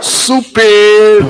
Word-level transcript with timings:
Super! 0.00 1.22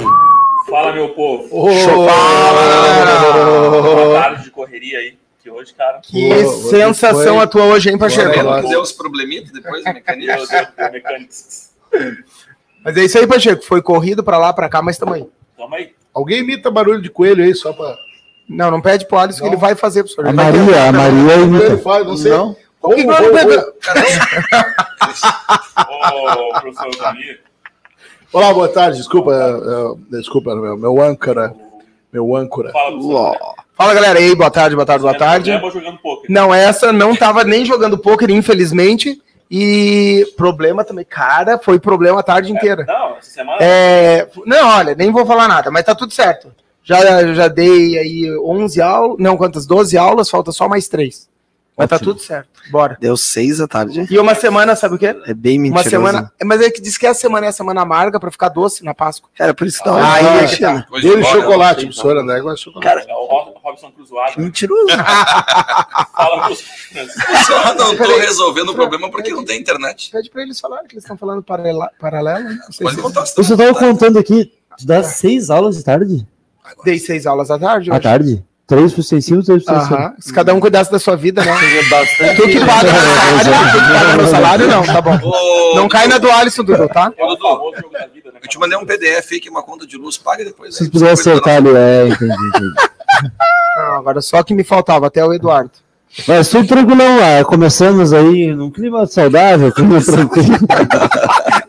Fala, 0.68 0.92
meu 0.92 1.10
povo. 1.10 1.48
Oh, 1.50 1.68
Fala, 2.08 3.82
Boa 3.82 4.20
tarde 4.22 4.44
de 4.44 4.50
correria 4.50 4.98
aí. 4.98 5.18
Que 5.42 5.50
hoje, 5.50 5.74
cara. 5.74 6.00
Que 6.02 6.28
Boa, 6.42 6.70
sensação 6.70 7.34
foi- 7.34 7.42
a 7.42 7.46
tua 7.46 7.64
hoje, 7.66 7.90
hein, 7.90 7.98
Pacheco? 7.98 8.68
Deu 8.68 8.80
os 8.80 8.92
problemitas 8.92 9.52
depois, 9.52 9.84
Meu 9.84 9.94
mecanismo. 9.94 10.46
Mas 12.84 12.96
é 12.96 13.04
isso 13.04 13.18
aí, 13.18 13.26
Pacheco. 13.26 13.64
Foi 13.64 13.80
corrido 13.82 14.22
pra 14.22 14.36
lá, 14.38 14.52
pra 14.52 14.68
cá, 14.68 14.82
mas 14.82 14.98
também. 14.98 15.28
Toma 15.56 15.76
aí. 15.76 15.92
Alguém 16.12 16.40
imita 16.40 16.70
barulho 16.70 17.00
de 17.02 17.08
coelho 17.08 17.42
aí, 17.42 17.54
só 17.54 17.72
pra. 17.72 17.96
Não, 18.48 18.70
não 18.70 18.80
pede 18.80 19.06
pro 19.08 19.18
Alisson 19.18 19.42
que 19.44 19.48
ele 19.48 19.56
vai 19.56 19.74
fazer, 19.74 20.02
professor. 20.02 20.26
A 20.26 20.28
Ele 20.28 20.36
vai 20.36 20.44
Maria, 20.52 20.66
tentar. 20.66 20.88
a 20.88 20.92
Maria 20.92 21.32
Ele 21.32 21.42
imita. 21.44 21.78
faz, 21.78 22.06
não 22.06 22.16
sei. 22.16 22.30
Não? 22.30 22.56
Como, 22.80 22.94
que 22.94 23.00
que 23.00 23.06
não 23.06 23.16
como- 23.16 23.32
pega? 23.32 23.72
Ô, 25.88 26.60
professor. 26.60 26.94
Olá, 28.32 28.52
boa 28.52 28.68
tarde. 28.68 28.98
Desculpa, 28.98 29.32
eh, 29.32 30.16
desculpa, 30.18 30.54
meu, 30.54 30.76
meu 30.76 31.00
âncora. 31.00 31.54
Meu 32.12 32.36
âncora. 32.36 32.70
Fala, 32.72 32.90
professor. 32.92 33.36
Fala, 33.76 33.94
galera. 33.94 34.20
E 34.20 34.24
aí, 34.24 34.34
boa 34.36 34.50
tarde, 34.50 34.74
boa 34.76 34.86
tarde, 34.86 35.02
boa 35.02 35.16
tarde. 35.16 35.50
Leva 35.50 35.70
jogando 35.70 35.98
poker. 35.98 36.30
Não, 36.30 36.52
essa 36.54 36.92
não 36.92 37.14
tava 37.16 37.44
nem 37.44 37.64
jogando 37.64 37.96
poker, 37.98 38.30
infelizmente. 38.30 39.20
E 39.50 40.26
problema 40.36 40.84
também, 40.84 41.04
cara, 41.04 41.58
foi 41.58 41.78
problema 41.78 42.20
a 42.20 42.24
tarde 42.24 42.52
inteira. 42.52 42.84
Não, 42.86 43.16
essa 43.16 43.30
semana. 43.30 43.58
É, 43.60 44.28
não, 44.46 44.68
olha, 44.68 44.94
nem 44.94 45.12
vou 45.12 45.26
falar 45.26 45.48
nada, 45.48 45.70
mas 45.70 45.84
tá 45.84 45.94
tudo 45.94 46.12
certo. 46.12 46.52
Já, 46.82 47.32
já 47.32 47.48
dei 47.48 47.98
aí 47.98 48.38
11 48.38 48.82
aulas, 48.82 49.16
não, 49.18 49.36
quantas? 49.36 49.66
12 49.66 49.96
aulas, 49.96 50.28
falta 50.28 50.52
só 50.52 50.68
mais 50.68 50.88
3. 50.88 51.28
Mas 51.76 51.88
tá 51.88 51.98
tudo 51.98 52.20
certo, 52.20 52.48
bora. 52.70 52.96
Deu 53.00 53.16
seis 53.16 53.58
da 53.58 53.66
tarde. 53.66 54.06
E 54.08 54.16
uma 54.18 54.34
semana, 54.36 54.76
sabe 54.76 54.94
o 54.94 54.98
quê? 54.98 55.14
É 55.26 55.34
bem 55.34 55.58
Uma 55.58 55.62
mentiroso. 55.64 55.90
semana. 55.90 56.32
Mas 56.44 56.60
é 56.60 56.70
que 56.70 56.80
diz 56.80 56.96
que 56.96 57.04
a 57.04 57.12
semana 57.12 57.46
é 57.46 57.48
a 57.48 57.52
semana 57.52 57.80
amarga 57.82 58.20
pra 58.20 58.30
ficar 58.30 58.48
doce 58.48 58.84
na 58.84 58.94
Páscoa. 58.94 59.28
Cara, 59.36 59.52
por 59.52 59.66
isso 59.66 59.78
que 59.78 59.84
dá 59.84 59.90
Ah, 59.90 59.96
uma 59.96 60.14
aí 60.14 60.22
raiva, 60.24 60.52
é 60.54 60.56
cara. 60.56 60.86
De 60.92 61.00
Dele 61.02 61.16
embora, 61.18 61.40
chocolate, 61.40 61.80
ela- 61.80 61.88
professora, 61.88 62.22
né? 62.22 62.40
Gosta 62.40 62.56
de 62.56 62.62
chocolate. 62.62 63.10
É 63.10 63.14
o 63.14 63.26
Rob- 63.26 63.54
Robson 63.60 63.90
Cruzoado. 63.90 64.32
Mentiroso. 64.40 64.86
Fala. 66.14 66.50
Só 67.46 67.74
não 67.74 67.96
tô 67.96 68.18
resolvendo 68.18 68.68
o 68.70 68.74
problema 68.74 69.10
porque 69.10 69.30
não 69.30 69.44
tem 69.44 69.60
internet. 69.60 70.10
Pede 70.12 70.30
pra 70.30 70.42
eles 70.42 70.60
falarem 70.60 70.86
que 70.86 70.94
eles 70.94 71.04
estão 71.04 71.16
falando 71.16 71.42
paralela, 71.42 71.90
paralelo. 72.00 72.44
né? 72.44 72.58
Não 72.64 72.72
sei 72.72 72.84
Pode 72.84 72.96
se- 72.96 73.02
contar. 73.02 73.24
Eu 73.36 73.44
só 73.44 73.56
tava 73.56 73.74
contando 73.74 74.18
aqui, 74.18 74.52
tu 74.78 74.86
dá 74.86 75.02
seis 75.02 75.50
aulas 75.50 75.76
de 75.76 75.84
tarde? 75.84 76.26
Dei 76.84 76.98
seis 76.98 77.26
aulas 77.26 77.50
à 77.50 77.58
tarde 77.58 77.90
À 77.90 77.94
hoje. 77.94 78.02
tarde? 78.02 78.44
Três 78.66 78.96
extensivo, 78.96 79.42
três. 79.42 79.62
Aham. 79.68 80.14
Se 80.18 80.32
cada 80.32 80.54
um 80.54 80.60
cuidasse 80.60 80.90
da 80.90 80.98
sua 80.98 81.16
vida, 81.16 81.44
né? 81.44 81.52
Bastante. 81.90 82.36
Tu 82.36 82.48
que 82.48 82.60
paga 82.64 82.92
meu 82.92 83.38
salário, 83.44 83.72
tu 83.72 83.78
que 83.78 83.92
paga 83.92 84.16
meu 84.16 84.26
salário, 84.30 84.68
não, 84.68 84.82
tá 84.82 85.00
bom. 85.02 85.18
Ô, 85.22 85.74
Não 85.76 85.88
cai 85.88 86.08
na 86.08 86.16
do 86.18 86.30
Alisson, 86.30 86.64
Dudu, 86.64 86.88
tá? 86.88 87.12
É 87.16 87.24
o 87.24 87.30
vida, 88.12 88.32
né? 88.32 88.38
Eu 88.42 88.48
te 88.48 88.58
mandei 88.58 88.78
um 88.78 88.86
PDF 88.86 89.32
aí 89.32 89.40
que 89.40 89.48
é 89.48 89.50
uma 89.50 89.62
conta 89.62 89.86
de 89.86 89.96
luz 89.98 90.16
paga 90.16 90.44
depois. 90.44 90.74
Se 90.76 90.90
puder 90.90 91.14
Você 91.14 91.30
cuida 91.30 91.40
acertar 91.40 91.56
ali, 91.56 91.76
é, 91.76 92.08
entendi, 92.08 92.32
entendi. 92.48 92.74
Não, 93.76 93.96
agora 93.96 94.22
só 94.22 94.42
que 94.42 94.54
me 94.54 94.64
faltava, 94.64 95.06
até 95.08 95.24
o 95.24 95.32
Eduardo. 95.34 95.70
Mas 96.28 96.48
tudo 96.48 96.66
tranquilão 96.68 97.18
lá, 97.18 97.44
começamos 97.44 98.12
aí 98.12 98.54
num 98.54 98.70
clima 98.70 99.04
saudável, 99.06 99.72
clima 99.72 100.00
tranquilo. 100.02 100.58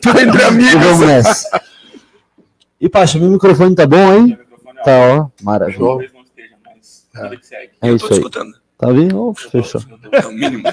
Tudo 0.02 0.20
entre 0.22 0.42
E 0.42 0.44
amigos. 0.46 0.74
vamos 0.74 1.00
nessa. 1.08 1.62
E 2.80 2.88
Pacha, 2.88 3.18
meu 3.18 3.30
microfone 3.32 3.74
tá 3.76 3.88
bom, 3.88 4.14
hein? 4.14 4.22
O 4.22 4.28
microfone, 4.28 4.80
ó, 4.80 4.84
Tá, 4.84 4.92
ó, 4.92 5.28
maravilha. 5.44 5.80
Talvez 5.80 6.14
não 6.14 6.22
esteja, 6.22 6.56
mas 6.64 7.05
vida 7.24 7.38
que 7.38 7.48
segue. 7.48 7.72
É 7.82 7.90
Eu 7.90 7.96
isso 7.96 8.06
tô 8.06 8.10
te 8.10 8.14
aí. 8.14 8.20
escutando. 8.20 8.54
Tá 8.78 8.88
bem? 8.92 9.10
Oh, 9.14 9.34
fechou. 9.34 9.82
É 10.12 10.26
o 10.26 10.32
mínimo. 10.32 10.64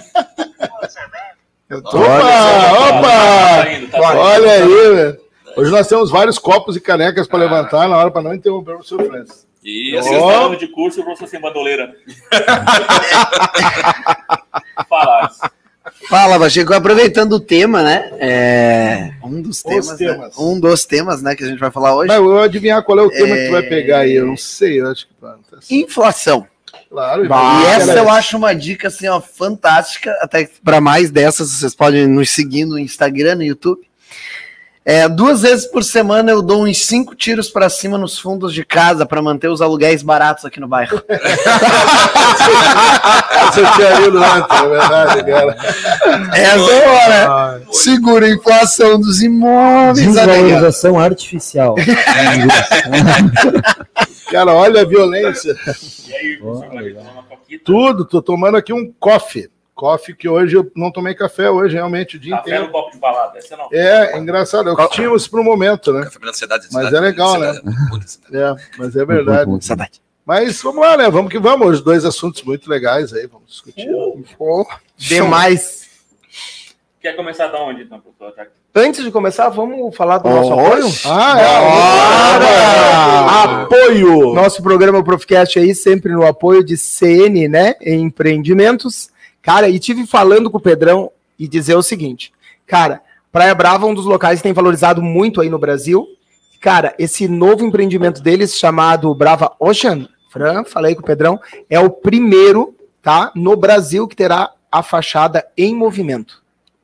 Eu 1.69 1.83
tô... 1.83 1.99
Opa, 1.99 2.89
opa! 2.89 3.09
Tá 3.09 3.73
indo, 3.73 3.91
tá 3.91 3.99
Bora. 3.99 4.13
indo. 4.15 4.21
Olha 4.21 4.53
aí, 4.53 4.95
velho. 4.95 5.21
Hoje 5.57 5.71
nós 5.71 5.87
temos 5.87 6.11
vários 6.11 6.39
copos 6.39 6.77
e 6.77 6.81
canecas 6.81 7.27
para 7.27 7.39
levantar 7.39 7.89
na 7.89 7.97
hora 7.97 8.11
para 8.11 8.23
não 8.23 8.35
interromper 8.35 8.73
o 8.73 8.77
professor 8.77 9.05
Francis. 9.07 9.47
E 9.63 9.95
Esse 9.95 10.09
assim, 10.09 10.19
oh. 10.19 10.47
ano 10.47 10.57
de 10.57 10.67
curso, 10.67 11.01
o 11.01 11.05
professor 11.05 11.29
sem 11.29 11.41
bandoleira. 11.41 11.95
Fala, 14.89 15.21
Alisson. 15.21 15.47
Fala, 16.09 16.39
Pacheco. 16.39 16.73
Aproveitando 16.75 17.35
o 17.35 17.41
tema, 17.41 17.83
né? 17.83 18.11
É, 18.19 19.13
um 19.25 19.41
dos 19.41 19.63
temas, 19.63 19.89
né? 19.89 19.97
temas. 19.97 20.39
Um 20.39 20.61
dos 20.61 20.85
temas, 20.85 21.23
né, 21.23 21.35
que 21.35 21.45
a 21.45 21.47
gente 21.47 21.59
vai 21.59 21.71
falar 21.71 21.95
hoje. 21.95 22.09
Mas 22.09 22.17
eu 22.19 22.25
vou 22.25 22.41
adivinhar 22.41 22.83
qual 22.83 22.99
é 22.99 23.03
o 23.03 23.11
tema 23.11 23.35
que 23.37 23.47
tu 23.47 23.53
vai 23.53 23.65
É. 23.65 23.69
pegar 23.69 23.99
aí. 24.01 24.15
Eu 24.15 24.27
não 24.27 24.37
sei, 24.37 24.81
eu 24.81 24.91
acho 24.91 25.07
que. 25.07 25.15
tá. 25.21 25.37
Inflação. 25.71 26.47
Claro, 26.91 27.23
e 27.23 27.27
imagina, 27.27 27.71
essa 27.71 27.95
né? 27.95 28.01
eu 28.01 28.11
acho 28.11 28.37
uma 28.37 28.55
dica 28.55 28.89
assim, 28.89 29.09
ó, 29.09 29.19
fantástica. 29.21 30.11
Até 30.21 30.49
para 30.63 30.79
mais 30.81 31.11
dessas, 31.11 31.51
vocês 31.51 31.75
podem 31.75 32.07
nos 32.07 32.29
seguir 32.29 32.67
no 32.67 32.79
Instagram, 32.79 33.37
no 33.37 33.43
YouTube. 33.43 33.81
É, 34.85 35.09
duas 35.09 35.43
vezes 35.43 35.65
por 35.67 35.85
semana 35.85 36.33
eu 36.33 36.43
dou 36.43 36.65
uns 36.65 36.85
cinco 36.85 37.15
tiros 37.15 37.49
para 37.49 37.71
cima 37.71 37.97
nos 37.97 38.19
fundos 38.19 38.53
de 38.53 38.65
casa 38.65 39.07
para 39.07 39.23
manter 39.23 39.49
os 39.49 39.63
aluguéis 39.63 40.03
baratos 40.03 40.45
aqui 40.45 40.59
no 40.59 40.67
bairro. 40.67 41.01
Essa 43.31 43.61
eu 43.61 43.73
tinha 43.73 44.01
lido 44.01 44.19
antes, 44.19 44.61
é 44.61 44.69
verdade, 44.69 45.25
cara. 45.25 45.57
É 46.35 46.47
a 46.51 46.61
hora. 46.61 47.63
Segura 47.71 48.27
a 48.27 48.31
inflação 48.31 48.99
dos 49.01 49.23
imóveis. 49.23 50.05
Desvalorização 50.05 50.99
artificial. 50.99 51.77
Cara, 54.33 54.53
olha 54.55 54.81
a 54.81 54.85
violência. 54.85 55.55
E 56.09 56.15
aí? 56.15 56.39
Tudo, 57.63 58.07
tô 58.07 58.23
tomando 58.23 58.57
aqui 58.57 58.73
um 58.73 58.91
coffee. 58.99 59.52
Coffee 59.75 60.15
que 60.15 60.29
hoje 60.29 60.57
eu 60.57 60.71
não 60.77 60.93
tomei 60.93 61.15
café 61.15 61.51
hoje, 61.51 61.75
realmente, 61.75 62.17
o 62.17 62.21
dia 62.21 62.37
Café 62.37 62.51
inteiro. 62.51 62.67
no 62.67 62.73
copo 62.73 62.93
de 62.93 62.99
balada, 62.99 63.39
essa 63.39 63.57
não. 63.57 63.69
É, 63.73 64.15
é 64.15 64.19
engraçado, 64.19 64.69
é 64.69 64.73
o 64.73 64.77
que 64.77 64.89
tínhamos 64.91 65.27
pro 65.27 65.43
momento, 65.43 65.93
né? 65.93 66.05
Café 66.05 66.19
da 66.19 66.29
ansiedade. 66.29 66.69
Mas 66.71 66.93
é 66.93 67.01
legal, 67.01 67.39
né? 67.39 67.49
ansiedade. 67.93 68.61
É, 68.61 68.79
mas 68.79 68.97
é 68.97 69.05
verdade. 69.05 69.65
Saudade. 69.65 70.03
Mas 70.25 70.63
vamos 70.63 70.81
lá, 70.83 70.97
né? 70.97 71.11
Vamos 71.11 71.33
que 71.33 71.39
vamos. 71.39 71.81
Dois 71.81 72.05
assuntos 72.05 72.43
muito 72.43 72.71
legais 72.71 73.13
aí, 73.13 73.27
vamos 73.27 73.49
discutir. 73.51 73.89
Pô, 74.39 74.67
demais. 74.97 75.83
Quer 77.01 77.17
começar 77.17 77.49
da 77.49 77.61
onde, 77.61 77.83
então, 77.83 78.01
professor? 78.01 78.47
Antes 78.75 79.05
de 79.05 79.11
começar, 79.11 79.49
vamos 79.51 79.95
falar 79.95 80.19
do 80.19 80.31
nosso 80.31 80.53
Oxe. 80.53 80.73
apoio? 80.73 80.87
Ah, 81.07 81.41
é. 81.41 81.45
Bora! 83.43 83.63
Apoio! 83.65 84.33
Nosso 84.33 84.63
programa 84.63 85.05
Proficast 85.05 85.59
aí, 85.59 85.75
sempre 85.75 86.13
no 86.13 86.25
apoio 86.25 86.65
de 86.65 86.79
CN, 86.79 87.49
né? 87.49 87.75
Empreendimentos. 87.83 89.12
Cara, 89.43 89.69
e 89.69 89.79
tive 89.79 90.07
falando 90.07 90.51
com 90.51 90.57
o 90.57 90.61
Pedrão 90.61 91.11
e 91.39 91.49
dizer 91.49 91.75
o 91.75 91.83
seguinte: 91.83 92.33
cara, 92.67 93.03
Praia 93.31 93.55
Brava 93.55 93.87
é 93.87 93.91
um 93.91 93.95
dos 93.95 94.07
locais 94.07 94.39
que 94.39 94.45
tem 94.45 94.53
valorizado 94.53 95.03
muito 95.03 95.41
aí 95.41 95.51
no 95.51 95.59
Brasil. 95.59 96.07
Cara, 96.61 96.95
esse 96.99 97.27
novo 97.27 97.65
empreendimento 97.65 98.23
deles, 98.23 98.57
chamado 98.57 99.13
Brava 99.15 99.55
Ocean, 99.59 100.09
Fran, 100.31 100.65
falei 100.65 100.95
com 100.95 101.03
o 101.03 101.05
Pedrão, 101.05 101.41
é 101.69 101.81
o 101.81 101.91
primeiro, 101.91 102.75
tá? 103.03 103.33
No 103.35 103.57
Brasil 103.57 104.07
que 104.07 104.15
terá 104.15 104.53
a 104.71 104.83
fachada 104.83 105.47
em 105.57 105.75
movimento. 105.75 106.42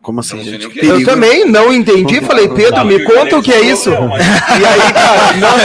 Como 0.09 0.21
assim, 0.21 0.37
Não 0.37 0.43
gente? 0.43 0.81
é. 0.81 0.87
Eu 0.91 1.05
também 1.05 1.45
não 1.45 1.71
entendi, 1.71 2.23
falei, 2.23 2.49
Pedro, 2.49 2.83
me 2.83 3.05
conta 3.05 3.37
o 3.37 3.43
que 3.43 3.53
é 3.53 3.61
isso. 3.61 3.91
Não, 3.91 4.09
mas- 4.09 4.25
E 4.27 4.65
aí, 4.65 4.93
cara, 4.95 5.33
não- 5.37 5.59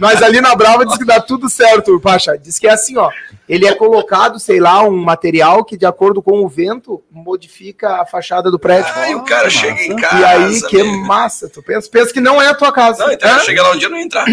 mas 0.00 0.22
ali 0.22 0.40
na 0.40 0.54
Brava 0.54 0.86
diz 0.86 0.96
que 0.96 1.04
dá 1.04 1.20
tudo 1.20 1.50
certo, 1.50 2.00
Pacha. 2.00 2.38
Diz 2.42 2.58
que 2.58 2.66
é 2.66 2.72
assim, 2.72 2.96
ó. 2.96 3.10
Ele 3.46 3.66
é 3.66 3.74
colocado, 3.74 4.40
sei 4.40 4.58
lá, 4.58 4.82
um 4.82 4.96
material 4.96 5.62
que, 5.62 5.76
de 5.76 5.84
acordo 5.84 6.22
com 6.22 6.42
o 6.42 6.48
vento, 6.48 7.02
modifica 7.12 8.00
a 8.00 8.06
fachada 8.06 8.50
do 8.50 8.58
prédio. 8.58 8.90
Aí 8.96 9.14
o 9.14 9.20
cara 9.20 9.50
chega 9.50 9.82
em 9.82 9.96
casa. 9.96 10.18
e 10.18 10.24
aí, 10.24 10.62
que 10.62 10.82
meu. 10.82 11.00
massa. 11.04 11.50
Tu 11.50 11.62
pensa, 11.62 11.86
pensa 11.92 12.10
que 12.14 12.20
não 12.22 12.40
é 12.40 12.46
a 12.48 12.54
tua 12.54 12.72
casa. 12.72 13.04
Não, 13.04 13.12
então 13.12 13.30
Hã? 13.30 13.40
chega 13.40 13.62
lá 13.62 13.72
um 13.72 13.76
dia 13.76 13.88
e 13.88 13.90
não 13.90 13.98
entrar. 13.98 14.24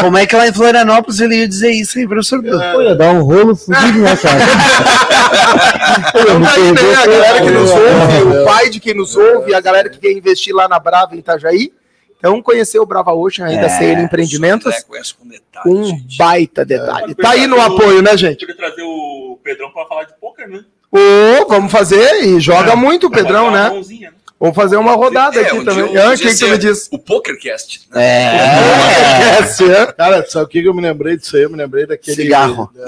Como 0.00 0.16
é 0.16 0.24
que 0.24 0.34
lá 0.34 0.48
em 0.48 0.52
Florianópolis 0.54 1.20
ele 1.20 1.36
ia 1.40 1.46
dizer 1.48 1.72
isso, 1.72 1.98
hein, 1.98 2.08
professor? 2.08 2.40
Dudu? 2.40 2.58
Pô, 2.72 2.80
ia 2.80 2.94
dar 2.94 3.10
um 3.10 3.20
rolo 3.22 3.54
fudido 3.54 3.98
na 3.98 4.16
cara. 4.16 4.40
Então 6.14 6.40
tá 6.42 6.52
aí, 6.54 6.72
né? 6.72 6.80
A 6.94 7.06
galera 7.10 7.40
que 7.42 7.50
nos 7.50 7.70
É, 7.70 7.74
ouve, 7.74 8.36
é. 8.36 8.40
o 8.40 8.44
pai 8.44 8.68
de 8.70 8.80
quem 8.80 8.94
nos 8.94 9.16
ouve, 9.16 9.54
a 9.54 9.60
galera 9.60 9.88
que 9.88 9.98
quer 9.98 10.12
investir 10.12 10.54
lá 10.54 10.68
na 10.68 10.78
Brava, 10.78 11.14
em 11.14 11.18
Itajaí. 11.18 11.72
Então, 12.18 12.42
conhecer 12.42 12.78
o 12.78 12.84
Brava 12.84 13.12
Ocean 13.14 13.46
aí 13.46 13.58
da 13.58 13.68
CN 13.70 14.02
Empreendimentos. 14.02 14.74
É, 14.74 14.82
conhece 14.82 15.14
com 15.14 15.26
detalhe, 15.26 15.70
Um 15.74 15.84
gente. 15.84 16.18
baita 16.18 16.64
detalhe. 16.66 17.14
Tá 17.14 17.30
aí 17.30 17.46
no 17.46 17.58
apoio, 17.60 18.02
né, 18.02 18.14
gente? 18.16 18.40
Queria 18.40 18.56
trazer 18.56 18.82
o 18.82 19.38
Pedrão 19.42 19.70
pra 19.70 19.86
falar 19.86 20.04
de 20.04 20.12
poker, 20.20 20.46
né? 20.48 20.60
Ô, 20.92 21.46
vamos 21.48 21.72
fazer 21.72 22.24
e 22.24 22.38
joga 22.40 22.76
muito 22.76 23.06
o 23.06 23.10
Pedrão, 23.10 23.50
né? 23.50 23.70
mãozinha, 23.70 24.10
né? 24.10 24.16
Vamos 24.38 24.56
fazer 24.56 24.76
uma 24.76 24.92
rodada 24.92 25.38
É, 25.38 25.42
aqui 25.44 25.54
um 25.56 25.64
também. 25.64 25.88
dia- 25.92 26.02
um 26.02 26.10
Ah, 26.10 26.14
o 26.14 26.18
que, 26.18 26.28
que 26.30 26.38
tu 26.38 26.48
me 26.48 26.58
diz? 26.58 26.88
O 26.90 26.98
PokerCast. 26.98 27.82
né? 27.90 28.02
É. 28.02 29.40
Esquece, 29.42 29.64
é? 29.70 29.86
Cara, 29.92 30.26
sabe 30.28 30.44
o 30.46 30.48
que 30.48 30.62
que 30.62 30.68
eu 30.68 30.74
me 30.74 30.80
lembrei 30.82 31.16
disso 31.16 31.36
aí? 31.36 31.42
Eu 31.42 31.50
me 31.50 31.56
lembrei 31.56 31.86
daquele. 31.86 32.16
Cigarro. 32.16 32.70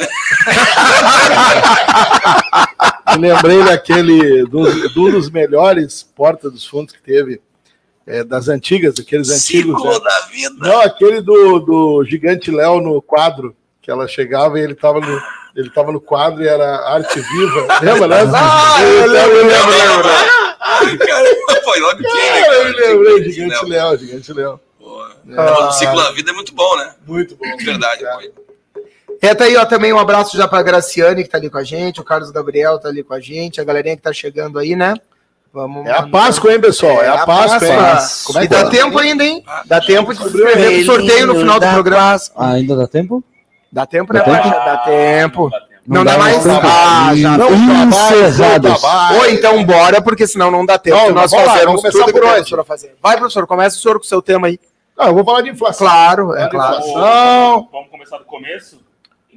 me 3.19 3.33
lembrei 3.33 3.65
daquele. 3.65 4.45
Do, 4.45 4.89
do 4.91 5.13
dos 5.13 5.31
melhores 5.31 6.03
porta 6.03 6.51
dos 6.51 6.67
fundos 6.67 6.95
que 6.95 7.03
teve 7.03 7.41
é, 8.07 8.25
das 8.25 8.49
antigas, 8.49 8.99
aqueles 8.99 9.29
antigos. 9.29 9.81
Ciclo 9.81 9.93
né? 9.93 10.01
da 10.01 10.21
vida. 10.27 10.55
Não, 10.59 10.81
aquele 10.81 11.21
do, 11.21 11.59
do 11.61 12.05
Gigante 12.05 12.51
Léo 12.51 12.81
no 12.81 13.01
quadro, 13.01 13.57
que 13.81 13.91
ela 13.91 14.09
chegava 14.09 14.59
e 14.59 14.63
ele 14.63 14.75
tava 14.75 15.01
no, 15.01 15.23
ele 15.55 15.71
tava 15.71 15.93
no 15.93 16.01
quadro 16.01 16.43
e 16.43 16.49
era 16.49 16.89
arte 16.89 17.21
viva. 17.21 17.81
Lembra, 17.83 18.09
né? 18.09 18.33
Ah, 18.35 18.83
eu 18.83 19.07
lembro, 19.07 19.37
eu 19.37 19.47
lembro, 19.47 19.71
lembro. 19.71 20.09
Caramba, 20.99 21.61
foi 21.65 21.81
logo 21.81 21.97
quem, 21.99 22.05
né? 22.05 22.39
Ah, 22.39 22.43
cara? 22.43 22.55
eu 22.55 23.01
lembrei, 23.01 23.33
Gigante 23.33 23.65
Léo. 23.67 23.69
Léo, 23.69 23.99
Gigante 23.99 24.33
Léo. 24.33 24.61
Pô, 24.79 25.07
Ah. 25.37 25.69
O 25.69 25.73
ciclo 25.73 25.97
da 26.03 26.11
vida 26.13 26.31
é 26.31 26.35
muito 26.35 26.55
bom, 26.55 26.77
né? 26.77 26.95
Muito 27.07 27.37
bom. 27.37 27.57
De 27.57 27.65
verdade. 27.65 28.05
É. 28.05 28.29
pô. 28.29 28.52
É, 29.23 29.35
tá 29.37 29.45
aí, 29.45 29.57
ó, 29.57 29.65
também 29.65 29.93
um 29.93 30.01
abraço 30.01 30.37
já 30.37 30.49
pra 30.49 30.63
Graciane, 30.63 31.23
que 31.23 31.29
tá 31.31 31.39
ali 31.39 31.49
com 31.49 31.57
a 31.57 31.63
gente, 31.63 32.01
o 32.01 32.05
Carlos 32.05 32.33
Gabriel 32.33 32.81
tá 32.81 32.89
ali 32.89 33.05
com 33.05 33.15
a 33.15 33.21
gente, 33.21 33.61
a 33.61 33.65
galerinha 33.65 33.97
que 33.97 34.03
tá 34.03 34.13
chegando 34.13 34.59
aí, 34.59 34.75
né? 34.75 34.95
Vamos 35.53 35.87
É 35.87 35.93
a 35.93 36.09
Páscoa, 36.09 36.53
hein, 36.53 36.61
pessoal? 36.61 37.01
É, 37.01 37.09
a 37.09 37.25
Páscoa? 37.25 37.69
Como 38.25 38.39
é 38.41 38.43
que 38.43 38.49
dá 38.49 38.65
tá? 38.65 38.71
tempo 38.71 38.99
ainda, 38.99 39.23
hein? 39.23 39.45
Ah, 39.47 39.63
Dá 39.65 39.81
tempo 39.81 40.13
de 40.13 40.19
se 40.19 40.27
inscrever 40.27 40.73
pro 40.75 40.85
sorteio 40.85 41.27
no 41.29 41.37
final 41.37 41.61
do 41.61 41.69
programa. 41.69 42.17
Ah, 42.35 42.53
ainda 42.53 42.75
dá 42.75 42.89
tempo? 42.89 43.23
Dá 43.71 43.87
tempo, 43.87 44.13
né, 44.13 44.23
Dá? 44.27 44.41
Dá 44.41 44.79
tempo. 44.79 45.51
Não 45.87 46.05
dá. 46.05 46.13
Não 46.13 46.19
dá 46.19 46.19
mais? 46.19 46.43
tempo. 46.43 46.67
Ah, 46.67 47.13
já 47.15 47.39
Não 47.39 47.51
Encerrados. 47.53 48.83
Ou 49.19 49.29
então 49.29 49.65
bora, 49.65 50.03
porque 50.03 50.27
senão 50.27 50.51
não 50.51 50.67
dá 50.67 50.79
tempo 50.79 50.97
Não, 50.97 51.11
nós 51.13 51.31
começar 51.31 51.91
tudo 51.91 52.13
por 52.13 52.65
fazer. 52.65 52.97
Vai, 53.01 53.17
professor, 53.17 53.47
começa 53.47 53.77
o 53.77 53.81
senhor 53.81 53.99
com 53.99 54.05
o 54.05 54.09
seu 54.09 54.21
tema 54.21 54.49
aí. 54.49 54.59
Ah, 54.99 55.09
eu 55.09 55.15
vou 55.15 55.25
falar 55.25 55.43
de 55.43 55.51
inflação. 55.51 55.87
Claro, 55.87 56.35
é 56.35 56.49
claro. 56.49 56.81
Vamos 57.71 57.91
começar 57.91 58.19
do 58.19 58.25
começo, 58.25 58.81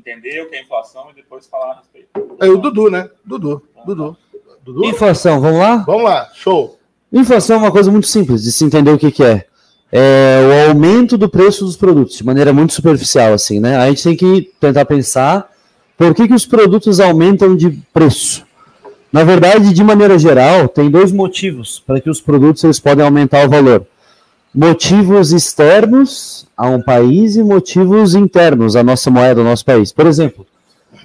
entender 0.06 0.44
o 0.44 0.50
que 0.50 0.56
é 0.56 0.62
inflação 0.62 1.08
e 1.12 1.16
depois 1.16 1.48
falar 1.48 1.72
a 1.72 1.78
respeito. 1.78 2.10
É 2.40 2.48
o 2.48 2.58
Dudu, 2.58 2.92
né? 2.92 3.10
Dudu. 3.26 3.64
Dudu. 3.86 4.16
Dudu? 4.64 4.86
Inflação, 4.86 5.42
vamos 5.42 5.60
lá? 5.60 5.78
Vamos 5.78 6.04
lá, 6.04 6.30
show. 6.36 6.78
Inflação 7.12 7.58
é 7.58 7.60
uma 7.60 7.72
coisa 7.72 7.92
muito 7.92 8.08
simples 8.08 8.44
de 8.44 8.52
se 8.52 8.64
entender 8.64 8.92
o 8.92 8.98
que, 8.98 9.12
que 9.12 9.24
é. 9.24 9.46
É 9.92 10.68
o 10.68 10.70
aumento 10.70 11.18
do 11.18 11.30
preço 11.30 11.66
dos 11.66 11.78
produtos, 11.78 12.18
de 12.18 12.26
maneira 12.26 12.52
muito 12.52 12.74
superficial, 12.74 13.34
assim, 13.34 13.60
né? 13.60 13.78
A 13.78 13.88
gente 13.88 14.04
tem 14.04 14.16
que 14.16 14.52
tentar 14.60 14.86
pensar 14.86 15.50
por 15.98 16.14
que, 16.14 16.28
que 16.28 16.34
os 16.34 16.46
produtos 16.46 17.00
aumentam 17.00 17.56
de 17.56 17.70
preço. 17.94 18.46
Na 19.12 19.24
verdade, 19.24 19.74
de 19.74 19.84
maneira 19.84 20.20
geral, 20.20 20.68
tem 20.68 20.90
dois 20.90 21.12
motivos 21.12 21.82
para 21.86 22.02
que 22.02 22.10
os 22.10 22.20
produtos 22.20 22.64
eles 22.64 22.80
podem 22.80 23.06
aumentar 23.06 23.46
o 23.46 23.50
valor. 23.50 23.88
Motivos 24.56 25.34
externos 25.34 26.48
a 26.56 26.70
um 26.70 26.82
país 26.82 27.36
e 27.36 27.44
motivos 27.44 28.16
internos 28.16 28.78
à 28.78 28.84
nossa 28.84 29.12
moeda, 29.12 29.42
ao 29.42 29.46
nosso 29.46 29.66
país. 29.66 29.92
Por 29.92 30.08
exemplo, 30.08 30.46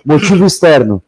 motivo 0.06 0.46
externo. 0.46 1.02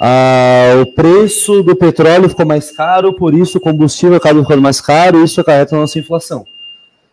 Ah, 0.00 0.80
o 0.80 0.94
preço 0.94 1.62
do 1.62 1.76
petróleo 1.76 2.30
ficou 2.30 2.46
mais 2.46 2.74
caro, 2.74 3.14
por 3.14 3.34
isso 3.34 3.58
o 3.58 3.60
combustível 3.60 4.16
acaba 4.16 4.40
ficando 4.40 4.62
mais 4.62 4.80
caro, 4.80 5.20
e 5.20 5.24
isso 5.24 5.38
acarreta 5.38 5.76
a 5.76 5.80
nossa 5.80 5.98
inflação. 5.98 6.44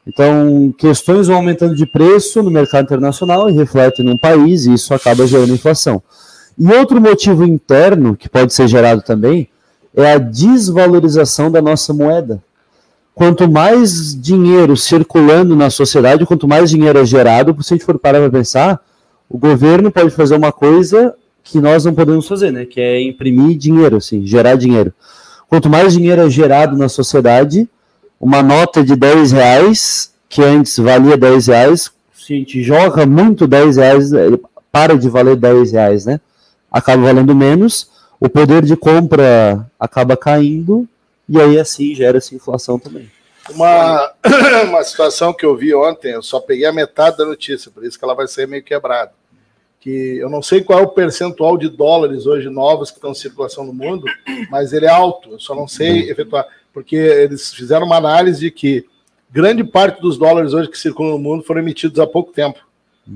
Então, 0.08 0.74
questões 0.78 1.28
vão 1.28 1.36
aumentando 1.36 1.76
de 1.76 1.86
preço 1.86 2.42
no 2.42 2.50
mercado 2.50 2.86
internacional 2.86 3.50
e 3.50 3.54
refletem 3.54 4.06
num 4.06 4.18
país, 4.18 4.66
e 4.66 4.74
isso 4.74 4.94
acaba 4.94 5.28
gerando 5.28 5.54
inflação. 5.54 6.02
E 6.58 6.66
outro 6.72 7.02
motivo 7.02 7.44
interno, 7.44 8.16
que 8.16 8.30
pode 8.30 8.54
ser 8.54 8.68
gerado 8.70 9.02
também, 9.02 9.50
é 9.94 10.14
a 10.14 10.18
desvalorização 10.18 11.52
da 11.52 11.62
nossa 11.62 11.94
moeda. 11.94 12.42
Quanto 13.14 13.50
mais 13.52 14.16
dinheiro 14.20 14.78
circulando 14.78 15.56
na 15.56 15.70
sociedade, 15.70 16.26
quanto 16.26 16.48
mais 16.48 16.70
dinheiro 16.70 17.00
é 17.00 17.06
gerado, 17.06 17.56
se 17.62 17.74
a 17.74 17.78
gente 17.78 17.86
for 17.86 18.00
parar 18.00 18.20
para 18.20 18.30
pensar, 18.30 18.80
o 19.30 19.38
governo 19.38 19.92
pode 19.92 20.10
fazer 20.12 20.36
uma 20.36 20.52
coisa 20.52 21.14
que 21.44 21.60
nós 21.60 21.86
não 21.86 21.94
podemos 21.94 22.28
fazer, 22.28 22.52
né? 22.52 22.66
Que 22.66 22.80
é 22.80 23.02
imprimir 23.02 23.58
dinheiro, 23.58 23.98
assim, 23.98 24.26
gerar 24.26 24.56
dinheiro. 24.56 24.94
Quanto 25.48 25.70
mais 25.70 25.94
dinheiro 25.94 26.22
é 26.22 26.30
gerado 26.30 26.78
na 26.78 26.88
sociedade, 26.88 27.68
uma 28.20 28.44
nota 28.44 28.84
de 28.84 28.96
10 28.96 29.32
reais, 29.32 30.14
que 30.28 30.42
antes 30.42 30.78
valia 30.78 31.18
10 31.18 31.48
reais, 31.48 31.92
se 32.14 32.34
a 32.34 32.36
gente 32.38 32.62
joga 32.62 33.06
muito 33.06 33.48
10 33.48 33.78
reais, 33.78 34.12
para 34.72 34.96
de 34.96 35.10
valer 35.10 35.36
10 35.36 35.72
reais, 35.72 36.06
né? 36.06 36.20
Acaba 36.72 37.04
valendo 37.04 37.34
menos, 37.36 37.90
o 38.20 38.30
poder 38.30 38.64
de 38.64 38.76
compra 38.76 39.66
acaba 39.80 40.16
caindo, 40.16 40.88
e 41.30 41.40
aí 41.40 41.60
assim 41.60 41.94
gera-se 41.94 42.36
inflação 42.36 42.80
também. 42.80 43.10
Uma, 43.52 44.12
uma 44.68 44.84
situação 44.84 45.32
que 45.32 45.46
eu 45.46 45.56
vi 45.56 45.74
ontem, 45.74 46.14
eu 46.14 46.24
só 46.24 46.40
peguei 46.40 46.66
a 46.66 46.74
metade 46.74 47.18
da 47.18 47.26
notícia, 47.26 47.72
por 47.72 47.86
isso 47.86 47.98
que 47.98 48.04
ela 48.04 48.16
vai 48.16 48.28
ser 48.28 48.48
meio 48.48 48.64
quebrada. 48.64 49.12
Que 49.80 50.18
eu 50.18 50.30
não 50.30 50.42
sei 50.42 50.62
qual 50.62 50.80
é 50.80 50.82
o 50.82 50.90
percentual 50.90 51.58
de 51.58 51.70
dólares 51.70 52.26
hoje 52.26 52.50
novos 52.50 52.90
que 52.92 52.98
estão 52.98 53.12
em 53.12 53.16
circulação 53.16 53.64
no 53.64 53.74
mundo, 53.74 54.06
mas 54.50 54.74
ele 54.74 54.86
é 54.86 54.90
alto, 54.90 55.32
eu 55.32 55.40
só 55.40 55.56
não 55.56 55.68
sei 55.68 56.10
efetuar. 56.10 56.46
Porque 56.74 56.96
eles 56.96 57.54
fizeram 57.54 57.86
uma 57.86 57.96
análise 57.96 58.40
de 58.42 58.52
que 58.52 58.86
grande 59.32 59.64
parte 59.64 60.02
dos 60.02 60.18
dólares 60.18 60.54
hoje 60.54 60.70
que 60.70 60.78
circulam 60.78 61.14
no 61.14 61.20
mundo 61.20 61.44
foram 61.44 61.62
emitidos 61.62 62.00
há 62.00 62.08
pouco 62.08 62.34
tempo. 62.34 62.60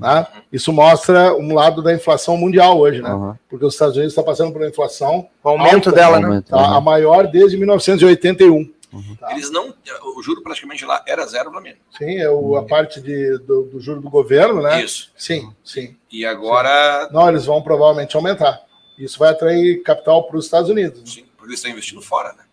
Tá? 0.00 0.32
Isso 0.52 0.72
mostra 0.72 1.34
um 1.34 1.54
lado 1.54 1.82
da 1.82 1.94
inflação 1.94 2.36
mundial 2.36 2.78
hoje, 2.78 3.00
né? 3.02 3.10
Aham. 3.10 3.38
Porque 3.48 3.64
os 3.64 3.74
Estados 3.74 3.96
Unidos 3.96 4.12
estão 4.12 4.24
passando 4.24 4.52
por 4.52 4.60
uma 4.60 4.68
inflação 4.68 5.28
O 5.42 5.48
aumento 5.48 5.88
alta, 5.88 5.92
dela, 5.92 6.18
né? 6.18 6.26
Aumenta, 6.26 6.50
tá? 6.50 6.56
aham. 6.56 6.76
a 6.76 6.80
maior 6.80 7.26
desde 7.26 7.56
1981. 7.56 8.72
Tá. 9.18 9.32
Eles 9.32 9.50
não. 9.50 9.74
O 10.16 10.22
juro 10.22 10.42
praticamente 10.42 10.84
lá 10.84 11.02
era 11.06 11.26
zero 11.26 11.50
para 11.50 11.60
mim. 11.60 11.74
Sim, 11.98 12.18
é 12.18 12.30
o, 12.30 12.56
a 12.56 12.64
parte 12.64 13.00
de, 13.00 13.38
do, 13.38 13.64
do 13.64 13.80
juro 13.80 14.00
do 14.00 14.08
governo, 14.08 14.62
né? 14.62 14.82
Isso. 14.84 15.10
Sim, 15.16 15.52
sim. 15.64 15.96
E 16.10 16.24
agora. 16.24 17.08
Não, 17.10 17.28
eles 17.28 17.44
vão 17.44 17.60
provavelmente 17.60 18.14
aumentar. 18.16 18.62
Isso 18.98 19.18
vai 19.18 19.30
atrair 19.30 19.82
capital 19.82 20.24
para 20.24 20.36
os 20.36 20.44
Estados 20.44 20.70
Unidos. 20.70 21.12
Sim, 21.12 21.24
porque 21.36 21.50
eles 21.50 21.58
estão 21.58 21.72
investindo 21.72 22.00
fora, 22.00 22.32
né? 22.34 22.44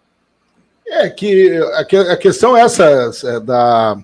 É 0.88 1.10
que 1.10 1.58
a, 1.74 2.14
a 2.14 2.18
questão 2.18 2.58
é 2.58 2.62
essa 2.62 3.12
é, 3.24 3.40
da, 3.40 3.98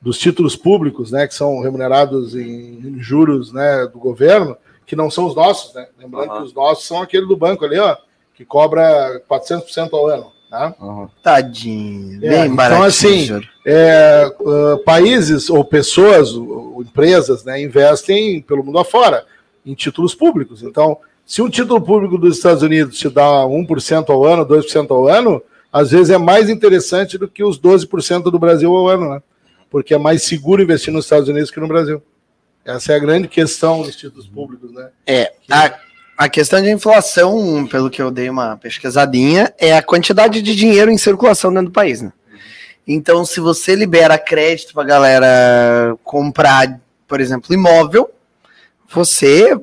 dos 0.00 0.18
títulos 0.18 0.54
públicos, 0.56 1.10
né, 1.10 1.26
que 1.26 1.34
são 1.34 1.60
remunerados 1.60 2.34
em, 2.34 2.96
juros 2.98 3.52
né, 3.52 3.86
do 3.86 3.98
governo, 3.98 4.56
que 4.86 4.94
não 4.94 5.10
são 5.10 5.26
os 5.26 5.34
nossos, 5.34 5.74
né? 5.74 5.88
Lembrando 5.98 6.30
Aham. 6.30 6.38
que 6.38 6.46
os 6.46 6.54
nossos 6.54 6.86
são 6.86 7.02
aquele 7.02 7.26
do 7.26 7.36
banco 7.36 7.64
ali, 7.64 7.78
ó, 7.78 7.96
que 8.34 8.44
cobra 8.44 9.20
400% 9.28 9.88
ao 9.92 10.06
ano. 10.06 10.32
Tá? 10.48 10.74
Aham. 10.80 11.10
Tadinho. 11.22 12.24
É, 12.24 12.28
Bem 12.28 12.52
então, 12.52 12.82
assim, 12.84 13.28
é, 13.66 14.32
uh, 14.38 14.78
países 14.84 15.50
ou 15.50 15.64
pessoas, 15.64 16.32
ou, 16.32 16.74
ou 16.76 16.82
empresas, 16.82 17.44
né, 17.44 17.60
investem 17.60 18.40
pelo 18.42 18.62
mundo 18.62 18.78
afora 18.78 19.24
em 19.64 19.74
títulos 19.74 20.14
públicos. 20.14 20.62
Então, 20.62 20.98
se 21.26 21.42
um 21.42 21.50
título 21.50 21.80
público 21.80 22.16
dos 22.16 22.36
Estados 22.36 22.62
Unidos 22.62 22.96
te 22.96 23.08
dá 23.08 23.44
1% 23.44 24.10
ao 24.10 24.24
ano, 24.24 24.46
2% 24.46 24.90
ao 24.92 25.08
ano, 25.08 25.42
às 25.72 25.90
vezes 25.90 26.10
é 26.10 26.16
mais 26.16 26.48
interessante 26.48 27.18
do 27.18 27.26
que 27.26 27.42
os 27.42 27.58
12% 27.58 28.30
do 28.30 28.38
Brasil 28.38 28.74
ao 28.74 28.88
ano, 28.88 29.10
né? 29.10 29.22
Porque 29.70 29.94
é 29.94 29.98
mais 29.98 30.22
seguro 30.22 30.62
investir 30.62 30.92
nos 30.92 31.04
Estados 31.04 31.28
Unidos 31.28 31.50
que 31.50 31.60
no 31.60 31.68
Brasil. 31.68 32.02
Essa 32.64 32.92
é 32.92 32.96
a 32.96 32.98
grande 32.98 33.28
questão 33.28 33.82
dos 33.82 33.94
títulos 33.94 34.26
públicos, 34.26 34.72
né? 34.72 34.88
É, 35.06 35.32
a, 35.50 35.72
a 36.18 36.28
questão 36.28 36.60
de 36.60 36.70
inflação, 36.70 37.66
pelo 37.70 37.88
que 37.88 38.02
eu 38.02 38.10
dei 38.10 38.28
uma 38.28 38.56
pesquisadinha, 38.56 39.52
é 39.58 39.76
a 39.76 39.82
quantidade 39.82 40.42
de 40.42 40.56
dinheiro 40.56 40.90
em 40.90 40.98
circulação 40.98 41.52
dentro 41.52 41.68
do 41.68 41.72
país, 41.72 42.02
né? 42.02 42.12
Então, 42.86 43.24
se 43.24 43.40
você 43.40 43.74
libera 43.74 44.16
crédito 44.16 44.72
para 44.72 44.84
galera 44.84 45.96
comprar, 46.04 46.80
por 47.06 47.20
exemplo, 47.20 47.52
imóvel, 47.52 48.08
você 48.88 49.58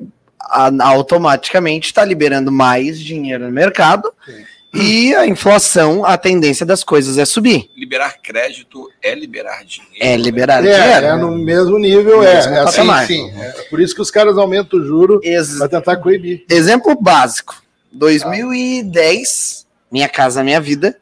automaticamente 0.80 1.86
está 1.86 2.04
liberando 2.04 2.52
mais 2.52 3.00
dinheiro 3.00 3.44
no 3.44 3.50
mercado 3.50 4.12
Sim. 4.24 4.44
E 4.74 5.14
a 5.14 5.26
inflação, 5.26 6.04
a 6.04 6.16
tendência 6.18 6.66
das 6.66 6.82
coisas 6.82 7.16
é 7.18 7.24
subir. 7.24 7.70
Liberar 7.76 8.16
crédito 8.22 8.90
é 9.02 9.14
liberar 9.14 9.64
dinheiro. 9.64 9.96
É 10.00 10.16
liberar 10.16 10.64
É, 10.66 10.72
dinheiro. 10.80 11.06
é 11.06 11.16
no 11.16 11.30
mesmo 11.38 11.78
nível, 11.78 12.18
No 12.18 12.24
é. 12.24 12.34
mesmo 12.34 12.54
é 12.54 12.58
assim, 12.60 13.06
sim. 13.06 13.32
É 13.40 13.50
por 13.70 13.80
isso 13.80 13.94
que 13.94 14.02
os 14.02 14.10
caras 14.10 14.36
aumentam 14.36 14.78
o 14.80 14.84
juro 14.84 15.20
Ex- 15.22 15.58
para 15.58 15.68
tentar 15.68 15.96
coibir. 15.98 16.44
Exemplo 16.50 16.94
básico. 17.00 17.62
2010, 17.92 19.66
Minha 19.90 20.08
Casa 20.08 20.42
Minha 20.42 20.60
Vida, 20.60 20.96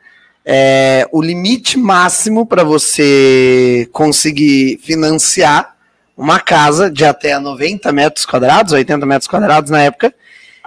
é, 0.45 1.07
o 1.13 1.23
limite 1.23 1.79
máximo 1.79 2.45
para 2.47 2.65
você 2.65 3.89
conseguir 3.93 4.79
financiar 4.83 5.75
uma 6.17 6.39
casa 6.41 6.91
de 6.91 7.05
até 7.05 7.39
90 7.39 7.91
metros 7.93 8.27
quadrados, 8.27 8.73
80 8.73 9.07
metros 9.07 9.27
quadrados 9.29 9.71
na 9.71 9.83
época, 9.83 10.15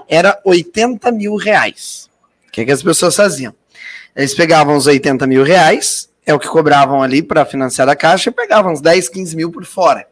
era 0.09 0.39
80 0.43 1.11
mil 1.11 1.35
reais. 1.35 2.09
Que, 2.55 2.63
que 2.63 2.71
as 2.71 2.81
pessoas 2.81 3.13
faziam? 3.13 3.53
Eles 4.15 4.33
pegavam 4.33 4.77
os 4.77 4.87
80 4.87 5.27
mil 5.27 5.43
reais, 5.43 6.09
é 6.25 6.33
o 6.33 6.39
que 6.39 6.47
cobravam 6.47 7.03
ali 7.03 7.21
para 7.21 7.43
financiar 7.43 7.89
a 7.89 7.97
caixa, 7.97 8.29
e 8.29 8.33
pegavam 8.33 8.71
uns 8.71 8.79
10, 8.79 9.09
15 9.09 9.35
mil 9.35 9.51
por 9.51 9.65
fora. 9.65 10.07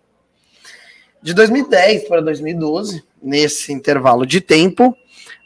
De 1.22 1.34
2010 1.34 2.10
para 2.10 2.20
2012, 2.20 3.02
nesse 3.22 3.72
intervalo 3.72 4.26
de 4.26 4.42
tempo, 4.42 4.94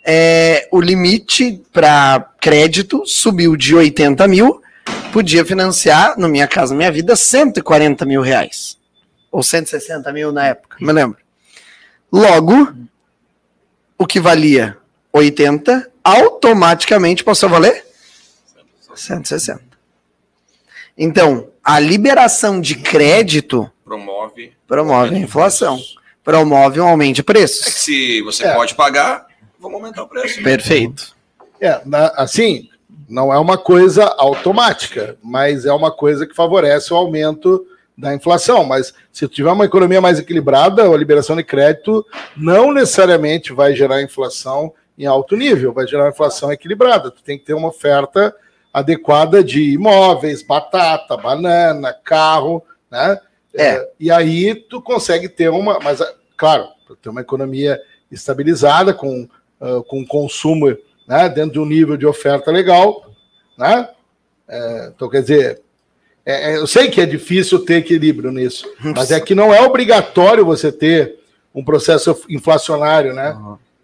é, 0.04 0.68
o 0.72 0.82
limite 0.82 1.62
para 1.72 2.32
crédito 2.42 3.06
subiu 3.06 3.56
de 3.56 3.76
80 3.76 4.28
mil, 4.28 4.60
podia 5.14 5.46
financiar, 5.46 6.18
no 6.18 6.28
Minha 6.28 6.48
Casa 6.48 6.74
Minha 6.74 6.92
Vida, 6.92 7.16
140 7.16 8.06
mil 8.06 8.24
reais. 8.24 8.76
Ou 9.32 9.44
160 9.44 10.12
mil 10.12 10.32
na 10.32 10.48
época, 10.48 10.78
me 10.82 10.92
lembro. 10.92 11.20
Logo, 12.12 12.74
o 14.00 14.08
que 14.08 14.20
valia 14.20 14.76
80, 15.18 15.90
automaticamente 16.04 17.24
passou 17.24 17.48
a 17.50 17.52
valer 17.54 17.86
160. 18.96 19.62
Então, 20.98 21.50
a 21.64 21.80
liberação 21.80 22.60
de 22.60 22.76
crédito 22.76 23.70
Promove. 23.86 24.54
promove 24.68 25.16
a 25.16 25.20
inflação, 25.20 25.80
promove 26.24 26.80
um 26.80 26.88
aumento 26.88 27.16
de 27.16 27.22
É 27.22 27.24
que 27.24 27.26
preços. 27.34 27.74
se 27.76 28.22
você 28.24 28.46
É. 28.46 28.54
pode 28.56 28.74
pagar, 28.76 29.28
vamos 29.60 29.76
aumentar 29.80 30.04
o 30.04 30.08
preço. 30.08 30.42
Perfeito. 30.42 31.16
É, 31.62 31.82
na- 31.86 32.14
assim, 32.16 32.70
não 33.08 33.32
é 33.32 33.38
uma 33.38 33.58
coisa 33.58 34.06
automática, 34.18 35.18
mas 35.24 35.66
é 35.66 35.72
uma 35.74 35.92
coisa 35.92 36.26
que 36.26 36.36
favorece 36.36 36.92
o 36.94 36.98
aumento 36.98 37.66
da 37.98 38.14
inflação. 38.14 38.64
Mas 38.64 38.94
se 39.12 39.28
tiver 39.28 39.52
uma 39.52 39.66
economia 39.66 40.02
mais 40.02 40.20
equilibrada, 40.20 40.84
a 40.84 40.98
liberação 40.98 41.36
de 41.36 41.44
crédito 41.44 42.06
não 42.36 42.72
necessariamente 42.74 43.54
vai 43.54 43.76
gerar 43.76 44.02
inflação 44.02 44.74
em 44.98 45.06
alto 45.06 45.36
nível, 45.36 45.74
vai 45.74 45.86
gerar 45.88 46.10
inflação 46.10 46.52
equilibrada. 46.52 47.12
Tu 47.12 47.24
tem 47.24 47.38
que 47.38 47.46
ter 47.46 47.54
uma 47.54 47.70
oferta 47.70 48.36
adequada 48.74 49.44
de 49.44 49.74
imóveis, 49.74 50.42
batata, 50.42 51.16
banana, 51.18 51.94
carro, 51.94 52.64
né? 52.90 53.20
É. 53.60 53.90
e 54.00 54.12
aí 54.12 54.54
tu 54.54 54.80
consegue 54.80 55.28
ter 55.28 55.50
uma, 55.50 55.80
mas 55.80 56.00
claro, 56.36 56.68
pra 56.86 56.96
ter 57.02 57.10
uma 57.10 57.22
economia 57.22 57.82
estabilizada 58.12 58.94
com, 58.94 59.28
ah, 59.60 59.82
com 59.88 60.06
consumo 60.06 60.78
né, 61.08 61.28
dentro 61.30 61.54
de 61.54 61.60
um 61.60 61.66
nível 61.66 61.98
de 61.98 62.06
oferta 62.06 62.52
legal, 62.52 63.10
né? 63.58 63.90
É, 64.48 64.92
então, 64.96 65.10
quer 65.10 65.22
dizer, 65.22 65.62
é, 66.26 66.52
é, 66.52 66.58
eu 66.58 66.68
sei 66.68 66.90
que 66.90 67.02
é 67.02 67.06
difícil 67.06 67.66
ter 67.66 67.76
equilíbrio 67.76 68.32
nisso, 68.32 68.66
mas 68.96 69.12
é 69.12 69.20
que 69.20 69.34
não 69.34 69.54
é 69.54 69.62
obrigatório 69.62 70.46
você 70.46 70.72
ter 70.72 71.18
um 71.54 71.64
processo 71.64 72.16
inflacionário, 72.30 73.14
né? 73.14 73.36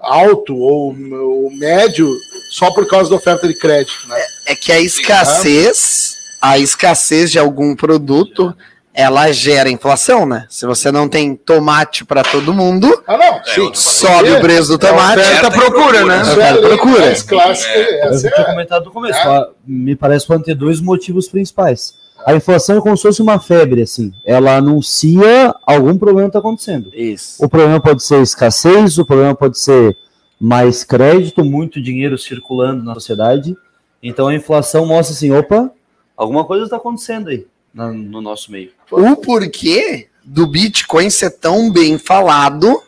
Alto 0.04 0.56
ou, 0.58 0.96
ou 1.12 1.52
médio 1.52 2.10
só 2.52 2.70
por 2.72 2.88
causa 2.88 3.10
da 3.10 3.16
oferta 3.16 3.48
de 3.48 3.54
crédito, 3.56 4.08
né? 4.08 4.22
É 4.48 4.56
que 4.56 4.72
a 4.72 4.80
escassez, 4.80 6.16
a 6.42 6.60
escassez 6.60 7.32
de 7.32 7.40
algum 7.40 7.76
produto, 7.76 8.56
ela 8.94 9.32
gera 9.32 9.70
inflação, 9.72 10.26
né? 10.26 10.46
Se 10.50 10.66
você 10.68 10.92
não 10.92 11.10
tem 11.10 11.36
tomate 11.36 12.06
para 12.06 12.22
todo 12.24 12.54
mundo, 12.54 13.02
Ah, 13.08 13.18
não, 13.18 13.36
É, 13.38 13.44
sim. 13.46 13.72
sobe 13.74 14.32
o 14.32 14.40
preço 14.40 14.78
do 14.78 14.86
É 14.86 14.90
tomate. 14.90 15.20
oferta 15.20 15.48
e 15.48 15.52
procura, 15.52 16.06
né? 16.06 16.18
É 16.18 16.32
Oferta 16.34 16.62
procura. 16.62 17.00
mais 17.06 17.24
clássica, 17.24 17.70
É. 17.70 18.08
Eu 18.08 18.20
tinha 18.20 18.32
é- 18.32 18.44
comentado 18.44 18.86
no 18.86 18.92
começo. 18.92 19.18
É. 19.20 19.48
Me 19.66 19.96
parece 19.96 20.26
que 20.26 20.28
podem 20.28 20.44
ter 20.44 20.54
dois 20.56 20.80
motivos 20.80 21.28
principais. 21.28 21.96
A 22.26 22.36
inflação 22.36 22.78
é 22.78 22.82
como 22.82 22.96
se 22.96 23.04
fosse 23.04 23.22
uma 23.22 23.40
febre, 23.40 23.82
assim. 23.82 24.14
Ela 24.26 24.58
anuncia 24.58 25.54
algum 25.66 25.98
problema 25.98 26.28
está 26.28 26.40
acontecendo. 26.40 26.90
Isso. 26.94 27.44
O 27.44 27.50
problema 27.50 27.80
pode 27.80 28.04
ser 28.04 28.22
escassez, 28.22 28.98
o 28.98 29.06
problema 29.06 29.36
pode 29.36 29.58
ser 29.60 29.98
mais 30.40 30.84
crédito, 30.84 31.44
muito 31.44 31.82
dinheiro 31.82 32.18
circulando 32.18 32.84
na 32.84 32.94
sociedade. 32.96 33.56
Então 34.02 34.28
a 34.28 34.36
inflação 34.36 34.86
mostra 34.86 35.16
assim, 35.16 35.32
opa, 35.32 35.72
alguma 36.18 36.44
coisa 36.46 36.66
está 36.66 36.78
acontecendo 36.78 37.30
aí 37.30 37.46
na- 37.74 37.92
no 37.92 38.22
nosso 38.22 38.52
meio. 38.52 38.72
O 38.92 39.16
porquê 39.16 40.08
do 40.24 40.46
Bitcoin 40.48 41.10
ser 41.10 41.32
tão 41.32 41.72
bem 41.72 41.98
falado 41.98 42.82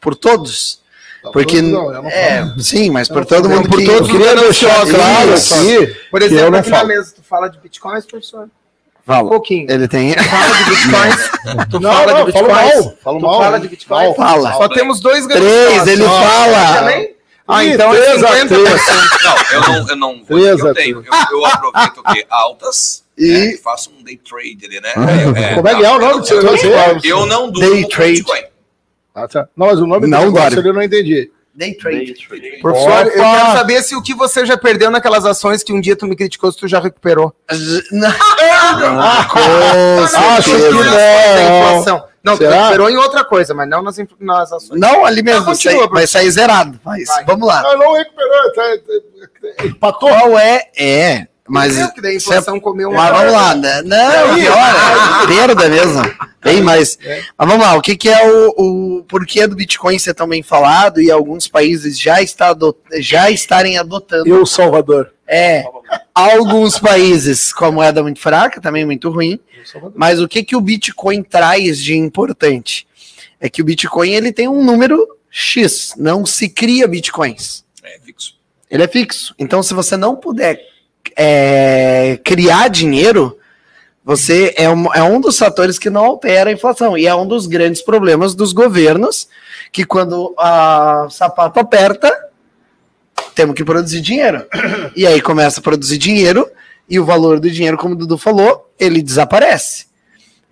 por 0.00 0.14
todos. 0.14 0.80
Porque 1.32 1.62
Não, 1.62 1.92
eu 1.92 2.02
não 2.02 2.10
é, 2.10 2.54
sim, 2.58 2.90
mas 2.90 3.08
por 3.08 3.24
todo 3.24 3.48
mundo 3.48 3.68
por 3.68 3.78
que 3.78 3.86
todos, 3.86 4.10
que- 4.10 4.16
queria 4.16 4.36
deixar 4.36 4.86
claro 4.86 5.32
aqui 5.34 5.94
Por 6.10 6.20
que 6.20 6.24
eu 6.26 6.28
exemplo, 6.30 6.50
não 6.50 6.58
aqui 6.58 6.70
na 6.70 6.76
falo. 6.76 6.88
mesa, 6.88 7.12
tu 7.16 7.22
fala 7.22 7.48
de 7.48 7.58
bitcoins, 7.58 8.04
professor? 8.06 8.42
Um 8.44 8.48
Fala. 9.12 9.28
pouquinho. 9.28 9.70
Ele 9.70 9.86
tem. 9.86 10.14
Tu 10.14 10.22
fala 10.24 10.54
de 10.56 10.64
bitcoins. 10.70 11.30
Tu 11.70 11.80
Não, 11.80 11.92
fala 11.92 12.12
não, 12.12 12.24
de 12.24 12.32
falo 12.32 12.46
bitcoins. 12.46 12.74
mal, 12.84 12.94
falo 13.04 13.18
Tu 13.18 13.26
mal. 13.26 13.40
fala 13.42 13.60
de 13.60 13.68
bitcoins? 13.68 14.02
Mal. 14.06 14.14
Fala. 14.14 14.52
Só 14.54 14.68
temos 14.68 15.00
dois 15.00 15.26
Três, 15.26 15.86
ele 15.86 16.02
Só. 16.04 16.08
fala. 16.22 16.78
Também? 16.78 17.14
Ah, 17.46 17.64
então 17.64 17.92
é 17.94 18.00
três 18.00 18.24
a 18.24 18.28
50%. 18.28 18.48
três. 18.48 18.86
Não, 19.22 19.36
eu 19.52 19.60
não, 19.60 19.88
eu 19.90 19.96
não 19.96 20.24
vou 20.24 20.38
que 20.56 20.62
eu 20.62 20.74
tenho. 20.74 21.04
Eu, 21.04 21.38
eu 21.38 21.44
aproveito 21.46 21.98
o 21.98 22.02
quê? 22.14 22.24
Altas 22.30 23.02
E- 23.18 23.30
né, 23.52 23.56
faço 23.62 23.90
um 23.98 24.02
day 24.02 24.16
trade 24.16 24.58
ali, 24.64 24.80
né? 24.80 24.92
É, 25.50 25.54
Como 25.54 25.68
é 25.68 25.74
que 25.74 25.84
é 25.84 25.90
o 25.90 25.98
nome 25.98 26.26
eu, 26.30 26.42
negócio? 26.42 27.00
eu 27.04 27.26
não 27.26 27.50
Day 27.50 27.60
durmo 27.68 27.82
com 27.82 27.88
trade. 27.90 28.12
Bitcoin. 28.12 28.40
Ah, 29.14 29.28
tá. 29.28 29.48
Não, 29.56 29.68
mas 29.68 29.78
o 29.78 29.86
nome 29.86 30.08
Não, 30.08 30.20
do 30.20 30.26
negócio 30.32 30.66
eu 30.66 30.74
não 30.74 30.82
entendi. 30.82 31.30
Day 31.54 31.72
trade. 31.74 32.14
Professor, 32.60 33.06
eu 33.06 33.22
Opa! 33.22 33.36
quero 33.36 33.52
saber 33.58 33.82
se 33.84 33.94
o 33.94 34.02
que 34.02 34.12
você 34.12 34.44
já 34.44 34.56
perdeu 34.56 34.90
naquelas 34.90 35.24
ações 35.24 35.62
que 35.62 35.72
um 35.72 35.80
dia 35.80 35.94
tu 35.94 36.04
me 36.04 36.16
criticou, 36.16 36.50
se 36.50 36.58
tu 36.58 36.66
já 36.66 36.80
recuperou. 36.80 37.32
Não. 37.92 38.08
Acho 38.08 38.36
que 40.50 40.58
não. 40.58 41.70
inflação. 41.70 42.04
Não, 42.24 42.36
tu 42.36 42.42
Será? 42.42 42.56
recuperou 42.56 42.90
em 42.90 42.96
outra 42.96 43.24
coisa, 43.24 43.54
mas 43.54 43.68
não 43.68 43.82
nas, 43.82 43.96
nas 44.18 44.52
ações. 44.52 44.80
Não, 44.80 45.04
ali 45.04 45.22
mesmo. 45.22 45.40
Não, 45.40 45.46
continua, 45.46 45.86
vai 45.88 46.06
sair 46.06 46.30
zerado. 46.30 46.80
Mas 46.84 47.06
Vai. 47.06 47.24
vamos 47.24 47.46
lá. 47.46 47.62
Ah, 47.64 47.76
não 47.76 47.92
recuperou. 47.92 48.52
Tá, 48.54 48.62
tá- 49.58 49.66
empatou. 49.66 50.08
Qual 50.08 50.38
é? 50.38 50.62
É. 50.76 51.28
Mas. 51.48 51.92
Que 51.92 52.00
daí 52.00 52.12
a 52.14 52.16
inflação 52.16 52.58
comeu 52.58 52.88
um 52.88 52.94
Mas 52.94 53.10
vamos 53.10 53.32
lá, 53.32 53.54
né? 53.54 53.82
Não, 53.82 54.34
pior, 54.34 54.74
é 55.22 55.26
perda 55.26 55.68
mesmo. 55.68 56.02
Bem 56.42 56.62
mais. 56.62 56.98
Mas 57.36 57.48
vamos 57.48 57.64
lá, 57.64 57.76
o 57.76 57.82
que, 57.82 57.96
que 57.96 58.08
é 58.08 58.26
o, 58.26 58.98
o 58.98 59.04
porquê 59.04 59.46
do 59.46 59.54
Bitcoin 59.56 59.98
ser 59.98 60.14
tão 60.14 60.26
bem 60.28 60.42
falado 60.42 61.00
e 61.00 61.10
alguns 61.10 61.46
países 61.48 61.98
já, 61.98 62.22
está 62.22 62.48
adot- 62.48 62.78
já 62.98 63.30
estarem 63.30 63.78
adotando? 63.78 64.28
E 64.28 64.32
o 64.32 64.46
Salvador? 64.46 65.12
É, 65.26 65.64
alguns 66.14 66.78
países 66.78 67.52
com 67.52 67.64
a 67.64 67.72
moeda 67.72 68.02
muito 68.02 68.20
fraca, 68.20 68.60
também 68.60 68.84
muito 68.84 69.08
ruim. 69.10 69.38
Mas 69.94 70.20
o 70.20 70.28
que, 70.28 70.42
que 70.44 70.54
o 70.56 70.60
Bitcoin 70.60 71.22
traz 71.22 71.78
de 71.78 71.96
importante? 71.96 72.86
É 73.40 73.48
que 73.48 73.62
o 73.62 73.64
Bitcoin 73.64 74.10
ele 74.10 74.32
tem 74.32 74.48
um 74.48 74.62
número 74.62 75.06
X, 75.30 75.94
não 75.96 76.24
se 76.26 76.48
cria 76.48 76.86
Bitcoins. 76.86 77.64
É 77.82 77.98
fixo. 77.98 78.34
Ele 78.70 78.82
é 78.82 78.88
fixo. 78.88 79.34
Então, 79.38 79.62
se 79.62 79.72
você 79.72 79.96
não 79.96 80.16
puder 80.16 80.60
é, 81.16 82.18
criar 82.24 82.68
dinheiro, 82.68 83.38
você 84.04 84.54
é 84.56 84.68
um, 84.68 84.92
é 84.92 85.02
um 85.02 85.20
dos 85.20 85.38
fatores 85.38 85.78
que 85.78 85.88
não 85.88 86.04
altera 86.04 86.50
a 86.50 86.52
inflação. 86.52 86.96
E 86.96 87.06
é 87.06 87.14
um 87.14 87.26
dos 87.26 87.46
grandes 87.46 87.82
problemas 87.82 88.34
dos 88.34 88.52
governos, 88.52 89.28
que 89.72 89.84
quando 89.84 90.34
a 90.38 91.06
sapato 91.10 91.58
aperta, 91.58 92.12
temos 93.34 93.54
que 93.54 93.64
produzir 93.64 94.00
dinheiro. 94.00 94.44
E 94.94 95.06
aí 95.06 95.20
começa 95.20 95.60
a 95.60 95.62
produzir 95.62 95.98
dinheiro, 95.98 96.48
e 96.88 97.00
o 97.00 97.04
valor 97.04 97.40
do 97.40 97.50
dinheiro, 97.50 97.78
como 97.78 97.94
o 97.94 97.96
Dudu 97.96 98.18
falou, 98.18 98.70
ele 98.78 99.02
desaparece. 99.02 99.86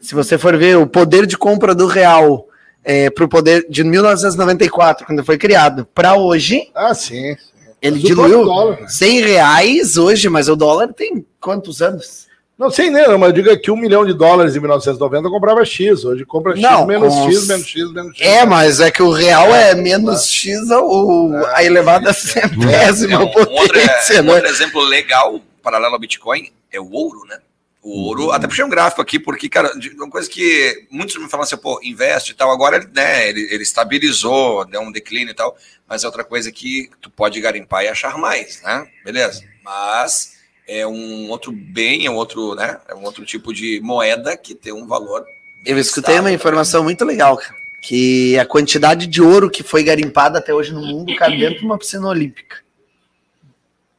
Se 0.01 0.15
você 0.15 0.39
for 0.39 0.57
ver 0.57 0.79
o 0.79 0.87
poder 0.87 1.27
de 1.27 1.37
compra 1.37 1.75
do 1.75 1.87
real 1.87 2.49
é, 2.85 3.11
para 3.11 3.25
o 3.25 3.29
poder 3.29 3.67
de 3.69 3.85
1994, 3.85 5.07
quando 5.07 5.25
foi 5.25 5.39
criado, 5.39 5.87
para 5.95 6.17
hoje, 6.17 6.71
Ah, 6.75 6.95
sim. 6.95 7.37
Ele 7.83 7.97
Mas 7.97 8.03
diluiu 8.05 8.45
dólar, 8.45 8.81
né? 8.81 8.89
100 8.89 9.21
reais 9.23 9.97
hoje, 9.97 10.29
mas 10.29 10.49
o 10.49 10.55
dólar 10.57 10.93
tem 10.95 11.27
quantos 11.41 11.83
anos? 11.83 12.31
Não 12.59 12.71
sei 12.71 12.91
nem, 12.91 13.09
não, 13.09 13.19
mas 13.19 13.31
eu 13.31 13.43
digo 13.43 13.61
que 13.61 13.71
um 13.73 13.77
milhão 13.77 14.07
de 14.07 14.13
dólares 14.15 14.55
em 14.55 14.61
1990 14.61 15.29
comprava 15.29 15.65
X. 15.65 16.05
Hoje 16.05 16.25
compra 16.25 16.53
X 16.53 16.61
Não, 16.63 16.87
menos 16.87 17.13
com 17.13 17.25
X, 17.29 17.39
os- 17.41 17.49
menos 17.49 17.67
X, 17.67 17.93
menos 17.93 18.17
X. 18.17 18.25
É, 18.27 18.47
mas 18.47 18.79
é 18.79 18.89
que 18.91 19.03
o 19.03 19.11
real 19.11 19.53
é 19.53 19.75
menos 19.75 20.29
X 20.31 20.71
ou 20.71 21.35
a 21.49 21.65
elevada 21.65 22.11
É, 22.11 22.13
centésima 22.13 23.19
um, 23.19 23.23
um 23.23 23.25
outro, 23.27 23.47
potência, 23.49 24.15
é, 24.15 24.21
um 24.21 24.25
né? 24.25 24.35
outro 24.35 24.49
exemplo 24.49 24.81
legal, 24.85 25.41
paralelo 25.63 25.95
ao 25.95 26.01
Bitcoin, 26.01 26.51
é 26.71 26.79
o 26.81 26.89
ouro, 26.93 27.25
né? 27.29 27.39
O 27.83 28.05
ouro, 28.05 28.31
até 28.31 28.47
puxei 28.47 28.65
um 28.65 28.69
gráfico 28.69 29.03
aqui, 29.03 29.19
porque, 29.19 29.49
cara, 29.49 29.73
uma 29.97 30.09
coisa 30.09 30.31
que 30.31 30.87
muitos 30.89 31.17
me 31.17 31.29
falam 31.29 31.43
assim, 31.43 31.57
pô, 31.57 31.81
investe 31.83 32.31
e 32.31 32.35
tal, 32.35 32.53
agora 32.53 32.79
né, 32.95 33.29
ele, 33.29 33.49
ele 33.51 33.65
estabilizou, 33.65 34.65
deu 34.65 34.81
um 34.81 34.93
declínio 34.93 35.33
e 35.33 35.35
tal, 35.35 35.57
mas 35.89 36.05
é 36.05 36.07
outra 36.07 36.23
coisa 36.23 36.53
que 36.53 36.89
tu 37.01 37.11
pode 37.11 37.41
garimpar 37.41 37.83
e 37.83 37.89
achar 37.89 38.17
mais, 38.17 38.63
né? 38.63 38.87
Beleza. 39.05 39.43
Mas 39.65 40.35
é 40.69 40.87
um 40.87 41.29
outro 41.29 41.51
bem, 41.51 42.07
é 42.07 42.11
um 42.11 42.15
outro, 42.15 42.55
né? 42.55 42.81
É 42.89 42.95
um 42.95 43.03
outro 43.03 43.25
tipo 43.25 43.53
de 43.53 43.81
moeda 43.83 44.37
que 44.37 44.55
tem 44.55 44.73
um 44.73 44.87
valor. 44.87 45.25
Eu 45.67 45.77
escutei 45.77 46.15
uma 46.15 46.21
estável 46.21 46.35
informação 46.35 46.85
muito 46.85 47.05
legal, 47.05 47.37
cara, 47.37 47.55
que 47.83 48.39
a 48.39 48.47
quantidade 48.47 49.09
de 49.09 49.21
ouro 49.21 49.51
que 49.51 49.65
foi 49.65 49.83
garimpada 49.83 50.39
até 50.39 50.55
hoje 50.55 50.73
no 50.73 50.81
mundo 50.81 51.15
cabe 51.17 51.37
dentro 51.37 51.59
de 51.59 51.65
uma 51.65 51.77
piscina 51.77 52.07
olímpica. 52.07 52.59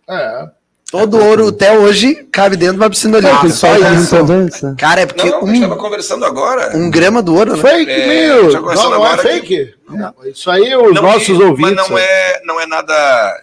É. 0.09 0.49
Todo 0.93 1.17
ouro 1.19 1.47
até 1.47 1.75
hoje 1.75 2.13
cabe 2.31 2.55
dentro 2.55 2.75
de 2.75 2.79
uma 2.83 2.89
piscina 2.91 3.17
olímpica. 3.17 3.49
Só 3.49 3.75
isso. 3.75 4.15
antes, 4.15 4.61
né? 4.61 4.75
Cara, 4.77 5.01
é 5.01 5.05
Não, 5.05 5.07
porque 5.07 5.27
não, 5.29 5.37
a 5.41 5.45
gente 5.47 5.55
estava 5.55 5.73
um, 5.73 5.77
conversando 5.77 6.23
agora. 6.23 6.77
um 6.77 6.91
grama 6.91 7.23
do 7.23 7.33
ouro, 7.35 7.57
né? 7.57 7.61
Fake 7.63 7.89
É, 7.91 8.07
news. 8.35 8.53
já 8.53 8.61
Não, 8.61 8.89
não 8.91 9.07
é 9.07 9.17
fake. 9.17 9.73
Não, 9.89 10.13
Isso 10.23 10.51
aí, 10.51 10.75
os 10.75 10.93
Não, 10.93 11.01
nossos 11.01 11.29
e- 11.29 11.41
ouvintes. 11.43 11.75
Mas 11.75 11.89
não 11.89 11.97
é, 11.97 12.41
não 12.45 12.61
é 12.61 12.67
nada 12.67 12.93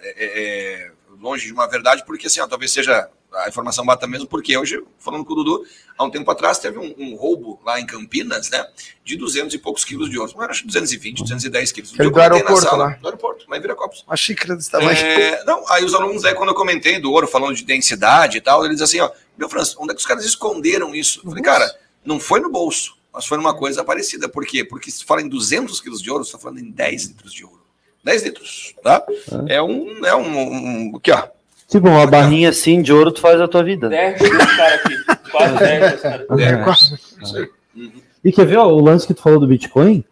é, 0.01 0.13
é, 0.17 0.87
longe 1.21 1.45
de 1.47 1.51
uma 1.51 1.67
verdade, 1.67 2.03
porque 2.07 2.27
assim, 2.27 2.39
ó, 2.39 2.47
talvez 2.47 2.71
seja 2.71 3.09
a 3.33 3.47
informação 3.47 3.85
bata 3.85 4.05
mesmo, 4.07 4.27
porque 4.27 4.57
hoje, 4.57 4.83
falando 4.99 5.23
com 5.23 5.33
o 5.33 5.35
Dudu, 5.37 5.65
há 5.97 6.03
um 6.03 6.09
tempo 6.09 6.29
atrás 6.29 6.59
teve 6.59 6.77
um, 6.77 6.93
um 6.97 7.15
roubo 7.15 7.59
lá 7.65 7.79
em 7.79 7.85
Campinas, 7.85 8.49
né, 8.49 8.65
de 9.03 9.15
200 9.15 9.53
e 9.53 9.57
poucos 9.57 9.85
quilos 9.85 10.09
de 10.09 10.19
ouro. 10.19 10.31
Não 10.35 10.43
era, 10.43 10.51
acho 10.51 10.61
que 10.61 10.67
220, 10.67 11.21
210 11.21 11.71
quilos. 11.71 11.93
Eu 11.97 12.11
do 12.11 12.19
aeroporto 12.19 12.61
sala, 12.61 12.83
lá. 12.85 12.89
Do 12.91 13.07
aeroporto, 13.07 13.45
lá 13.49 13.57
em 13.57 13.61
Viracopos. 13.61 14.03
Uma 14.05 14.17
xícara 14.17 14.55
desse 14.55 14.69
tamanho. 14.69 14.97
É, 14.97 15.43
não, 15.45 15.63
aí 15.71 15.83
os 15.85 15.93
alunos, 15.93 16.25
aí 16.25 16.35
quando 16.35 16.49
eu 16.49 16.55
comentei 16.55 16.99
do 16.99 17.11
ouro, 17.11 17.27
falando 17.27 17.55
de 17.55 17.63
densidade 17.63 18.37
e 18.37 18.41
tal, 18.41 18.65
eles 18.65 18.81
assim, 18.81 18.99
ó, 18.99 19.09
meu 19.37 19.47
França, 19.47 19.75
onde 19.79 19.91
é 19.91 19.95
que 19.95 20.01
os 20.01 20.05
caras 20.05 20.25
esconderam 20.25 20.93
isso? 20.93 21.21
Eu 21.23 21.29
falei, 21.29 21.43
cara, 21.43 21.73
não 22.03 22.19
foi 22.19 22.39
no 22.41 22.49
bolso, 22.49 22.97
mas 23.13 23.25
foi 23.25 23.37
numa 23.37 23.53
coisa 23.53 23.83
parecida. 23.83 24.27
Por 24.27 24.45
quê? 24.45 24.63
Porque 24.63 24.91
se 24.91 25.05
fala 25.05 25.21
em 25.21 25.29
200 25.29 25.79
quilos 25.79 26.01
de 26.01 26.11
ouro, 26.11 26.23
você 26.25 26.29
está 26.31 26.39
falando 26.39 26.59
em 26.59 26.69
10 26.69 27.05
litros 27.05 27.33
de 27.33 27.45
ouro. 27.45 27.61
10 28.03 28.23
litros, 28.23 28.73
tá? 28.83 29.05
É 29.47 29.61
um, 29.61 30.05
é 30.05 30.15
um, 30.15 30.89
um- 30.91 30.95
aqui 30.97 31.11
ó, 31.11 31.27
Tipo, 31.71 31.87
uma 31.87 32.05
barrinha 32.05 32.49
assim 32.49 32.81
de 32.81 32.91
ouro 32.91 33.11
tu 33.13 33.21
faz 33.21 33.39
a 33.39 33.47
tua 33.47 33.63
vida. 33.63 33.87
10 33.87 34.19
desse 34.19 34.57
cara 34.57 34.75
aqui. 34.75 34.93
Quase 35.31 35.57
10 35.57 35.81
desse 35.91 36.01
cara. 36.03 36.25
É, 36.37 37.47
E 38.23 38.31
quer 38.31 38.45
ver 38.45 38.57
ó, 38.57 38.67
o 38.67 38.81
lance 38.81 39.07
que 39.07 39.13
tu 39.13 39.21
falou 39.21 39.39
do 39.39 39.47
Bitcoin? 39.47 40.03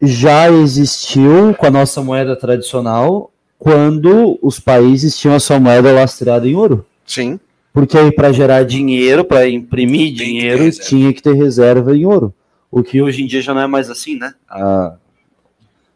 Já 0.00 0.50
existiu 0.50 1.54
com 1.58 1.66
a 1.66 1.70
nossa 1.70 2.02
moeda 2.02 2.34
tradicional 2.34 3.30
quando 3.58 4.38
os 4.42 4.58
países 4.58 5.16
tinham 5.18 5.36
a 5.36 5.40
sua 5.40 5.60
moeda 5.60 5.92
lastreada 5.92 6.48
em 6.48 6.54
ouro. 6.54 6.86
Sim. 7.06 7.38
Porque 7.72 7.98
aí 7.98 8.10
para 8.10 8.32
gerar 8.32 8.64
dinheiro, 8.64 9.24
para 9.24 9.46
imprimir 9.48 10.08
Tem 10.08 10.16
que 10.16 10.24
dinheiro, 10.24 10.62
reserva. 10.62 10.88
tinha 10.88 11.12
que 11.12 11.22
ter 11.22 11.34
reserva 11.34 11.94
em 11.94 12.06
ouro. 12.06 12.32
O 12.70 12.82
que 12.82 13.02
hoje 13.02 13.22
em 13.22 13.26
dia 13.26 13.42
já 13.42 13.52
não 13.52 13.60
é 13.60 13.66
mais 13.66 13.90
assim, 13.90 14.16
né? 14.18 14.32
A, 14.48 14.94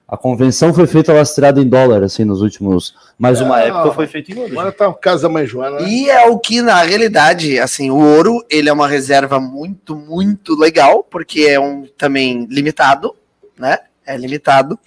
a 0.08 0.16
convenção 0.16 0.72
foi 0.72 0.86
feita 0.86 1.12
lastreada 1.12 1.60
em 1.60 1.68
dólar, 1.68 2.02
assim, 2.02 2.24
nos 2.24 2.40
últimos. 2.40 2.94
Mas 3.18 3.42
uma 3.42 3.60
É, 3.60 3.68
época 3.68 3.92
foi 3.92 4.06
feita 4.06 4.32
em 4.32 4.38
ouro. 4.38 4.52
Agora 4.52 4.72
tá 4.72 4.90
casa 4.94 5.24
da 5.24 5.28
mãe 5.28 5.44
Joana, 5.44 5.80
né? 5.80 5.86
E 5.86 6.08
é 6.08 6.26
o 6.26 6.38
que, 6.38 6.62
na 6.62 6.80
realidade, 6.82 7.60
assim, 7.60 7.90
o 7.90 7.98
ouro, 7.98 8.42
ele 8.48 8.70
é 8.70 8.72
uma 8.72 8.88
reserva 8.88 9.38
muito, 9.38 9.94
muito 9.94 10.58
legal, 10.58 11.04
porque 11.04 11.42
é 11.42 11.60
um 11.60 11.86
também 11.98 12.46
limitado, 12.48 13.14
né? 13.58 13.80
É 14.06 14.16
limitado. 14.16 14.78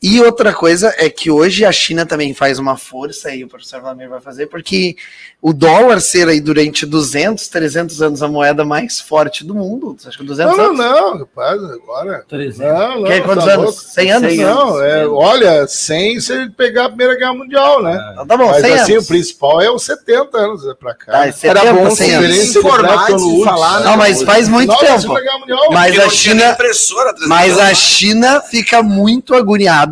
E 0.00 0.20
outra 0.20 0.52
coisa 0.54 0.94
é 0.96 1.10
que 1.10 1.28
hoje 1.28 1.64
a 1.64 1.72
China 1.72 2.06
também 2.06 2.32
faz 2.32 2.60
uma 2.60 2.76
força, 2.76 3.34
e 3.34 3.42
o 3.42 3.48
professor 3.48 3.80
Vladimir 3.80 4.08
vai 4.08 4.20
fazer, 4.20 4.46
porque 4.46 4.94
o 5.42 5.52
dólar 5.52 6.00
ser 6.00 6.28
aí 6.28 6.40
durante 6.40 6.86
200, 6.86 7.48
300 7.48 8.00
anos 8.02 8.22
a 8.22 8.28
moeda 8.28 8.64
mais 8.64 9.00
forte 9.00 9.44
do 9.44 9.56
mundo, 9.56 9.96
você 9.98 10.08
acha 10.08 10.18
que 10.18 10.24
200 10.24 10.56
Não, 10.56 10.72
não, 10.72 10.84
anos? 10.84 11.00
não, 11.00 11.18
rapaz, 11.18 11.64
agora. 11.64 12.24
Não, 12.30 13.00
não. 13.00 13.04
Quer 13.04 13.24
quantos 13.24 13.44
tá 13.44 13.52
anos? 13.54 13.64
louco. 13.64 13.80
100 13.80 14.12
anos? 14.12 14.36
Não, 14.36 14.80
é, 14.80 15.06
olha, 15.08 15.66
100 15.66 16.20
se 16.20 16.32
ele 16.32 16.50
pegar 16.50 16.84
a 16.84 16.88
Primeira 16.88 17.16
Guerra 17.16 17.34
Mundial, 17.34 17.82
né? 17.82 18.10
Então 18.12 18.26
tá 18.26 18.36
bom, 18.36 18.46
Mas 18.50 18.60
100 18.62 18.74
assim, 18.74 18.92
anos. 18.92 19.04
o 19.04 19.08
principal 19.08 19.60
é 19.60 19.68
os 19.70 19.82
70 19.82 20.38
anos 20.38 20.64
é 20.64 20.74
pra 20.74 20.94
cá. 20.94 21.12
Tá, 21.12 21.26
né? 21.26 21.32
70, 21.32 21.58
Era 21.58 21.72
bom 21.72 21.90
100 21.90 21.96
se 22.06 22.14
anos. 22.14 22.36
De 22.52 22.58
informar 22.58 23.10
Woods, 23.10 23.44
falar, 23.44 23.80
né? 23.80 23.84
Não, 23.86 23.96
mas 23.96 24.22
faz 24.22 24.48
muito 24.48 24.76
tempo. 24.78 25.08
Mundial. 25.08 25.72
Mas 25.72 25.98
a 25.98 26.02
não 26.04 26.10
China, 26.10 26.54
300 26.54 27.26
mas 27.26 27.58
a 27.58 27.66
anos. 27.66 27.78
China 27.78 28.40
fica 28.42 28.80
muito 28.80 29.34
agoniada 29.34 29.87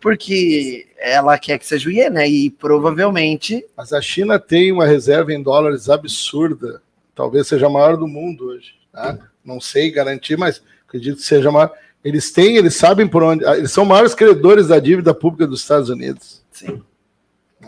porque 0.00 0.86
ela 0.98 1.38
quer 1.38 1.58
que 1.58 1.66
seja 1.66 1.88
o 1.88 1.92
iene, 1.92 2.10
né? 2.10 2.28
E 2.28 2.50
provavelmente 2.50 3.64
Mas 3.76 3.92
a 3.92 4.00
China 4.00 4.38
tem 4.38 4.72
uma 4.72 4.86
reserva 4.86 5.32
em 5.32 5.42
dólares 5.42 5.88
absurda. 5.88 6.82
Talvez 7.14 7.46
seja 7.48 7.66
a 7.66 7.70
maior 7.70 7.96
do 7.96 8.06
mundo 8.06 8.46
hoje. 8.46 8.74
tá? 8.92 9.18
Não 9.44 9.60
sei 9.60 9.90
garantir, 9.90 10.36
mas 10.36 10.62
acredito 10.86 11.16
que 11.16 11.22
seja 11.22 11.48
a 11.48 11.52
maior. 11.52 11.72
Eles 12.04 12.30
têm, 12.30 12.56
eles 12.56 12.76
sabem 12.76 13.06
por 13.08 13.22
onde. 13.22 13.44
Eles 13.44 13.72
são 13.72 13.84
maiores 13.84 14.14
credores 14.14 14.68
da 14.68 14.78
dívida 14.78 15.12
pública 15.12 15.46
dos 15.46 15.60
Estados 15.62 15.88
Unidos. 15.88 16.42
Sim. 16.52 16.82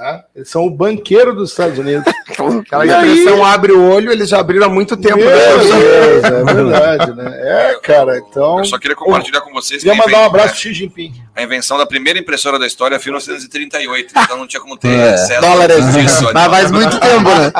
Tá? 0.00 0.24
Eles 0.34 0.48
são 0.48 0.64
o 0.66 0.70
banqueiro 0.70 1.34
dos 1.34 1.50
Estados 1.50 1.78
Unidos. 1.78 2.04
Aquela 2.60 2.86
E 2.86 2.90
aí? 2.90 3.20
impressão 3.20 3.44
abre 3.44 3.72
o 3.72 3.90
olho, 3.90 4.10
eles 4.10 4.28
já 4.30 4.40
abriram 4.40 4.66
há 4.66 4.68
muito 4.70 4.96
tempo. 4.96 5.16
Meu 5.18 5.28
né? 5.28 5.36
Deus, 5.36 6.24
é 6.24 6.44
verdade, 6.54 7.12
né? 7.12 7.38
É, 7.42 7.78
cara, 7.82 8.18
então. 8.18 8.58
Eu 8.58 8.64
só 8.64 8.78
queria 8.78 8.96
compartilhar 8.96 9.42
com 9.42 9.52
vocês 9.52 9.82
Queria 9.82 9.96
mandar 9.98 10.20
um 10.20 10.24
abraço 10.24 10.48
pro 10.54 10.58
Xi 10.58 10.72
Jinping. 10.72 11.12
A 11.36 11.42
invenção 11.42 11.76
da 11.76 11.84
primeira 11.86 12.18
impressora 12.18 12.58
da 12.58 12.66
história 12.66 12.98
foi 12.98 13.10
em 13.10 13.14
1938, 13.14 14.14
então 14.16 14.36
não 14.38 14.46
tinha 14.46 14.60
como 14.60 14.76
ter 14.76 14.88
É. 14.88 15.14
acesso 15.14 15.40
dólares. 15.40 15.92
disso. 15.92 16.24
Mas 16.32 16.46
faz 16.50 16.70
muito 16.70 16.98
tempo, 16.98 17.28
né? 17.28 17.52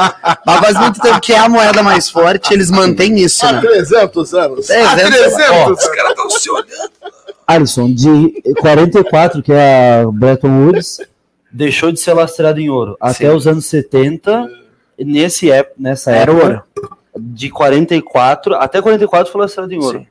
Mas 0.47 0.61
faz 0.61 0.79
muito 0.79 1.01
tempo 1.01 1.21
que 1.21 1.33
é 1.33 1.39
a 1.39 1.49
moeda 1.49 1.83
mais 1.83 2.09
forte, 2.09 2.53
eles 2.55 2.71
mantêm 2.71 3.19
isso, 3.19 3.45
Há 3.45 3.53
né? 3.53 3.61
300 3.61 4.35
anos. 4.35 4.71
É, 4.71 4.83
Há 4.83 4.93
exemplo, 4.95 5.11
300 5.13 5.51
ó. 5.51 5.67
anos. 5.67 5.79
Os 5.85 5.89
caras 5.91 6.11
estão 6.11 6.31
se 6.31 6.51
olhando. 6.51 6.91
Alisson, 7.47 7.93
de 7.93 8.33
44, 8.61 9.43
que 9.43 9.53
é 9.53 10.03
a 10.03 10.11
Bretton 10.11 10.67
Woods, 10.67 11.01
deixou 11.51 11.91
de 11.93 12.01
ser 12.01 12.13
lastreado 12.13 12.61
em 12.61 12.71
ouro. 12.71 12.97
Até 13.01 13.29
Sim. 13.31 13.37
os 13.37 13.47
anos 13.47 13.67
70, 13.67 14.49
nesse 14.99 15.49
nessa 15.79 16.13
Era 16.13 16.33
época, 16.33 16.47
ouro. 16.47 16.63
de 17.19 17.51
44, 17.51 18.55
até 18.55 18.81
44 18.81 19.33
foi 19.33 19.41
lastrado 19.41 19.73
em 19.73 19.79
ouro. 19.79 19.99
Sim. 19.99 20.07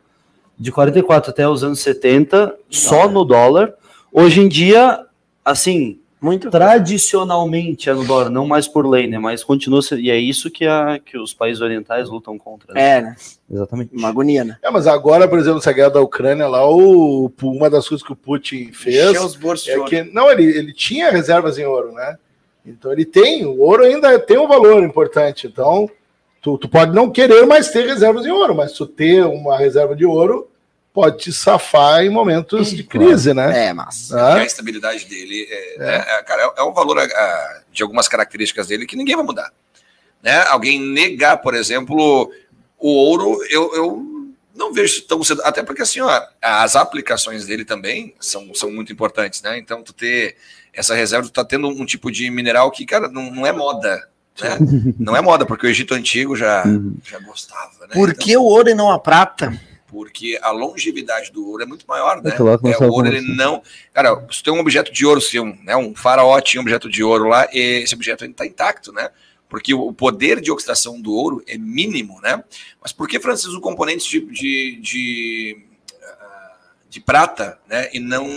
De 0.57 0.71
44 0.71 1.31
até 1.31 1.47
os 1.47 1.63
anos 1.63 1.79
70, 1.79 2.53
só 2.69 3.07
no 3.07 3.23
dólar. 3.23 3.73
Hoje 4.11 4.41
em 4.41 4.49
dia, 4.49 5.05
assim, 5.45 5.99
Muito. 6.21 6.49
tradicionalmente 6.49 7.89
é 7.89 7.93
no 7.93 8.03
dólar, 8.03 8.29
não 8.29 8.45
mais 8.45 8.67
por 8.67 8.85
lei, 8.85 9.07
né? 9.07 9.17
Mas 9.17 9.43
continua 9.43 9.81
sendo, 9.81 10.01
e 10.01 10.11
é 10.11 10.17
isso 10.17 10.51
que, 10.51 10.65
a, 10.65 10.99
que 10.99 11.17
os 11.17 11.33
países 11.33 11.61
orientais 11.61 12.09
lutam 12.09 12.37
contra. 12.37 12.73
né? 12.73 12.97
É, 12.97 13.01
né? 13.01 13.15
Exatamente. 13.49 13.95
Uma 13.95 14.09
agonia, 14.09 14.43
né? 14.43 14.57
É, 14.61 14.69
mas 14.69 14.85
agora, 14.85 15.27
por 15.27 15.39
exemplo, 15.39 15.59
essa 15.59 15.71
guerra 15.71 15.91
da 15.91 16.01
Ucrânia 16.01 16.47
lá, 16.47 16.69
o, 16.69 17.31
uma 17.41 17.69
das 17.69 17.87
coisas 17.87 18.05
que 18.05 18.11
o 18.11 18.17
Putin 18.17 18.71
fez 18.73 19.17
os 19.23 19.35
bolsos 19.35 19.65
de 19.65 19.71
é 19.71 19.77
ouro. 19.77 19.89
que. 19.89 20.03
Não, 20.03 20.29
ele, 20.29 20.43
ele 20.43 20.73
tinha 20.73 21.09
reservas 21.09 21.57
em 21.57 21.65
ouro, 21.65 21.93
né? 21.93 22.17
Então 22.65 22.91
ele 22.91 23.05
tem, 23.05 23.45
o 23.45 23.61
ouro 23.61 23.83
ainda 23.83 24.19
tem 24.19 24.37
um 24.37 24.47
valor 24.47 24.83
importante. 24.83 25.47
Então, 25.47 25.89
tu, 26.41 26.57
tu 26.57 26.67
pode 26.67 26.93
não 26.93 27.09
querer 27.09 27.45
mais 27.45 27.69
ter 27.69 27.85
reservas 27.87 28.25
em 28.25 28.31
ouro, 28.31 28.53
mas 28.53 28.73
tu 28.73 28.85
ter 28.85 29.25
uma 29.25 29.57
reserva 29.57 29.95
de 29.95 30.05
ouro 30.05 30.48
pode 30.99 31.17
te 31.19 31.31
safar 31.31 32.03
em 32.03 32.09
momentos 32.09 32.71
de 32.71 32.83
crise, 32.83 33.33
né? 33.33 33.67
É, 33.67 33.73
mas. 33.73 34.09
E 34.09 34.15
a 34.15 34.33
Ah, 34.35 34.45
estabilidade 34.45 35.05
dele 35.05 35.47
é, 35.49 35.79
né, 35.79 36.05
é, 36.07 36.23
cara, 36.23 36.41
é, 36.57 36.61
é 36.61 36.63
um 36.63 36.73
valor 36.73 36.99
ah, 36.99 37.61
de 37.71 37.81
algumas 37.83 38.09
características 38.09 38.67
dele 38.67 38.85
que 38.85 38.97
ninguém 38.97 39.15
vai 39.15 39.23
mudar. 39.23 39.49
Né? 40.21 40.43
Alguém 40.47 40.77
negar, 40.81 41.37
por 41.37 41.53
exemplo, 41.53 42.29
o 42.77 42.89
ouro, 42.89 43.41
eu, 43.49 43.73
eu 43.73 44.05
não 44.53 44.73
vejo 44.73 45.01
tão 45.03 45.23
cedo. 45.23 45.41
Até 45.45 45.63
porque 45.63 45.83
assim, 45.83 46.01
ó, 46.01 46.21
as 46.41 46.75
aplicações 46.75 47.45
dele 47.45 47.63
também 47.63 48.13
são, 48.19 48.53
são 48.53 48.69
muito 48.69 48.91
importantes, 48.91 49.41
né? 49.41 49.57
Então, 49.57 49.81
tu 49.81 49.93
ter 49.93 50.35
essa 50.73 50.93
reserva, 50.93 51.27
tu 51.27 51.31
tá 51.31 51.45
tendo 51.45 51.69
um 51.69 51.85
tipo 51.85 52.11
de 52.11 52.29
mineral 52.29 52.69
que, 52.71 52.85
cara, 52.85 53.07
não, 53.07 53.31
não 53.31 53.47
é 53.47 53.53
moda. 53.53 54.05
Né? 54.41 54.57
Não 54.97 55.17
é 55.17 55.21
moda, 55.21 55.45
porque 55.45 55.67
o 55.67 55.69
Egito 55.69 55.93
Antigo 55.93 56.33
já, 56.33 56.63
já 57.03 57.19
gostava, 57.19 57.71
né? 57.81 57.93
Por 57.93 58.09
Então, 58.09 58.25
que 58.25 58.37
o 58.37 58.43
ouro 58.43 58.69
e 58.69 58.73
não 58.73 58.89
a 58.89 58.97
prata? 58.97 59.51
Porque 59.89 60.39
a 60.41 60.51
longevidade 60.51 61.31
do 61.31 61.47
ouro 61.49 61.63
é 61.63 61.65
muito 61.65 61.85
maior, 61.87 62.21
né? 62.21 62.31
É 62.37 62.85
o 62.85 62.91
ouro 62.91 63.07
ele 63.07 63.21
não, 63.21 63.61
cara, 63.91 64.25
se 64.31 64.43
tem 64.43 64.53
um 64.53 64.59
objeto 64.59 64.93
de 64.93 65.05
ouro, 65.05 65.19
se 65.19 65.39
um, 65.39 65.57
né, 65.63 65.75
um 65.75 65.95
faraó 65.95 66.39
tinha 66.39 66.61
um 66.61 66.63
objeto 66.63 66.87
de 66.89 67.03
ouro 67.03 67.27
lá, 67.27 67.47
e 67.51 67.81
esse 67.83 67.95
objeto 67.95 68.23
ainda 68.23 68.33
está 68.33 68.45
intacto, 68.45 68.91
né? 68.93 69.09
Porque 69.49 69.73
o 69.73 69.91
poder 69.91 70.39
de 70.39 70.51
oxidação 70.51 71.01
do 71.01 71.11
ouro 71.11 71.43
é 71.47 71.57
mínimo, 71.57 72.21
né? 72.21 72.43
Mas 72.79 72.93
por 72.93 73.07
que, 73.07 73.19
Francisco, 73.19 73.57
o 73.57 73.61
componente 73.61 74.07
de, 74.07 74.21
de, 74.31 74.79
de, 74.79 75.65
ah, 76.03 76.55
de 76.87 76.99
prata, 77.01 77.57
né? 77.67 77.89
E 77.91 77.99
não. 77.99 78.27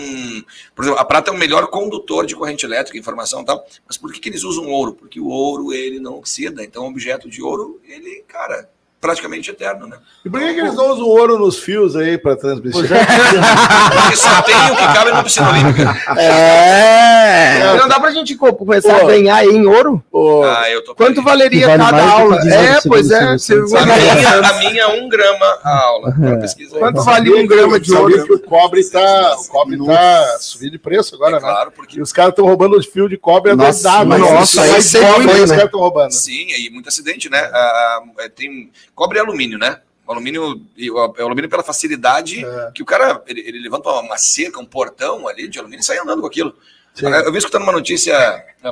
Por 0.74 0.84
exemplo, 0.86 0.98
a 0.98 1.04
prata 1.04 1.30
é 1.30 1.34
o 1.34 1.36
melhor 1.36 1.66
condutor 1.66 2.24
de 2.24 2.34
corrente 2.34 2.64
elétrica, 2.64 2.96
informação 2.96 3.42
e 3.42 3.44
tal. 3.44 3.62
Mas 3.86 3.98
por 3.98 4.10
que, 4.10 4.20
que 4.20 4.30
eles 4.30 4.42
usam 4.42 4.68
ouro? 4.68 4.94
Porque 4.94 5.20
o 5.20 5.26
ouro 5.26 5.70
ele 5.70 6.00
não 6.00 6.14
oxida. 6.14 6.64
Então, 6.64 6.84
o 6.84 6.88
objeto 6.88 7.28
de 7.28 7.42
ouro, 7.42 7.78
ele, 7.84 8.24
cara, 8.26 8.70
praticamente 9.06 9.50
eterno, 9.50 9.88
né? 9.88 9.96
E 10.24 10.30
por 10.30 10.38
que, 10.38 10.54
que 10.54 10.60
eles 10.60 10.74
não 10.76 10.92
usam 10.92 11.04
ouro 11.06 11.36
nos 11.36 11.58
fios 11.58 11.96
aí 11.96 12.16
para 12.16 12.36
transmitir? 12.36 12.80
Porque 12.86 14.16
só 14.16 14.40
tem 14.42 14.54
o 14.70 14.76
que 14.76 14.94
cabe 14.94 15.10
na 15.10 15.24
piscina 15.24 15.50
olímpica. 15.50 15.92
É. 16.16 17.74
Não 17.76 17.88
dá 17.88 17.98
pra 17.98 18.12
gente 18.12 18.36
co- 18.36 18.52
começar 18.54 19.00
Pô. 19.00 19.06
a 19.06 19.08
ganhar 19.10 19.44
em 19.44 19.66
ouro? 19.66 20.02
Ô, 20.12 20.44
Ah, 20.44 20.70
eu 20.70 20.84
tô 20.84 20.94
Quanto 20.94 21.20
valeria 21.20 21.62
Que 21.68 21.76
vale 21.76 21.82
cada 21.82 22.10
aula? 22.10 22.36
É, 22.48 22.78
pois 22.86 23.10
é. 23.10 23.36
Se- 23.38 23.54
A 23.54 23.58
minha, 23.86 24.38
a 24.48 24.58
minha 24.60 24.88
um 24.90 25.08
grama 25.08 25.58
a 25.64 25.78
aula. 25.84 26.14
Aí. 26.16 26.68
Quanto 26.78 27.02
sabia 27.02 27.36
um 27.36 27.46
grama 27.46 27.80
de 27.80 27.92
ouro? 27.92 28.24
que 28.24 28.32
o 28.34 28.38
cobre 28.40 28.84
tá, 28.88 29.36
o 29.36 29.48
cobre 29.48 29.76
tá 29.84 30.36
subindo 30.38 30.72
de 30.72 30.78
preço 30.78 31.16
agora, 31.16 31.38
É 31.38 31.40
né? 31.40 31.46
claro, 31.48 31.72
porque 31.72 31.98
E 31.98 32.02
os 32.02 32.12
caras 32.12 32.30
estão 32.30 32.44
roubando 32.46 32.76
os 32.78 32.86
fios 32.86 33.10
de 33.10 33.16
cobre 33.16 33.52
Nossa, 33.56 34.04
mas 34.04 34.20
Nossa, 34.20 34.44
isso 34.64 34.74
aí 34.76 34.82
sempre 34.82 35.08
cobre 35.08 35.24
foi, 35.28 35.34
que 35.36 35.40
os 35.42 35.50
né? 35.50 35.56
caras 35.56 35.66
estão 35.68 35.80
roubando. 35.80 36.12
sim, 36.12 36.52
aí 36.52 36.70
muito 36.70 36.88
acidente, 36.88 37.28
né? 37.28 37.40
Ah, 37.52 38.00
ah, 38.20 38.28
tem 38.34 38.70
cobre 38.94 39.18
e 39.18 39.20
alumínio, 39.20 39.58
né? 39.58 39.80
O 40.06 40.12
alumínio, 40.12 40.60
e 40.76 40.90
o 40.90 40.98
alumínio 40.98 41.48
pela 41.48 41.62
facilidade 41.62 42.44
É. 42.44 42.70
que 42.74 42.82
o 42.82 42.86
cara 42.86 43.22
ele, 43.26 43.40
ele 43.40 43.60
levanta 43.60 43.88
uma 43.90 44.16
cerca, 44.18 44.60
um 44.60 44.64
portão 44.66 45.28
ali 45.28 45.48
de 45.48 45.58
alumínio 45.58 45.80
e 45.80 45.84
sai 45.84 45.98
andando 45.98 46.20
com 46.20 46.26
aquilo. 46.26 46.54
Sim. 46.94 47.06
Eu 47.06 47.32
vi 47.32 47.38
escutando 47.38 47.62
uma 47.62 47.72
notícia 47.72 48.14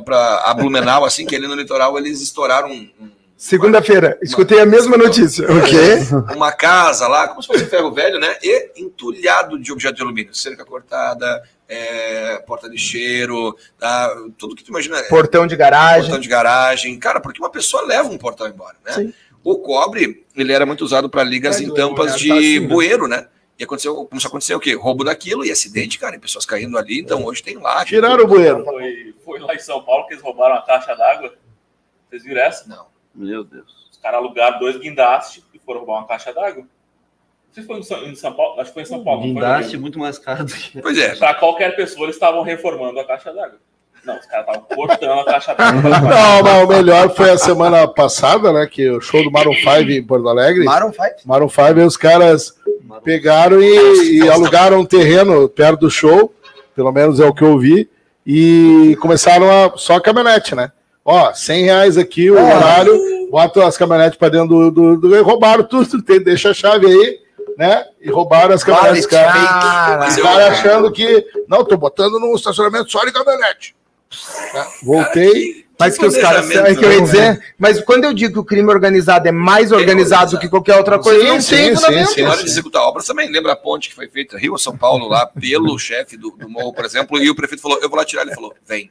para 0.04 0.42
a 0.44 0.52
Blumenau, 0.52 1.04
assim, 1.04 1.24
que 1.24 1.34
ali 1.34 1.46
no 1.46 1.54
litoral 1.54 1.96
eles 1.96 2.20
estouraram 2.20 2.68
um- 2.70 2.90
um- 3.00 3.10
Segunda-feira, 3.36 4.18
escutei 4.22 4.60
a 4.60 4.66
mesma 4.66 4.98
notícia. 4.98 5.46
O 5.50 5.62
quê? 5.64 6.34
uma 6.36 6.52
casa 6.52 7.08
lá, 7.08 7.26
como 7.28 7.40
se 7.40 7.46
fosse 7.48 7.64
ferro 7.64 7.90
velho, 7.90 8.18
né? 8.20 8.36
E 8.42 8.72
entulhado 8.76 9.58
de 9.58 9.72
objeto 9.72 9.94
de 9.96 10.02
alumínio. 10.02 10.34
Cerca 10.34 10.62
cortada, 10.62 11.42
é, 11.66 12.36
porta 12.46 12.68
de 12.68 12.76
cheiro, 12.76 13.56
tá? 13.78 14.14
tudo 14.36 14.54
que 14.54 14.62
tu 14.62 14.68
imagina. 14.68 14.98
é, 14.98 15.02
Portão 15.04 15.46
de 15.46 15.56
garagem. 15.56 16.02
portão 16.02 16.20
de 16.20 16.28
garagem. 16.28 16.98
Cara, 16.98 17.18
porque 17.20 17.40
uma 17.40 17.48
pessoa 17.50 17.82
leva 17.86 18.10
um 18.10 18.18
portão 18.18 18.46
embora, 18.46 18.76
né? 18.84 18.92
Sim. 18.92 19.14
O 19.42 19.58
cobre, 19.58 20.26
ele 20.36 20.52
era 20.52 20.66
muito 20.66 20.84
usado 20.84 21.08
para 21.08 21.22
ligas 21.24 21.60
É, 21.60 21.64
em 21.64 21.72
tampas 21.74 22.16
de 22.18 22.28
tá 22.28 22.34
assim, 22.34 22.60
né? 22.60 22.66
bueiro, 22.68 23.08
né? 23.08 23.28
E 23.58 23.64
aconteceu, 23.64 23.94
começou 24.06 24.28
a 24.28 24.30
acontecer 24.30 24.54
o 24.54 24.60
quê? 24.60 24.74
Roubo 24.74 25.04
daquilo 25.04 25.44
e 25.44 25.50
acidente, 25.50 25.98
cara, 25.98 26.16
e 26.16 26.18
pessoas 26.18 26.46
caindo 26.46 26.78
ali. 26.78 27.00
Então 27.00 27.24
hoje 27.24 27.42
tem 27.42 27.56
lá. 27.58 27.84
Tiraram 27.84 28.24
o 28.24 28.26
bueiro. 28.26 28.64
Foi, 28.64 29.14
foi 29.24 29.38
lá 29.40 29.54
em 29.54 29.58
São 29.58 29.82
Paulo 29.82 30.06
que 30.06 30.14
eles 30.14 30.22
roubaram 30.22 30.54
a 30.54 30.62
caixa 30.62 30.94
d'água. 30.94 31.34
Vocês 32.08 32.22
viram 32.24 32.40
essa? 32.40 32.68
Não. 32.68 32.86
Meu 33.14 33.44
Deus. 33.44 33.88
Os 33.92 33.98
caras 33.98 34.18
alugaram 34.18 34.58
dois 34.58 34.76
guindastes 34.78 35.44
e 35.52 35.58
foram 35.58 35.80
roubar 35.80 35.98
uma 36.00 36.06
caixa 36.06 36.32
d'água. 36.32 36.62
Não 36.62 37.54
sei 37.54 37.62
se 37.62 37.66
foi 37.66 37.78
em 37.78 37.82
São, 37.82 38.04
em 38.04 38.14
São 38.14 38.32
Paulo. 38.32 38.60
Acho 38.60 38.70
que 38.70 38.74
foi 38.74 38.82
em 38.82 38.86
São 38.86 39.04
Paulo. 39.04 39.22
Guindaste 39.22 39.72
Rio. 39.72 39.80
muito 39.80 39.98
mais 39.98 40.18
caro 40.18 40.44
do 40.44 40.54
que. 40.54 40.80
Pois 40.80 40.98
é. 40.98 41.16
Para 41.16 41.34
qualquer 41.34 41.76
pessoa, 41.76 42.04
eles 42.04 42.16
estavam 42.16 42.42
reformando 42.42 42.98
a 43.00 43.04
caixa 43.04 43.32
d'água. 43.32 43.58
Não, 44.04 44.18
os 44.18 44.26
caras 44.26 44.46
estavam 44.48 44.62
cortando 44.74 45.20
a 45.20 45.24
caixa 45.24 45.54
d'água. 45.54 45.80
Não, 46.00 46.42
mas 46.42 46.64
o 46.64 46.66
melhor 46.66 47.14
foi 47.14 47.30
a 47.30 47.38
semana 47.38 47.86
passada, 47.86 48.52
né? 48.52 48.66
Que 48.66 48.88
o 48.90 49.00
show 49.00 49.22
do 49.22 49.30
Maroon 49.30 49.54
5 49.54 49.70
em 49.90 50.02
Porto 50.02 50.28
Alegre. 50.28 50.64
Maroon 50.64 50.92
5? 50.92 51.04
Maroon 51.26 51.48
5, 51.48 51.62
aí 51.62 51.84
os 51.84 51.96
caras 51.96 52.54
pegaram 53.04 53.60
e, 53.62 54.18
e 54.20 54.28
alugaram 54.28 54.80
um 54.80 54.84
terreno 54.86 55.48
perto 55.48 55.80
do 55.80 55.90
show, 55.90 56.32
pelo 56.74 56.92
menos 56.92 57.20
é 57.20 57.26
o 57.26 57.34
que 57.34 57.42
eu 57.44 57.58
vi, 57.58 57.88
e 58.26 58.96
começaram 59.00 59.48
a 59.50 59.72
só 59.76 59.98
caminhonete, 60.00 60.54
né? 60.54 60.72
Ó, 61.04 61.32
100 61.32 61.64
reais 61.64 61.96
aqui 61.98 62.30
o 62.30 62.34
horário, 62.34 63.28
bota 63.30 63.66
as 63.66 63.76
caminhonetes 63.76 64.18
para 64.18 64.28
dentro 64.28 64.48
do, 64.48 64.70
do, 64.70 64.96
do- 65.00 65.16
e 65.16 65.20
roubaram 65.20 65.64
tudo, 65.64 66.00
tem, 66.04 66.22
deixa 66.22 66.50
a 66.50 66.54
chave 66.54 66.86
aí, 66.86 67.18
né? 67.56 67.84
E 68.00 68.10
roubaram 68.10 68.54
as 68.54 68.62
caminhonetes, 68.62 69.06
cara. 69.06 69.96
Mas 69.98 70.12
Os 70.12 70.18
eu- 70.18 70.24
caras 70.24 70.46
achando 70.58 70.92
que, 70.92 71.24
não, 71.48 71.64
tô 71.64 71.76
botando 71.76 72.18
no 72.20 72.34
estacionamento 72.34 72.90
só 72.90 73.04
de 73.04 73.12
caminhonete. 73.12 73.74
Né? 74.54 74.66
Voltei, 74.82 75.66
Mas 75.78 75.96
que 75.96 76.04
os 76.04 76.16
caras. 76.16 76.50
É 76.50 76.74
que 76.74 76.84
eu 76.84 76.92
ia 76.92 77.00
dizer. 77.00 77.40
Mas 77.58 77.80
quando 77.80 78.04
eu 78.04 78.12
digo 78.12 78.32
que 78.34 78.38
o 78.40 78.44
crime 78.44 78.68
organizado 78.68 79.28
é 79.28 79.32
mais 79.32 79.70
organizado 79.72 80.32
do 80.32 80.38
que 80.38 80.48
qualquer 80.48 80.76
outra 80.76 80.98
coisa, 80.98 81.20
Sim, 81.20 81.28
não 81.28 81.40
sim, 81.40 81.56
tem 81.56 81.68
sim, 81.68 81.74
fundamento. 81.76 82.10
sim. 82.10 82.22
Na 82.22 82.30
hora 82.30 82.42
de 82.42 82.48
executar 82.48 82.82
obras 82.82 83.06
também, 83.06 83.30
lembra 83.30 83.52
a 83.52 83.56
ponte 83.56 83.88
que 83.88 83.94
foi 83.94 84.08
feita 84.08 84.36
Rio 84.36 84.58
São 84.58 84.76
Paulo 84.76 85.08
lá 85.08 85.26
pelo 85.26 85.78
chefe 85.78 86.16
do, 86.16 86.30
do 86.32 86.48
morro, 86.48 86.72
por 86.74 86.84
exemplo, 86.84 87.18
e 87.18 87.30
o 87.30 87.34
prefeito 87.34 87.62
falou: 87.62 87.78
Eu 87.80 87.88
vou 87.88 87.96
lá 87.98 88.04
tirar. 88.04 88.22
Ele 88.22 88.34
falou: 88.34 88.52
Vem. 88.66 88.90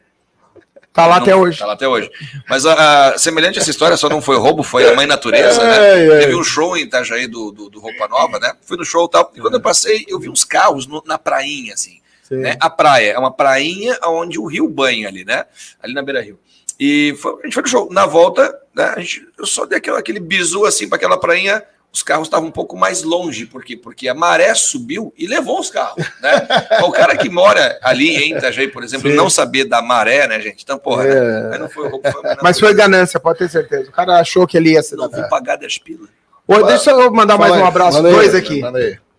Tá 0.91 1.05
lá 1.05 1.17
Não- 1.17 1.21
até 1.21 1.35
hoje. 1.35 1.59
Tá 1.59 1.65
lá 1.67 1.73
até 1.73 1.87
hoje. 1.87 2.09
Mas 2.49 2.65
a, 2.65 3.09
a- 3.13 3.17
semelhante 3.17 3.59
a 3.59 3.61
essa 3.61 3.69
história, 3.69 3.95
só 3.95 4.09
não 4.09 4.21
foi 4.21 4.37
roubo, 4.37 4.63
foi 4.63 4.89
a 4.89 4.95
mãe 4.95 5.05
natureza, 5.05 5.61
né? 5.63 5.77
Ai, 5.91 6.11
ai. 6.11 6.19
Teve 6.21 6.35
um 6.35 6.43
show 6.43 6.75
em 6.75 6.81
Itajaí 6.81 7.27
do, 7.27 7.51
do, 7.51 7.69
do 7.69 7.79
Roupa 7.79 8.07
Nova, 8.07 8.39
né? 8.39 8.53
Fui 8.63 8.75
no 8.75 8.83
show 8.83 9.05
e 9.05 9.09
tal. 9.11 9.31
E 9.35 9.39
quando 9.39 9.53
eu 9.53 9.61
passei, 9.61 10.05
eu 10.09 10.19
vi 10.19 10.27
uns 10.29 10.43
carros 10.43 10.87
no- 10.87 11.03
na 11.05 11.19
prainha, 11.19 11.75
assim. 11.75 11.98
Né? 12.29 12.55
A 12.59 12.69
praia 12.69 13.11
é 13.13 13.17
uma 13.19 13.31
prainha 13.31 13.97
onde 14.05 14.39
o 14.39 14.45
rio 14.45 14.67
banha 14.67 15.07
ali, 15.07 15.25
né? 15.25 15.45
Ali 15.81 15.93
na 15.93 16.01
beira 16.03 16.21
rio. 16.21 16.39
E 16.79 17.15
foi- 17.19 17.33
a 17.41 17.45
gente 17.45 17.53
foi 17.53 17.63
no 17.63 17.69
show. 17.69 17.89
Na 17.91 18.05
volta, 18.05 18.57
né, 18.73 18.93
a 18.95 18.99
gente, 18.99 19.27
eu 19.37 19.45
só 19.45 19.65
dei 19.65 19.77
aquele, 19.79 19.97
aquele 19.97 20.19
bizu 20.19 20.65
assim 20.65 20.87
para 20.87 20.95
aquela 20.97 21.19
prainha. 21.19 21.61
Os 21.91 22.03
carros 22.03 22.27
estavam 22.27 22.47
um 22.49 22.51
pouco 22.51 22.77
mais 22.77 23.01
longe, 23.01 23.47
por 23.47 23.63
quê? 23.65 23.75
Porque 23.75 24.07
a 24.07 24.13
maré 24.13 24.53
subiu 24.53 25.11
e 25.17 25.25
levou 25.25 25.59
os 25.59 25.71
carros, 25.71 26.05
né? 26.21 26.47
o 26.83 26.91
cara 26.91 27.17
que 27.17 27.27
mora 27.31 27.79
ali 27.81 28.15
em 28.15 28.37
Itajaí, 28.37 28.67
por 28.67 28.83
exemplo, 28.83 29.09
Sim. 29.09 29.15
não 29.15 29.27
saber 29.27 29.65
da 29.65 29.81
maré, 29.81 30.27
né, 30.27 30.39
gente? 30.39 30.61
Então, 30.63 30.77
porra, 30.77 31.05
É. 31.05 31.49
né? 31.49 31.57
Não 31.57 31.67
foi 31.67 31.89
roubo, 31.89 32.07
foi 32.11 32.21
Mas 32.43 32.59
foi 32.59 32.75
ganância, 32.75 33.19
pode 33.19 33.39
ter 33.39 33.49
certeza. 33.49 33.89
O 33.89 33.91
cara 33.91 34.19
achou 34.19 34.45
que 34.45 34.55
ele 34.55 34.73
ia 34.73 34.83
se 34.83 34.95
Não 34.95 35.09
vou 35.09 35.27
pagar 35.29 35.55
10 35.55 35.79
pila. 35.79 36.07
Ô, 36.47 36.61
deixa 36.61 36.91
eu 36.91 37.11
mandar 37.11 37.39
mais 37.39 37.49
Fala 37.49 37.61
um 37.63 37.65
aí, 37.65 37.69
abraço, 37.69 37.97
manda 37.97 38.09
aí, 38.09 38.13
dois 38.15 38.35
aqui. 38.35 38.61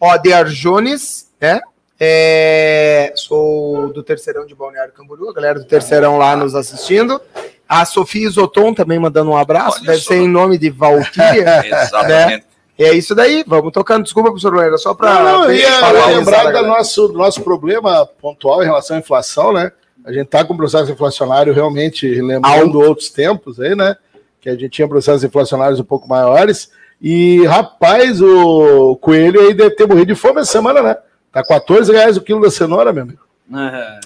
Ó, 0.00 0.16
de 0.16 0.32
Arjones, 0.32 1.28
né? 1.40 1.60
É, 2.02 3.12
sou 3.14 3.92
do 3.92 4.02
Terceirão 4.02 4.46
de 4.46 4.54
Balneário 4.54 4.90
Camboriú, 4.94 5.28
a 5.28 5.34
galera 5.34 5.58
do 5.58 5.66
Terceirão 5.66 6.16
lá 6.16 6.34
nos 6.34 6.54
assistindo. 6.54 7.20
A 7.68 7.84
Sofia 7.84 8.26
Isoton 8.26 8.72
também 8.72 8.98
mandando 8.98 9.30
um 9.30 9.36
abraço, 9.36 9.80
Olha 9.80 9.88
deve 9.88 10.00
só. 10.00 10.08
ser 10.08 10.16
em 10.16 10.28
nome 10.28 10.56
de 10.56 10.70
Valkyria. 10.70 11.60
Exatamente. 11.68 12.46
é 12.78 12.94
isso 12.94 13.14
daí, 13.14 13.44
vamos 13.46 13.70
tocando. 13.70 14.04
Desculpa, 14.04 14.30
professor 14.30 14.54
Loera, 14.54 14.78
só 14.78 14.94
para 14.94 15.14
falar 15.14 16.06
lembrar 16.06 16.50
do 16.50 16.66
nosso, 16.66 17.08
do 17.08 17.18
nosso 17.18 17.42
problema 17.42 18.06
pontual 18.06 18.62
em 18.62 18.66
relação 18.66 18.96
à 18.96 19.00
inflação, 19.00 19.52
né? 19.52 19.70
A 20.02 20.10
gente 20.10 20.24
está 20.24 20.42
com 20.42 20.54
um 20.54 20.56
processo 20.56 20.90
inflacionário 20.90 21.52
realmente 21.52 22.08
lembrando 22.22 22.80
outros 22.80 23.10
tempos 23.10 23.60
aí, 23.60 23.76
né? 23.76 23.94
Que 24.40 24.48
a 24.48 24.52
gente 24.52 24.70
tinha 24.70 24.88
processos 24.88 25.22
inflacionários 25.22 25.78
um 25.78 25.84
pouco 25.84 26.08
maiores. 26.08 26.70
E, 26.98 27.44
rapaz, 27.44 28.22
o 28.22 28.96
coelho 28.96 29.38
aí 29.42 29.52
deve 29.52 29.72
ter 29.72 29.86
morrido 29.86 30.06
de 30.06 30.14
fome 30.14 30.40
essa 30.40 30.52
semana, 30.52 30.82
né? 30.82 30.96
Tá 31.32 31.44
14 31.44 31.92
reais 31.92 32.16
o 32.16 32.20
quilo 32.20 32.40
da 32.40 32.50
cenoura, 32.50 32.92
meu 32.92 33.02
amigo. 33.04 33.20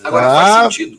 Agora 0.03 0.27
Ah. 0.27 0.35
faz 0.63 0.75
sentido. 0.75 0.99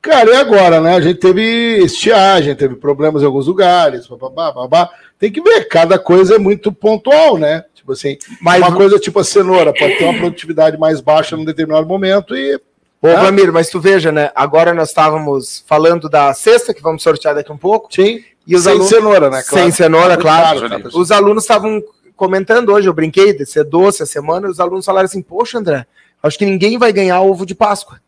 Cara, 0.00 0.30
e 0.30 0.36
agora, 0.36 0.80
né? 0.80 0.94
A 0.94 1.00
gente 1.00 1.18
teve 1.18 1.42
estiagem, 1.78 2.54
teve 2.54 2.76
problemas 2.76 3.22
em 3.22 3.26
alguns 3.26 3.48
lugares, 3.48 4.06
babá, 4.06 4.52
babá. 4.52 4.88
Tem 5.18 5.32
que 5.32 5.40
ver, 5.40 5.64
cada 5.66 5.98
coisa 5.98 6.36
é 6.36 6.38
muito 6.38 6.70
pontual, 6.72 7.36
né? 7.38 7.64
Tipo 7.74 7.92
assim, 7.92 8.16
Mas 8.40 8.60
uma 8.60 8.72
coisa 8.74 8.98
tipo 9.00 9.18
a 9.18 9.24
cenoura 9.24 9.72
pode 9.72 9.96
ter 9.96 10.04
uma 10.04 10.14
produtividade 10.18 10.78
mais 10.78 11.00
baixa 11.00 11.36
num 11.36 11.44
determinado 11.44 11.86
momento 11.86 12.36
e. 12.36 12.54
Ô, 13.02 13.08
Ah. 13.08 13.20
Vlamir, 13.20 13.52
mas 13.52 13.68
tu 13.68 13.80
veja, 13.80 14.10
né? 14.12 14.30
Agora 14.34 14.72
nós 14.72 14.88
estávamos 14.90 15.62
falando 15.66 16.08
da 16.08 16.32
sexta, 16.34 16.72
que 16.72 16.82
vamos 16.82 17.02
sortear 17.02 17.34
daqui 17.34 17.50
um 17.52 17.56
pouco. 17.58 17.88
Sim. 17.92 18.22
E 18.46 18.54
os 18.54 18.62
sem 18.62 18.72
alunos. 18.72 18.88
cenoura, 18.88 19.28
né? 19.30 19.42
Sem 19.42 19.70
cenoura, 19.72 20.16
claro. 20.16 20.60
caro, 20.68 20.82
tá, 20.82 20.88
Os 20.96 21.10
alunos 21.10 21.42
estavam 21.42 21.82
comentando 22.16 22.70
hoje, 22.72 22.88
eu 22.88 22.92
brinquei 22.94 23.32
de 23.32 23.44
ser 23.46 23.64
doce 23.64 24.02
a 24.02 24.06
semana, 24.06 24.46
e 24.46 24.50
os 24.50 24.58
alunos 24.60 24.84
falaram 24.84 25.04
assim: 25.06 25.22
Poxa, 25.22 25.58
André, 25.58 25.86
acho 26.22 26.38
que 26.38 26.46
ninguém 26.46 26.78
vai 26.78 26.92
ganhar 26.92 27.20
ovo 27.20 27.44
de 27.46 27.54
Páscoa. 27.54 28.00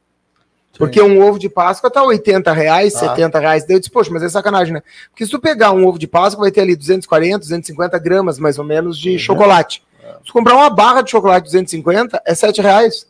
Porque 0.76 1.02
um 1.02 1.20
ovo 1.26 1.40
de 1.40 1.48
Páscoa 1.48 1.90
tá 1.90 2.04
80 2.04 2.52
reais, 2.52 2.94
Ah. 2.94 3.00
70 3.00 3.38
reais. 3.40 3.64
Daí 3.66 3.74
eu 3.74 3.80
disse, 3.80 3.90
poxa, 3.90 4.10
mas 4.12 4.22
é 4.22 4.28
sacanagem, 4.28 4.74
né? 4.74 4.82
Porque 5.10 5.24
se 5.24 5.30
tu 5.32 5.40
pegar 5.40 5.72
um 5.72 5.84
ovo 5.84 5.98
de 5.98 6.06
Páscoa, 6.06 6.42
vai 6.42 6.52
ter 6.52 6.60
ali 6.60 6.76
240, 6.76 7.38
250 7.40 7.98
gramas, 7.98 8.38
mais 8.38 8.60
ou 8.60 8.64
menos, 8.64 8.96
Uhum. 8.96 9.02
de 9.02 9.18
chocolate. 9.18 9.82
É. 10.00 10.06
Se 10.18 10.26
tu 10.26 10.32
comprar 10.32 10.54
uma 10.54 10.70
barra 10.70 11.02
de 11.02 11.10
chocolate 11.10 11.46
250, 11.46 12.22
é 12.24 12.32
7 12.32 12.60
reais. 12.60 13.08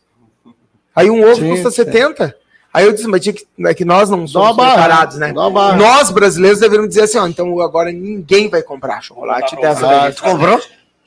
Aí 0.95 1.11
um 1.11 1.21
ovo 1.23 1.35
Sim, 1.41 1.49
custa 1.51 1.69
sim. 1.69 1.75
70. 1.83 2.35
Aí 2.73 2.85
eu 2.85 2.91
disse, 2.93 3.07
mas 3.07 3.21
tinha 3.21 3.33
que, 3.33 3.45
é 3.65 3.73
que 3.75 3.85
nós 3.85 4.09
não 4.09 4.25
somos 4.25 4.55
barra, 4.57 4.73
preparados, 4.73 5.17
né? 5.17 5.31
Nós, 5.31 6.09
brasileiros, 6.09 6.59
deveríamos 6.59 6.89
dizer 6.89 7.03
assim, 7.03 7.19
ó, 7.19 7.27
então 7.27 7.59
agora 7.61 7.91
ninguém 7.91 8.49
vai 8.49 8.63
comprar 8.63 9.01
chocolate 9.03 9.55
botar 9.55 9.69
dessa 9.69 9.87
daí. 9.87 9.99
vocês, 10.01 10.15
tu 10.15 10.23
comprou? 10.23 10.59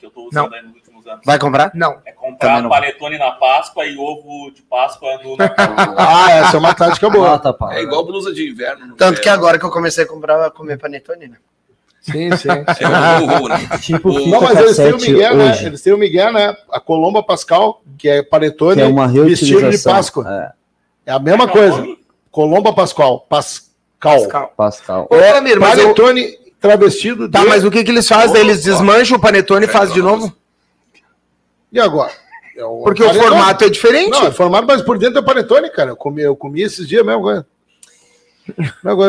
Que 0.03 0.07
eu 0.07 0.11
tô 0.11 0.27
usando 0.27 0.49
Não. 0.49 0.53
aí 0.57 0.61
nos 0.63 0.75
últimos 0.75 1.07
anos. 1.07 1.21
Vai 1.25 1.39
comprar? 1.39 1.71
Não. 1.73 1.97
É 2.05 2.11
comprar 2.11 2.61
não. 2.61 2.69
panetone 2.69 3.17
na 3.17 3.31
Páscoa 3.31 3.85
e 3.85 3.97
ovo 3.97 4.51
de 4.51 4.61
Páscoa 4.63 5.17
no 5.23 5.37
Natal. 5.39 5.95
Ah, 5.97 6.29
essa 6.29 6.57
é 6.57 6.59
uma 6.59 6.73
tática 6.75 7.09
boa. 7.09 7.35
Ah, 7.35 7.39
tá, 7.39 7.53
pá. 7.53 7.73
É 7.73 7.83
igual 7.83 8.05
blusa 8.05 8.33
de 8.33 8.49
inverno. 8.51 8.87
no 8.87 8.95
Tanto 8.97 9.21
que 9.21 9.29
agora 9.29 9.57
que 9.57 9.63
eu 9.63 9.71
comecei 9.71 10.03
a 10.03 10.07
comprar, 10.07 10.45
a 10.45 10.51
comer 10.51 10.77
panetone, 10.77 11.29
né? 11.29 11.37
Sim, 12.01 12.35
sim. 12.35 12.49
É 12.81 13.19
burro, 13.25 13.47
né? 13.47 13.59
Tipo 13.81 14.11
Não, 14.27 14.41
mas 14.41 14.59
eles 14.59 14.75
têm 14.75 14.91
o 14.91 14.97
Miguel, 14.97 15.37
né? 15.37 15.51
hoje, 15.51 15.65
Eles 15.67 15.81
têm 15.81 15.93
o 15.93 15.97
Miguel, 15.97 16.33
né? 16.33 16.53
A 16.69 16.81
Colomba 16.81 17.23
Pascal, 17.23 17.81
que 17.97 18.09
é 18.09 18.21
panetone, 18.21 18.75
que 18.75 18.81
é 18.81 18.85
uma 18.85 19.07
vestido 19.07 19.51
reutilização. 19.59 19.71
de 19.93 19.97
Páscoa. 19.97 20.53
É, 21.05 21.11
É 21.11 21.13
a 21.13 21.19
mesma 21.19 21.47
coisa. 21.47 21.81
Colomba 22.29 22.73
Pascal. 22.73 23.21
Pascal. 23.29 23.69
Pascal. 24.01 24.53
Pascal. 24.57 25.07
Ô, 25.09 25.15
Vlamir, 25.15 25.57
mas 25.61 25.79
eu- 25.79 25.95
travestido 26.63 27.27
de... 27.27 27.31
Tá, 27.33 27.45
mas 27.45 27.63
o 27.63 27.69
que, 27.69 27.83
que 27.83 27.91
eles 27.91 28.07
fazem? 28.07 28.39
Eles 28.39 28.63
desmancham 28.63 29.17
o 29.17 29.21
panetone 29.21 29.65
e 29.65 29.69
fazem 29.69 29.93
de 29.93 30.01
novo? 30.01 30.35
E 31.71 31.79
agora? 31.79 32.11
É 32.55 32.65
um 32.65 32.83
Porque 32.83 33.03
o 33.03 33.07
panetone. 33.07 33.29
formato 33.29 33.63
é 33.65 33.69
diferente. 33.69 34.09
Não, 34.11 34.27
é 34.27 34.31
formato, 34.31 34.65
mas 34.67 34.81
por 34.81 34.97
dentro 34.97 35.19
é 35.19 35.21
panetone, 35.21 35.69
cara. 35.71 35.89
Eu 35.91 35.95
comi, 35.95 36.21
eu 36.21 36.35
comi 36.35 36.61
esses 36.61 36.87
dias 36.87 37.05
mesmo, 37.05 37.21
coisa, 37.23 37.45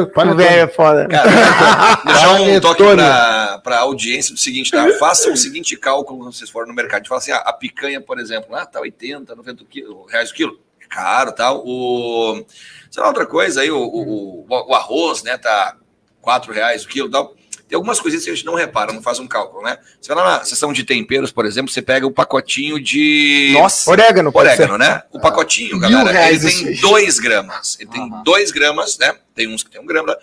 o 0.02 0.06
panetone. 0.06 0.34
velho 0.44 0.60
é 0.62 0.66
foda. 0.68 1.06
Cara, 1.08 1.30
deixar 2.06 2.32
um 2.40 2.60
toque 2.60 2.82
Panetone. 2.82 3.62
para 3.62 3.76
a 3.76 3.80
audiência 3.80 4.32
do 4.32 4.38
seguinte, 4.40 4.70
tá? 4.70 4.88
Façam 4.98 5.32
o 5.32 5.36
seguinte 5.36 5.76
cálculo 5.76 6.18
quando 6.20 6.32
vocês 6.32 6.48
forem 6.50 6.68
no 6.68 6.74
mercado. 6.74 7.06
Fala 7.08 7.18
assim, 7.20 7.32
ah, 7.32 7.38
a 7.44 7.52
picanha, 7.52 8.00
por 8.00 8.18
exemplo, 8.18 8.54
ah, 8.54 8.64
tá 8.64 8.80
80, 8.80 9.34
90 9.34 9.64
quilo, 9.68 10.06
reais 10.06 10.30
o 10.30 10.34
quilo. 10.34 10.58
É 10.80 10.86
caro, 10.86 11.32
tal. 11.32 11.62
O, 11.66 12.44
sei 12.90 13.02
lá, 13.02 13.08
outra 13.08 13.26
coisa 13.26 13.60
aí, 13.60 13.70
o, 13.70 13.76
o, 13.78 14.40
o- 14.40 14.46
o 14.48 14.74
arroz, 14.74 15.22
né, 15.24 15.36
tá 15.36 15.76
4 16.22 16.52
reais 16.52 16.84
o 16.84 16.88
quilo, 16.88 17.10
tal. 17.10 17.34
Tem 17.66 17.76
algumas 17.76 17.98
coisinhas 17.98 18.24
que 18.24 18.30
a 18.30 18.34
gente 18.34 18.44
não 18.44 18.54
repara, 18.54 18.92
não 18.92 19.02
faz 19.02 19.18
um 19.18 19.26
cálculo, 19.26 19.62
né? 19.62 19.78
Você 20.00 20.12
vai 20.12 20.22
lá 20.22 20.38
na 20.38 20.44
seção 20.44 20.72
de 20.72 20.84
temperos, 20.84 21.32
por 21.32 21.46
exemplo, 21.46 21.72
você 21.72 21.80
pega 21.80 22.06
o 22.06 22.10
pacotinho 22.10 22.78
de... 22.78 23.52
Nossa, 23.54 23.90
orégano, 23.90 24.30
pode 24.30 24.48
Orégano, 24.48 24.76
né? 24.76 25.02
O 25.10 25.18
pacotinho, 25.18 25.78
galera, 25.78 26.10
ele 26.10 26.18
reais 26.18 26.40
tem 26.42 26.72
esse. 26.72 26.82
2 26.82 27.18
gramas. 27.18 27.78
Ele 27.80 27.90
tem 27.90 28.10
2 28.22 28.50
gramas, 28.50 28.98
né? 28.98 29.16
Tem 29.34 29.48
uns 29.48 29.62
que 29.62 29.70
tem 29.70 29.80
um 29.80 29.86
grama. 29.86 30.12
lá. 30.12 30.18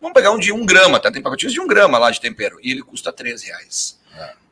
Vamos 0.00 0.14
pegar 0.14 0.32
um 0.32 0.38
de 0.38 0.52
1 0.52 0.56
um 0.56 0.66
grama, 0.66 1.00
tá? 1.00 1.10
Tem 1.10 1.22
pacotinhos 1.22 1.54
de 1.54 1.60
1 1.60 1.64
um 1.64 1.66
grama 1.66 1.96
lá 1.96 2.10
de 2.10 2.20
tempero. 2.20 2.58
E 2.62 2.70
ele 2.70 2.82
custa 2.82 3.10
3 3.10 3.42
reais. 3.42 3.98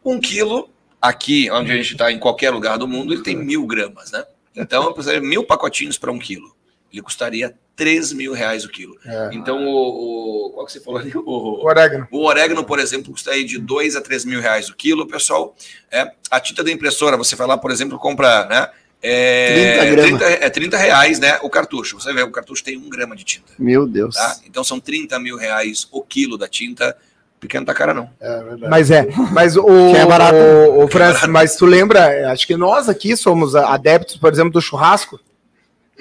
Um 0.02 0.18
quilo, 0.18 0.70
aqui, 1.00 1.50
onde 1.50 1.70
a 1.70 1.76
gente 1.76 1.92
está 1.92 2.10
em 2.10 2.18
qualquer 2.18 2.50
lugar 2.50 2.78
do 2.78 2.88
mundo, 2.88 3.12
ele 3.12 3.22
tem 3.22 3.36
mil 3.36 3.66
gramas, 3.66 4.10
né? 4.10 4.24
Então, 4.56 4.84
eu 4.84 4.92
precisaria 4.92 5.20
mil 5.20 5.44
pacotinhos 5.44 5.98
para 5.98 6.10
um 6.10 6.18
quilo. 6.18 6.54
Ele 6.90 7.02
custaria 7.02 7.54
3 7.74 8.12
mil 8.12 8.32
reais 8.32 8.64
o 8.64 8.68
quilo. 8.68 8.96
É. 9.04 9.30
Então, 9.32 9.64
o, 9.66 10.46
o- 10.46 10.50
Qual 10.50 10.66
que 10.66 10.72
você 10.72 10.80
falou 10.80 11.00
ali? 11.00 11.10
O, 11.14 11.56
ser. 11.60 11.66
Orégano. 11.66 12.08
o 12.10 12.24
orégano, 12.26 12.64
por 12.64 12.78
exemplo, 12.78 13.10
custa 13.12 13.30
aí 13.30 13.44
de 13.44 13.58
2 13.58 13.96
a 13.96 14.00
3 14.00 14.24
mil 14.24 14.40
reais 14.40 14.68
o 14.68 14.74
quilo, 14.76 15.06
pessoal. 15.06 15.54
É, 15.90 16.12
a 16.30 16.38
tinta 16.40 16.62
da 16.62 16.70
impressora, 16.70 17.16
você 17.16 17.34
vai 17.34 17.46
lá, 17.46 17.56
por 17.56 17.70
exemplo, 17.70 17.98
compra, 17.98 18.46
né? 18.46 18.68
É, 19.04 19.78
30 19.80 19.90
gramas. 19.90 20.20
30, 20.20 20.24
é 20.44 20.50
30 20.50 20.76
reais, 20.76 21.18
né? 21.18 21.38
O 21.42 21.50
cartucho. 21.50 21.98
Você 22.00 22.12
vê, 22.12 22.22
o 22.22 22.30
cartucho 22.30 22.62
tem 22.62 22.76
um 22.78 22.88
grama 22.88 23.16
de 23.16 23.24
tinta. 23.24 23.52
Meu 23.58 23.86
Deus. 23.86 24.14
Tá? 24.14 24.36
Então 24.46 24.62
são 24.62 24.78
30 24.78 25.18
mil 25.18 25.36
reais 25.36 25.88
o 25.90 26.02
quilo 26.02 26.38
da 26.38 26.46
tinta. 26.46 26.96
Pequeno 27.40 27.66
tá 27.66 27.74
cara, 27.74 27.92
não. 27.92 28.08
É 28.20 28.36
verdade. 28.44 28.68
Mas 28.70 28.90
é, 28.92 29.08
mas 29.32 29.56
o, 29.56 29.64
Que 29.64 29.96
é 29.96 30.06
barato. 30.06 30.36
o, 30.36 30.84
o 30.84 30.88
Francis, 30.88 31.26
mas 31.26 31.56
tu 31.56 31.66
lembra, 31.66 32.30
acho 32.30 32.46
que 32.46 32.56
nós 32.56 32.88
aqui 32.88 33.16
somos 33.16 33.56
adeptos, 33.56 34.16
por 34.16 34.32
exemplo, 34.32 34.52
do 34.52 34.60
churrasco, 34.60 35.18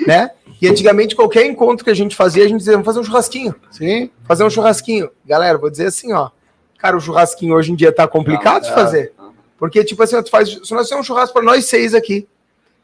né? 0.05 0.31
E 0.61 0.67
antigamente 0.67 1.15
qualquer 1.15 1.45
encontro 1.45 1.83
que 1.83 1.89
a 1.89 1.95
gente 1.95 2.15
fazia, 2.15 2.43
a 2.43 2.47
gente 2.47 2.59
dizia, 2.59 2.73
vamos 2.73 2.85
fazer 2.85 2.99
um 2.99 3.03
churrasquinho, 3.03 3.55
Sim, 3.71 4.11
fazer 4.23 4.43
um 4.43 4.49
churrasquinho. 4.49 5.09
Galera, 5.25 5.57
vou 5.57 5.69
dizer 5.69 5.87
assim, 5.87 6.13
ó, 6.13 6.29
cara, 6.77 6.95
o 6.95 7.01
churrasquinho 7.01 7.55
hoje 7.55 7.71
em 7.71 7.75
dia 7.75 7.91
tá 7.91 8.07
complicado 8.07 8.63
de 8.63 8.69
é. 8.69 8.73
fazer. 8.73 9.13
Porque, 9.57 9.83
tipo 9.83 10.01
assim, 10.01 10.21
tu 10.21 10.29
faz, 10.29 10.49
se 10.63 10.73
nós 10.73 10.87
temos 10.87 11.03
um 11.03 11.07
churrasco 11.07 11.33
para 11.33 11.43
nós 11.43 11.65
seis 11.65 11.93
aqui, 11.93 12.27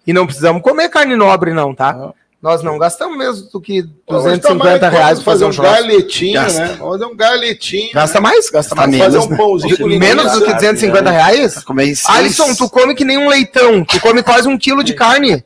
e 0.06 0.14
não 0.14 0.26
precisamos 0.26 0.62
comer 0.62 0.90
carne 0.90 1.16
nobre 1.16 1.54
não, 1.54 1.76
tá? 1.76 1.94
Não. 1.94 2.16
Nós 2.40 2.62
não 2.62 2.78
gastamos 2.78 3.18
mesmo 3.18 3.50
do 3.50 3.60
que 3.60 3.80
Hoje 3.82 3.90
tá 4.06 4.14
250 4.16 4.80
mais 4.80 4.94
reais 4.94 5.18
pra 5.20 5.26
fazer 5.34 5.46
um 5.46 5.48
um 5.48 5.52
churrasco. 5.52 5.82
galetinho, 5.88 6.34
Gasta. 6.34 6.60
né? 6.60 6.76
Fazer 6.78 7.06
um 7.06 7.16
galetinho. 7.16 7.94
Gasta 7.94 8.22
mais? 8.22 8.50
Gasta 8.52 8.76
mais. 8.76 8.90
menos, 8.92 9.06
fazer 9.06 9.18
um 9.26 9.30
né? 9.30 9.38
pãozinho 9.38 9.78
com 9.78 9.88
Menos 9.88 10.24
do 10.34 10.40
que 10.42 10.46
linguiça. 10.52 10.56
250 10.74 11.10
reais? 11.12 11.64
Alisson, 12.10 12.54
tu 12.56 12.70
come 12.70 12.94
que 12.94 13.04
nem 13.04 13.18
um 13.18 13.28
leitão. 13.28 13.84
Tu 13.84 14.00
come 14.00 14.22
quase 14.22 14.48
um 14.48 14.56
quilo 14.58 14.84
de 14.84 14.94
carne. 14.94 15.44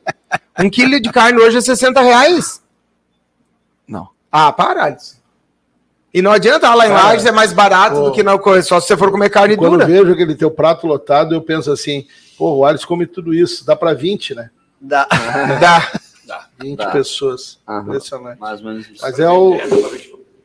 Um 0.58 0.68
quilo 0.68 1.00
de 1.00 1.10
carne 1.10 1.38
hoje 1.40 1.56
é 1.56 1.60
60 1.62 2.00
reais. 2.02 2.60
Não. 3.88 4.08
Ah, 4.30 4.52
para, 4.52 4.84
Alisson. 4.84 5.16
E 6.12 6.20
não 6.20 6.30
adianta, 6.30 6.74
lá 6.74 6.84
em 6.86 6.90
Cara, 6.90 7.04
Lages 7.06 7.24
é 7.24 7.32
mais 7.32 7.54
barato 7.54 7.96
pô. 7.96 8.02
do 8.02 8.12
que 8.12 8.22
na 8.22 8.38
coisa, 8.38 8.68
só 8.68 8.78
se 8.78 8.86
você 8.88 8.98
for 8.98 9.10
comer 9.10 9.30
carne 9.30 9.56
Quando 9.56 9.80
eu 9.80 9.86
dura. 9.86 9.86
vejo 9.86 10.12
aquele 10.12 10.34
teu 10.34 10.50
prato 10.50 10.86
lotado, 10.86 11.34
eu 11.34 11.40
penso 11.40 11.72
assim, 11.72 12.06
pô, 12.36 12.56
o 12.56 12.64
Alisson 12.66 12.86
come 12.86 13.06
tudo 13.06 13.32
isso, 13.32 13.64
dá 13.64 13.74
pra 13.74 13.94
20, 13.94 14.34
né? 14.34 14.50
Dá. 14.78 15.08
Dá. 15.58 15.90
20 16.60 16.78
Dá. 16.78 16.90
pessoas. 16.90 17.58
Aham. 17.68 17.82
Impressionante. 17.82 18.38
Mais 18.40 18.60
ou 18.60 18.66
menos 18.66 18.88
isso. 18.90 19.02
Mas 19.02 19.18
é 19.18 19.28
o. 19.30 19.56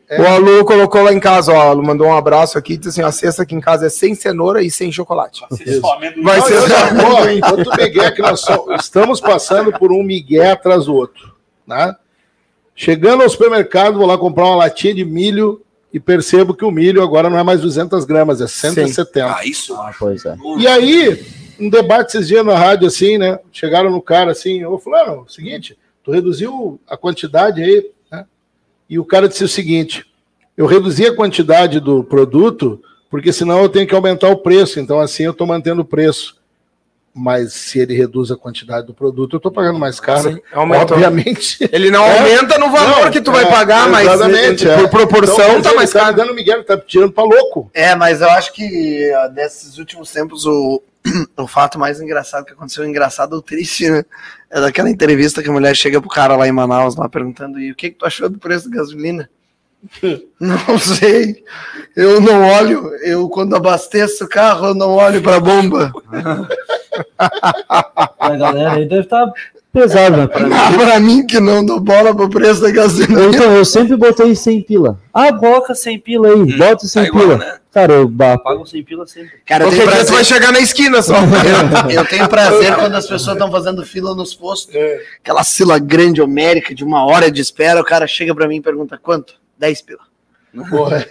O 0.09 0.25
Alu 0.25 0.63
colocou 0.63 1.01
lá 1.03 1.11
em 1.13 1.19
casa, 1.19 1.51
ó, 1.51 1.69
Alu 1.69 1.83
mandou 1.83 2.07
um 2.07 2.15
abraço 2.15 2.57
aqui, 2.57 2.77
disse 2.77 2.89
assim, 2.91 3.01
a 3.01 3.11
cesta 3.11 3.43
aqui 3.43 3.53
em 3.53 3.59
casa 3.59 3.87
é 3.87 3.89
sem 3.89 4.15
cenoura 4.15 4.63
e 4.63 4.71
sem 4.71 4.89
chocolate. 4.89 5.39
Só. 5.39 5.47
Vai 6.23 6.41
ser- 6.43 6.59
Ó, 6.63 7.51
Outro 7.51 7.71
migué 7.77 8.11
que 8.11 8.21
nós 8.21 8.39
so- 8.39 8.71
estamos 8.79 9.19
passando 9.19 9.69
por 9.73 9.91
um 9.91 10.01
migué 10.01 10.51
atrás 10.51 10.85
do 10.85 10.95
outro. 10.95 11.35
Né? 11.67 11.93
Chegando 12.73 13.21
ao 13.23 13.29
supermercado, 13.29 13.97
vou 13.97 14.07
lá 14.07 14.17
comprar 14.17 14.45
uma 14.45 14.55
latinha 14.55 14.93
de 14.95 15.03
milho 15.03 15.61
e 15.93 15.99
percebo 15.99 16.53
que 16.53 16.63
o 16.63 16.71
milho 16.71 17.03
agora 17.03 17.29
não 17.29 17.37
é 17.37 17.43
mais 17.43 17.59
200 17.59 18.05
gramas, 18.05 18.39
é 18.39 18.47
170. 18.47 19.25
Ah, 19.35 19.45
isso. 19.45 19.75
Ah, 19.75 19.91
pois 19.99 20.23
é. 20.25 20.37
E 20.57 20.67
aí, 20.69 21.25
um 21.59 21.69
debate 21.69 22.09
esses 22.09 22.27
dias 22.27 22.45
na 22.45 22.57
rádio, 22.57 22.87
assim, 22.87 23.17
né? 23.17 23.39
Chegaram 23.51 23.89
no 23.89 24.01
cara 24.01 24.31
assim, 24.31 24.63
ô 24.65 24.77
fulano, 24.77 25.25
seguinte, 25.29 25.77
tu 26.03 26.11
reduziu 26.11 26.79
a 26.87 26.95
quantidade 26.95 27.61
aí, 27.61 27.89
né? 28.11 28.25
E 28.89 28.99
o 28.99 29.05
cara 29.05 29.27
disse 29.27 29.43
o 29.43 29.47
seguinte: 29.47 30.05
eu 30.55 30.65
reduzi 30.65 31.05
a 31.05 31.15
quantidade 31.15 31.79
do 31.79 32.03
produto, 32.03 32.81
porque 33.09 33.31
senão 33.31 33.61
eu 33.61 33.69
tenho 33.69 33.87
que 33.87 33.93
aumentar 33.93 34.29
o 34.29 34.37
preço. 34.37 34.79
Então, 34.79 34.99
assim, 34.99 35.23
eu 35.23 35.31
estou 35.31 35.45
mantendo 35.45 35.81
o 35.81 35.85
preço. 35.85 36.36
Mas 37.17 37.53
se 37.53 37.79
ele 37.79 37.95
reduz 37.95 38.29
a 38.29 38.35
quantidade 38.37 38.85
do 38.85 38.93
produto, 38.93 39.33
eu 39.33 39.37
estou 39.37 39.51
pagando 39.51 39.79
mais 39.79 39.99
caro. 39.99 40.33
Sim. 40.33 40.39
Obviamente. 40.53 41.57
Ele 41.71 41.89
não 41.89 42.03
É. 42.05 42.19
aumenta 42.19 42.57
no 42.59 42.69
valor 42.69 43.05
Não, 43.05 43.11
que 43.11 43.19
tu 43.19 43.31
vai 43.31 43.43
é, 43.43 43.47
pagar, 43.49 43.89
mas 43.89 44.07
exatamente, 44.07 44.65
por 44.65 44.71
é. 44.71 44.87
proporção 44.87 45.49
Então, 45.49 45.61
tá 45.63 45.73
mais 45.73 45.93
ele 45.95 46.03
caro. 46.03 46.15
dando 46.15 46.33
Miguel, 46.35 46.63
tá 46.63 46.77
tirando 46.77 47.11
para 47.11 47.23
louco. 47.23 47.71
É, 47.73 47.95
mas 47.95 48.21
eu 48.21 48.29
acho 48.29 48.53
que 48.53 49.11
ó, 49.15 49.27
desses 49.29 49.77
últimos 49.79 50.11
tempos 50.11 50.45
o, 50.45 50.81
o 51.35 51.47
fato 51.47 51.79
mais 51.79 51.99
engraçado 51.99 52.45
que 52.45 52.53
aconteceu, 52.53 52.85
engraçado 52.85 53.33
ou 53.33 53.41
triste, 53.41 53.89
né? 53.89 54.03
É 54.51 54.61
daquela 54.61 54.89
entrevista 54.89 55.41
que 55.41 55.49
a 55.49 55.51
mulher 55.53 55.75
chega 55.75 55.99
pro 55.99 56.09
cara 56.09 56.35
lá 56.37 56.47
em 56.47 56.51
Manaus, 56.51 56.95
lá 56.95 57.09
perguntando: 57.09 57.59
e 57.59 57.71
o 57.71 57.75
que, 57.75 57.89
que 57.89 57.97
tu 57.97 58.05
achou 58.05 58.29
do 58.29 58.37
preço 58.37 58.69
da 58.69 58.77
gasolina? 58.77 59.29
não 60.39 60.77
sei. 60.79 61.43
Eu 61.95 62.19
não 62.21 62.47
olho, 62.47 62.91
eu 63.03 63.27
quando 63.29 63.55
abasteço 63.55 64.25
o 64.25 64.29
carro, 64.29 64.67
eu 64.67 64.73
não 64.75 64.91
olho 64.91 65.21
pra 65.21 65.39
bomba. 65.39 65.91
A 67.17 68.35
galera 68.35 68.73
aí 68.73 68.85
deve 68.85 69.01
estar 69.01 69.31
pesado, 69.71 70.17
né? 70.17 70.27
Pra 70.27 70.47
mim. 70.47 70.53
Ah, 70.53 70.71
pra 70.77 70.99
mim 70.99 71.25
que 71.25 71.39
não 71.39 71.65
dou 71.65 71.79
bola 71.79 72.15
pro 72.15 72.29
preço 72.29 72.61
da 72.61 72.71
gasolina. 72.71 73.19
Eu, 73.19 73.29
então, 73.31 73.55
eu 73.55 73.65
sempre 73.65 73.95
botei 73.95 74.35
100 74.35 74.61
pila. 74.63 74.99
Ah, 75.13 75.31
coloca 75.33 75.75
100 75.75 75.99
pila 75.99 76.29
aí, 76.29 76.57
bota 76.57 76.87
100 76.87 77.01
tá 77.03 77.07
igual, 77.07 77.23
pila. 77.23 77.37
né? 77.37 77.57
Cara, 77.71 77.93
eu 77.93 78.11
pago 78.43 78.65
100 78.65 78.83
pila 78.83 79.05
sempre. 79.05 79.33
Cara, 79.45 79.65
eu 79.65 79.69
Qualquer 79.69 79.83
dia 79.83 79.91
tu 79.91 79.95
vai 79.95 80.05
prazer, 80.05 80.25
chegar 80.25 80.51
na 80.51 80.59
esquina 80.59 81.01
só. 81.01 81.13
eu 81.93 82.05
tenho 82.05 82.27
prazer 82.27 82.75
quando 82.75 82.95
as 82.95 83.05
pessoas 83.05 83.35
estão 83.35 83.51
fazendo 83.51 83.85
fila 83.85 84.15
nos 84.15 84.33
postos. 84.33 84.73
Aquela 85.21 85.43
fila 85.43 85.77
grande, 85.77 86.19
homérica, 86.19 86.73
de 86.73 86.83
uma 86.83 87.05
hora 87.05 87.29
de 87.29 87.39
espera, 87.39 87.79
o 87.79 87.85
cara 87.85 88.07
chega 88.07 88.33
pra 88.33 88.47
mim 88.47 88.55
e 88.55 88.61
pergunta 88.61 88.97
quanto? 88.97 89.35
10 89.59 89.81
pila. 89.83 89.99
Porra. 90.71 91.05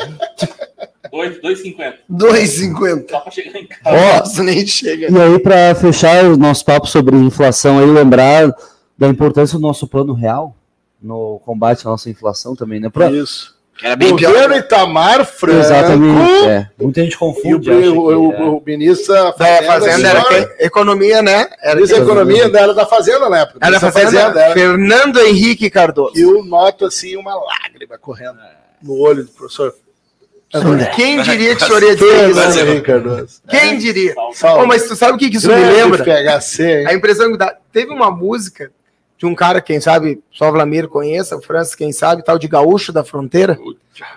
2,50. 1.10 1.94
2,50. 2.10 3.10
Só 3.10 3.20
pra 3.20 3.30
chegar 3.32 3.58
em 3.58 3.66
casa. 3.66 4.18
Nossa, 4.18 4.42
nem 4.42 4.66
chega. 4.66 5.10
E 5.10 5.20
aí, 5.20 5.38
para 5.38 5.74
fechar 5.74 6.24
o 6.24 6.36
nosso 6.36 6.64
papo 6.64 6.86
sobre 6.86 7.16
inflação, 7.16 7.78
aí 7.78 7.86
lembrar 7.86 8.54
da 8.96 9.08
importância 9.08 9.58
do 9.58 9.62
nosso 9.62 9.86
plano 9.88 10.12
real 10.12 10.54
no 11.02 11.40
combate 11.44 11.86
à 11.86 11.90
nossa 11.90 12.10
inflação 12.10 12.54
também, 12.54 12.78
né? 12.78 12.88
Pra... 12.90 13.10
Isso. 13.10 13.58
Era 13.82 13.96
bem 13.96 14.14
pior. 14.14 14.30
Governo 14.32 14.56
Itamar 14.56 15.24
Franco. 15.24 15.58
Exatamente. 15.58 16.44
É. 16.46 16.68
Muita 16.78 17.00
gente 17.02 17.14
E 17.14 17.16
o, 17.16 17.18
confunde. 17.18 17.70
o, 17.70 17.80
que 17.80 17.88
o, 17.88 18.32
é. 18.32 18.42
o 18.42 18.62
ministro 18.64 19.14
da 19.14 19.34
É, 19.46 19.62
fazenda 19.62 20.08
era 20.08 20.22
senhora-? 20.22 20.54
Economia, 20.58 21.22
né? 21.22 21.48
Era 21.62 21.86
quem? 21.86 21.96
Economia 21.96 22.44
era 22.44 22.74
da 22.74 22.84
Fazenda 22.84 23.30
na 23.30 23.38
época. 23.38 23.58
Era 23.62 23.78
da 23.80 23.90
fazenda, 23.90 24.38
era. 24.38 24.52
Fernando 24.52 25.18
Henrique 25.20 25.70
Cardoso. 25.70 26.12
E 26.14 26.20
eu 26.20 26.44
noto 26.44 26.84
assim 26.84 27.16
uma 27.16 27.34
lágrima 27.34 27.96
correndo 27.96 28.38
no 28.82 28.98
olho 29.00 29.24
do 29.24 29.30
professor. 29.30 29.74
Quem 30.96 31.22
diria 31.22 31.54
que 31.56 31.62
o 31.62 31.66
senhor 31.66 31.82
ia 31.82 31.94
dizer 31.94 32.30
isso? 32.30 32.40
Quem 33.48 33.78
diria? 33.78 34.14
Salve. 34.34 34.64
Ô, 34.64 34.66
mas 34.66 34.82
tu 34.88 34.96
sabe 34.96 35.12
o 35.12 35.18
que, 35.18 35.30
que 35.30 35.36
isso 35.36 35.46
me 35.48 35.54
lembra? 35.72 35.98
Hein? 36.80 36.86
A 36.86 36.94
impressão 36.94 37.30
que 37.30 37.38
dá. 37.38 37.56
Teve 37.72 37.92
uma 37.92 38.10
música 38.10 38.70
de 39.16 39.26
um 39.26 39.34
cara, 39.34 39.60
quem 39.60 39.78
sabe, 39.80 40.20
só 40.32 40.48
o 40.48 40.52
Vlamir 40.52 40.88
conheça, 40.88 41.36
o 41.36 41.42
Francis, 41.42 41.74
quem 41.74 41.92
sabe, 41.92 42.24
tal 42.24 42.38
de 42.38 42.48
Gaúcho 42.48 42.90
da 42.90 43.04
Fronteira, 43.04 43.58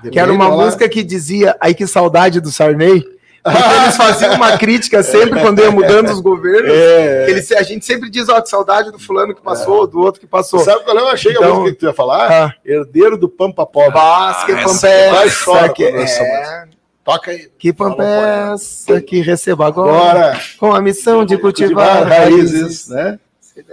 que 0.09 0.17
era 0.17 0.31
uma 0.31 0.49
música 0.63 0.87
que 0.87 1.03
dizia, 1.03 1.55
aí 1.59 1.73
que 1.75 1.85
saudade 1.85 2.39
do 2.39 2.49
Sarney. 2.49 3.03
Porque 3.43 3.75
eles 3.83 3.97
faziam 3.97 4.35
uma 4.35 4.57
crítica 4.57 5.03
sempre 5.03 5.41
quando 5.41 5.59
ia 5.59 5.69
mudando 5.69 6.09
os 6.11 6.21
governos. 6.21 6.71
É. 6.71 7.25
que 7.25 7.31
Eles, 7.31 7.51
a 7.51 7.61
gente 7.61 7.85
sempre 7.85 8.09
diz, 8.09 8.29
ó, 8.29 8.39
que 8.41 8.47
saudade 8.49 8.89
do 8.89 8.97
fulano 8.97 9.35
que 9.35 9.41
passou, 9.41 9.85
do 9.85 9.99
outro 9.99 10.21
que 10.21 10.27
passou. 10.27 10.59
Sabe 10.61 10.83
qual 10.85 10.97
é? 10.97 11.01
Eu 11.01 11.07
achei 11.09 11.31
a 11.31 11.35
Então- 11.35 11.55
música 11.55 11.71
que 11.73 11.79
tu 11.79 11.85
ia 11.87 11.93
falar? 11.93 12.31
Ah. 12.31 12.53
Herdeiro 12.65 13.17
do 13.17 13.27
Pampa 13.27 13.65
Pobre. 13.65 13.91
Basque, 13.91 14.53
Ah, 14.53 15.25
é 15.25 15.29
chora 15.29 15.69
que, 15.73 15.83
essa 15.83 16.23
é, 16.23 16.63
Toca 17.03 17.31
aí. 17.31 17.49
que 17.59 17.73
pampa 17.73 18.01
é 18.01 18.53
essa 18.53 19.01
que 19.01 19.19
recebo 19.19 19.63
agora, 19.63 19.91
Agora, 19.91 20.39
com 20.57 20.73
a 20.73 20.81
missão 20.81 21.25
de 21.25 21.37
cultivar 21.37 21.97
cultivar 21.97 22.19
raízes, 22.19 22.87
né? 22.87 23.19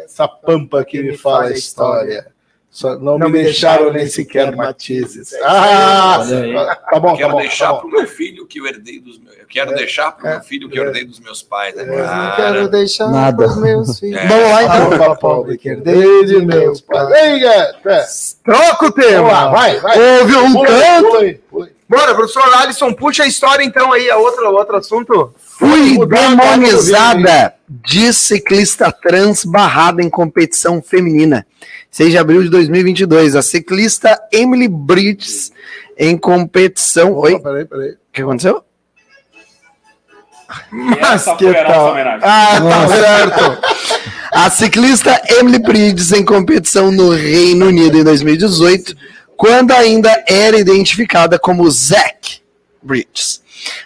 Essa 0.05 0.27
pampa 0.27 0.85
que 0.85 1.01
me 1.01 1.17
fala 1.17 1.45
a 1.45 1.53
história. 1.53 2.27
Só 2.71 2.97
não, 2.97 3.19
me 3.19 3.31
deixaram 3.43 3.93
nem 3.93 4.07
sequer 4.07 4.55
matizes. 4.55 5.35
Ah, 5.43 6.23
aí. 6.23 6.55
tá 6.89 7.01
bom, 7.01 7.11
tá 7.13 7.17
quero 7.17 7.33
bom. 7.33 7.39
deixar 7.39 7.67
Tá 7.67 7.73
bom. 7.73 7.81
pro 7.81 7.89
meu 7.91 8.07
filho 8.07 8.47
que 8.47 8.61
eu 8.61 8.67
herdei 8.67 9.01
dos 9.01 9.19
meus. 9.19 9.37
Eu 9.37 9.47
quero 9.49 9.75
deixar 9.75 10.13
pro 10.13 10.29
meu 10.29 10.41
filho 10.41 10.69
que 10.71 10.79
eu 10.79 10.85
herdei 10.85 11.05
dos 11.05 11.19
meus 11.19 11.43
pais. 11.43 11.75
Né? 11.75 11.83
Eu 11.83 12.07
não 12.07 12.37
quero 12.37 12.69
deixar 12.69 13.09
Nada. 13.09 13.45
os 13.45 13.61
meus 13.61 13.99
filhos. 13.99 14.21
É. 14.21 14.27
Vamos 14.29 14.51
lá 14.51 14.63
Então, 14.63 14.99
fala 14.99 15.17
pobre 15.17 15.59
que 15.59 15.69
herdei 15.69 16.25
de 16.27 16.47
meus 16.47 16.81
pais. 16.81 17.11
É. 17.13 17.73
Troca 18.45 18.87
o 18.87 18.93
tema. 18.93 19.51
Vai, 19.51 19.81
vai. 19.81 19.99
Houve 20.21 20.37
um 20.37 20.63
canto. 20.63 21.39
pula 21.51 21.67
aí. 21.67 21.73
Bora, 21.91 22.15
professor 22.15 22.45
Alisson, 22.55 22.93
puxa 22.93 23.25
a 23.25 23.27
história 23.27 23.65
então 23.65 23.93
aí, 23.93 24.09
a 24.09 24.17
outra, 24.17 24.49
outro 24.49 24.77
assunto. 24.77 25.35
Fui 25.37 25.99
demonizada 26.07 27.53
de 27.69 28.13
ciclista 28.13 28.93
trans 28.93 29.45
barrada 29.45 30.01
em 30.01 30.09
competição 30.09 30.81
feminina. 30.81 31.45
6 31.91 32.13
de 32.13 32.17
abril 32.19 32.45
de 32.45 32.49
2022. 32.49 33.35
A 33.35 33.43
ciclista 33.43 34.17
Emily 34.33 34.69
Bridges 34.69 35.51
em 35.99 36.17
competição. 36.17 37.13
Oi? 37.15 37.35
Opa, 37.35 37.49
Peraí, 37.49 37.65
peraí. 37.65 37.91
O 37.91 37.97
que 38.13 38.23
aconteceu? 38.23 38.63
Mas 40.71 41.25
que 41.25 41.53
tal? 41.53 41.97
Ah, 42.23 42.61
tá 42.61 42.89
certo. 42.89 43.59
A 44.31 44.49
ciclista 44.49 45.21
Emily 45.29 45.59
Bridges 45.59 46.13
em 46.13 46.25
competição 46.25 46.93
no 46.93 47.11
Reino 47.11 47.67
Unido 47.67 47.99
em 47.99 48.05
2018, 48.05 48.95
quando 49.41 49.73
ainda 49.73 50.23
era 50.29 50.59
identificada 50.59 51.39
como 51.39 51.71
Zack 51.71 52.43
Bridges. 52.83 53.41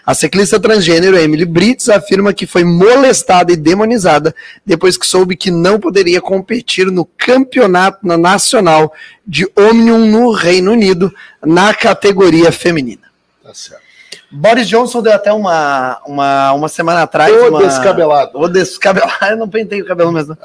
A 0.04 0.12
ciclista 0.12 0.58
transgênero 0.58 1.16
Emily 1.16 1.44
Bridges 1.44 1.88
afirma 1.88 2.34
que 2.34 2.44
foi 2.44 2.64
molestada 2.64 3.52
e 3.52 3.56
demonizada 3.56 4.34
depois 4.66 4.98
que 4.98 5.06
soube 5.06 5.36
que 5.36 5.52
não 5.52 5.78
poderia 5.78 6.20
competir 6.20 6.90
no 6.90 7.04
campeonato 7.04 8.04
nacional 8.04 8.92
de 9.24 9.48
Omnium 9.56 10.06
no 10.06 10.32
Reino 10.32 10.72
Unido 10.72 11.14
na 11.40 11.72
categoria 11.72 12.50
feminina. 12.50 13.02
Tá 13.40 13.54
certo. 13.54 13.84
Boris 14.32 14.66
Johnson 14.66 15.00
deu 15.02 15.12
até 15.12 15.32
uma, 15.32 16.00
uma, 16.04 16.52
uma 16.52 16.68
semana 16.68 17.02
atrás. 17.02 17.32
Ô, 17.32 17.50
uma... 17.50 17.62
descabelado. 17.62 18.36
O 18.36 18.48
descabelado, 18.48 19.26
eu 19.30 19.36
não 19.36 19.48
pentei 19.48 19.80
o 19.80 19.86
cabelo 19.86 20.10
mesmo. 20.10 20.36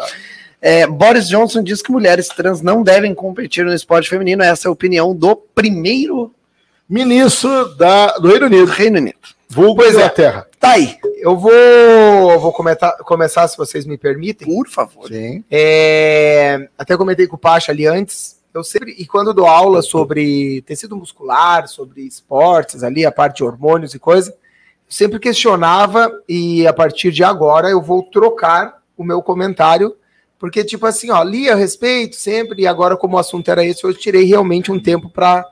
É, 0.62 0.86
Boris 0.86 1.28
Johnson 1.28 1.64
diz 1.64 1.82
que 1.82 1.92
mulheres 1.92 2.28
trans 2.28 2.62
não 2.62 2.84
devem 2.84 3.14
competir 3.16 3.64
no 3.66 3.74
esporte 3.74 4.10
feminino. 4.10 4.44
Essa 4.44 4.68
é 4.68 4.70
a 4.70 4.72
opinião 4.72 5.16
do 5.16 5.36
primeiro 5.36 6.34
Ministro 6.88 7.76
da, 7.76 8.18
do 8.18 8.28
Reino 8.28 8.48
Unido, 8.48 8.66
Reino 8.66 8.98
Unido. 8.98 9.18
vulgo 9.48 9.76
Pois 9.82 9.94
é. 9.94 9.98
Inglaterra. 9.98 10.48
Tá 10.60 10.72
aí, 10.72 10.98
Eu 11.18 11.38
vou, 11.38 11.52
eu 11.52 12.40
vou 12.40 12.52
comentar- 12.52 12.98
começar, 13.00 13.48
se 13.48 13.56
vocês 13.56 13.86
me 13.86 13.98
permitem. 13.98 14.48
por 14.48 14.68
favor. 14.68 15.08
Sim. 15.08 15.44
É, 15.50 16.68
até 16.78 16.98
comentei 16.98 17.28
com 17.28 17.36
o 17.36 17.40
Pacha 17.40 17.72
ali 17.72 17.86
antes. 17.86 18.38
Eu 18.54 18.64
sempre, 18.64 18.96
e 18.98 19.06
quando 19.06 19.34
dou 19.34 19.46
aula 19.46 19.82
sobre 19.84 20.64
tecido 20.64 20.98
muscular, 20.98 21.68
sobre 21.68 22.02
esportes 22.02 22.84
ali, 22.84 23.06
a 23.06 23.12
parte 23.12 23.38
de 23.38 23.44
hormônios 23.44 23.94
e 23.94 24.00
coisa, 24.00 24.32
eu 24.32 24.36
sempre 24.90 25.20
questionava 25.20 26.12
e 26.28 26.66
a 26.66 26.74
partir 26.74 27.12
de 27.12 27.24
agora 27.24 27.70
eu 27.70 27.80
vou 27.82 28.02
trocar 28.02 28.82
o 28.98 29.04
meu 29.04 29.22
comentário 29.22 29.96
Porque, 30.40 30.64
tipo 30.64 30.86
assim, 30.86 31.12
ó, 31.12 31.22
li 31.22 31.50
a 31.50 31.56
respeito 31.56 32.16
sempre, 32.16 32.62
e 32.62 32.68
agora, 32.68 32.96
como 32.96 33.18
o 33.18 33.20
assunto 33.20 33.52
era 33.52 33.64
esse, 33.64 33.84
eu 33.84 33.94
tirei 33.94 34.24
realmente 34.24 34.72
um 34.72 34.80
tempo 34.80 35.10
para 35.10 35.46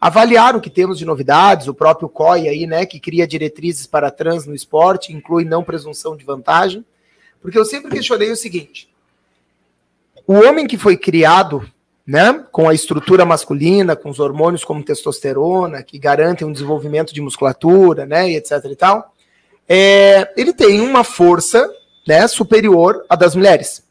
avaliar 0.00 0.54
o 0.54 0.60
que 0.60 0.70
temos 0.70 0.96
de 0.96 1.04
novidades, 1.04 1.66
o 1.66 1.74
próprio 1.74 2.08
COI 2.08 2.48
aí, 2.48 2.64
né, 2.64 2.86
que 2.86 3.00
cria 3.00 3.26
diretrizes 3.26 3.84
para 3.84 4.12
trans 4.12 4.46
no 4.46 4.54
esporte, 4.54 5.12
inclui 5.12 5.44
não 5.44 5.64
presunção 5.64 6.16
de 6.16 6.24
vantagem, 6.24 6.84
porque 7.42 7.58
eu 7.58 7.64
sempre 7.64 7.90
questionei 7.90 8.30
o 8.30 8.36
seguinte: 8.36 8.88
o 10.24 10.34
homem 10.34 10.68
que 10.68 10.78
foi 10.78 10.96
criado, 10.96 11.68
né, 12.06 12.44
com 12.52 12.68
a 12.68 12.74
estrutura 12.74 13.26
masculina, 13.26 13.96
com 13.96 14.08
os 14.08 14.20
hormônios 14.20 14.64
como 14.64 14.84
testosterona, 14.84 15.82
que 15.82 15.98
garantem 15.98 16.46
um 16.46 16.52
desenvolvimento 16.52 17.12
de 17.12 17.20
musculatura, 17.20 18.06
né, 18.06 18.30
e 18.30 18.36
etc 18.36 18.64
e 18.70 18.76
tal, 18.76 19.12
é, 19.68 20.32
ele 20.36 20.52
tem 20.52 20.80
uma 20.80 21.02
força, 21.02 21.68
né, 22.06 22.28
superior 22.28 23.04
à 23.08 23.16
das 23.16 23.34
mulheres. 23.34 23.87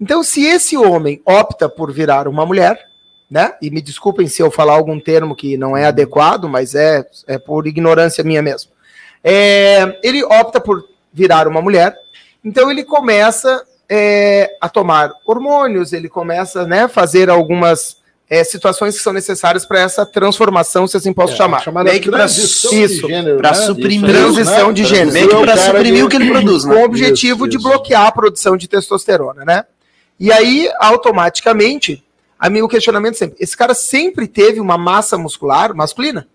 Então, 0.00 0.22
se 0.22 0.44
esse 0.44 0.76
homem 0.76 1.20
opta 1.24 1.68
por 1.68 1.92
virar 1.92 2.28
uma 2.28 2.44
mulher, 2.44 2.78
né? 3.30 3.54
E 3.60 3.70
me 3.70 3.80
desculpem 3.80 4.28
se 4.28 4.42
eu 4.42 4.50
falar 4.50 4.74
algum 4.74 5.00
termo 5.00 5.34
que 5.34 5.56
não 5.56 5.76
é 5.76 5.86
adequado, 5.86 6.48
mas 6.48 6.74
é, 6.74 7.04
é 7.26 7.38
por 7.38 7.66
ignorância 7.66 8.22
minha 8.22 8.42
mesmo. 8.42 8.70
É, 9.24 9.98
ele 10.02 10.22
opta 10.22 10.60
por 10.60 10.84
virar 11.12 11.48
uma 11.48 11.60
mulher, 11.60 11.96
então 12.44 12.70
ele 12.70 12.84
começa 12.84 13.64
é, 13.88 14.50
a 14.60 14.68
tomar 14.68 15.12
hormônios, 15.26 15.92
ele 15.92 16.08
começa 16.08 16.62
a 16.62 16.66
né, 16.66 16.86
fazer 16.88 17.28
algumas 17.30 17.96
é, 18.28 18.44
situações 18.44 18.96
que 18.96 19.02
são 19.02 19.12
necessárias 19.12 19.64
para 19.64 19.80
essa 19.80 20.04
transformação, 20.04 20.86
se 20.86 20.96
assim 20.96 21.12
posso 21.12 21.32
É, 21.32 21.36
chamar. 21.36 21.64
Meio 21.84 22.00
que 22.00 22.08
pra 22.08 22.18
transição 22.18 22.70
su- 22.70 22.76
de 22.76 22.88
gênero, 22.98 23.40
né? 23.42 23.54
suprimir- 23.54 24.10
transição 24.10 24.72
de 24.72 24.84
gênero. 24.84 25.12
Meio 25.12 25.28
que 25.28 25.34
É 25.34 25.46
cara 25.46 25.56
suprimir 25.56 26.04
o 26.04 26.08
que 26.08 26.16
ele 26.16 26.30
produz, 26.30 26.64
com 26.64 26.70
né? 26.74 26.82
o 26.82 26.84
objetivo 26.84 27.46
Isso, 27.46 27.50
de 27.50 27.56
isso. 27.56 27.68
bloquear 27.68 28.06
a 28.06 28.12
produção 28.12 28.56
de 28.56 28.68
testosterona, 28.68 29.44
né? 29.44 29.64
E 30.18 30.32
aí, 30.32 30.70
automaticamente, 30.78 32.04
a 32.38 32.48
mim 32.50 32.62
o 32.62 32.68
questionamento 32.68 33.16
sempre, 33.16 33.36
esse 33.40 33.56
cara 33.56 33.74
sempre 33.74 34.26
teve 34.26 34.60
uma 34.60 34.78
massa 34.78 35.16
muscular 35.18 35.74
masculina. 35.74 36.26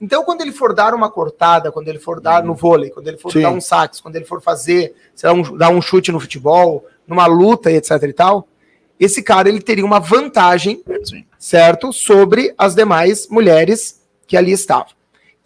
Então, 0.00 0.24
quando 0.24 0.40
ele 0.40 0.50
for 0.50 0.74
dar 0.74 0.94
uma 0.94 1.08
cortada, 1.08 1.70
quando 1.70 1.86
ele 1.86 2.00
for 2.00 2.20
dar 2.20 2.42
no 2.42 2.54
vôlei, 2.54 2.90
quando 2.90 3.06
ele 3.06 3.18
for 3.18 3.30
Sim. 3.30 3.42
dar 3.42 3.50
um 3.50 3.60
sax, 3.60 4.00
quando 4.00 4.16
ele 4.16 4.24
for 4.24 4.42
fazer, 4.42 4.94
sei 5.14 5.30
lá, 5.30 5.36
um, 5.36 5.56
dar 5.56 5.68
um 5.70 5.80
chute 5.80 6.10
no 6.10 6.18
futebol, 6.18 6.84
numa 7.06 7.26
luta, 7.26 7.70
etc 7.70 8.02
e 8.02 8.12
tal, 8.12 8.48
esse 8.98 9.22
cara 9.22 9.48
ele 9.48 9.60
teria 9.60 9.84
uma 9.84 10.00
vantagem, 10.00 10.82
Sim. 11.04 11.24
certo, 11.38 11.92
sobre 11.92 12.52
as 12.58 12.74
demais 12.74 13.28
mulheres 13.28 14.00
que 14.26 14.36
ali 14.36 14.50
estavam. 14.50 14.88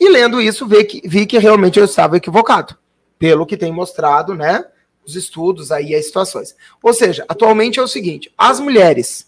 E 0.00 0.08
lendo 0.08 0.40
isso, 0.40 0.66
vi 0.66 0.84
que, 0.84 1.06
vi 1.06 1.26
que 1.26 1.38
realmente 1.38 1.78
eu 1.78 1.84
estava 1.84 2.16
equivocado, 2.16 2.76
pelo 3.18 3.44
que 3.44 3.58
tem 3.58 3.72
mostrado, 3.72 4.34
né, 4.34 4.64
os 5.06 5.14
estudos 5.14 5.70
aí, 5.70 5.94
as 5.94 6.06
situações. 6.06 6.54
Ou 6.82 6.92
seja, 6.92 7.24
atualmente 7.28 7.78
é 7.78 7.82
o 7.82 7.88
seguinte: 7.88 8.32
as 8.36 8.58
mulheres 8.58 9.26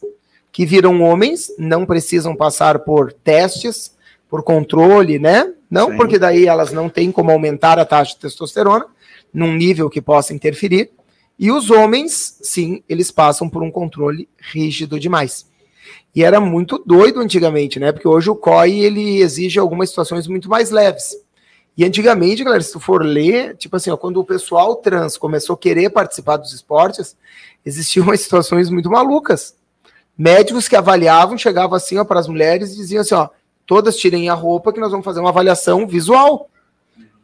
que 0.50 0.66
viram 0.66 1.00
homens 1.02 1.52
não 1.58 1.86
precisam 1.86 2.34
passar 2.34 2.80
por 2.80 3.12
testes, 3.12 3.96
por 4.28 4.42
controle, 4.42 5.18
né? 5.18 5.52
Não, 5.70 5.90
Sim. 5.90 5.96
porque 5.96 6.18
daí 6.18 6.46
elas 6.46 6.72
não 6.72 6.88
têm 6.88 7.12
como 7.12 7.30
aumentar 7.30 7.78
a 7.78 7.84
taxa 7.84 8.14
de 8.14 8.20
testosterona 8.20 8.86
num 9.32 9.54
nível 9.54 9.88
que 9.88 10.00
possa 10.00 10.34
interferir. 10.34 10.90
E 11.38 11.52
os 11.52 11.70
homens, 11.70 12.38
sim, 12.42 12.82
eles 12.88 13.12
passam 13.12 13.48
por 13.48 13.62
um 13.62 13.70
controle 13.70 14.28
rígido 14.38 14.98
demais. 14.98 15.46
E 16.14 16.24
era 16.24 16.40
muito 16.40 16.82
doido 16.84 17.20
antigamente, 17.20 17.78
né? 17.78 17.92
Porque 17.92 18.08
hoje 18.08 18.28
o 18.28 18.34
COI 18.34 18.80
ele 18.80 19.20
exige 19.20 19.58
algumas 19.58 19.90
situações 19.90 20.26
muito 20.26 20.48
mais 20.48 20.70
leves. 20.70 21.16
E 21.78 21.84
antigamente, 21.84 22.42
galera, 22.42 22.60
se 22.60 22.72
tu 22.72 22.80
for 22.80 23.04
ler, 23.04 23.56
tipo 23.56 23.76
assim, 23.76 23.88
ó, 23.88 23.96
quando 23.96 24.16
o 24.16 24.24
pessoal 24.24 24.74
trans 24.74 25.16
começou 25.16 25.54
a 25.54 25.56
querer 25.56 25.90
participar 25.90 26.36
dos 26.36 26.52
esportes, 26.52 27.16
existiam 27.64 28.02
umas 28.06 28.20
situações 28.20 28.68
muito 28.68 28.90
malucas. 28.90 29.54
Médicos 30.18 30.66
que 30.66 30.74
avaliavam, 30.74 31.38
chegavam 31.38 31.76
assim, 31.76 31.96
ó, 31.96 32.04
para 32.04 32.18
as 32.18 32.26
mulheres 32.26 32.72
e 32.72 32.76
diziam 32.76 33.00
assim, 33.00 33.14
ó, 33.14 33.28
todas 33.64 33.96
tirem 33.96 34.28
a 34.28 34.34
roupa 34.34 34.72
que 34.72 34.80
nós 34.80 34.90
vamos 34.90 35.04
fazer 35.04 35.20
uma 35.20 35.28
avaliação 35.28 35.86
visual. 35.86 36.50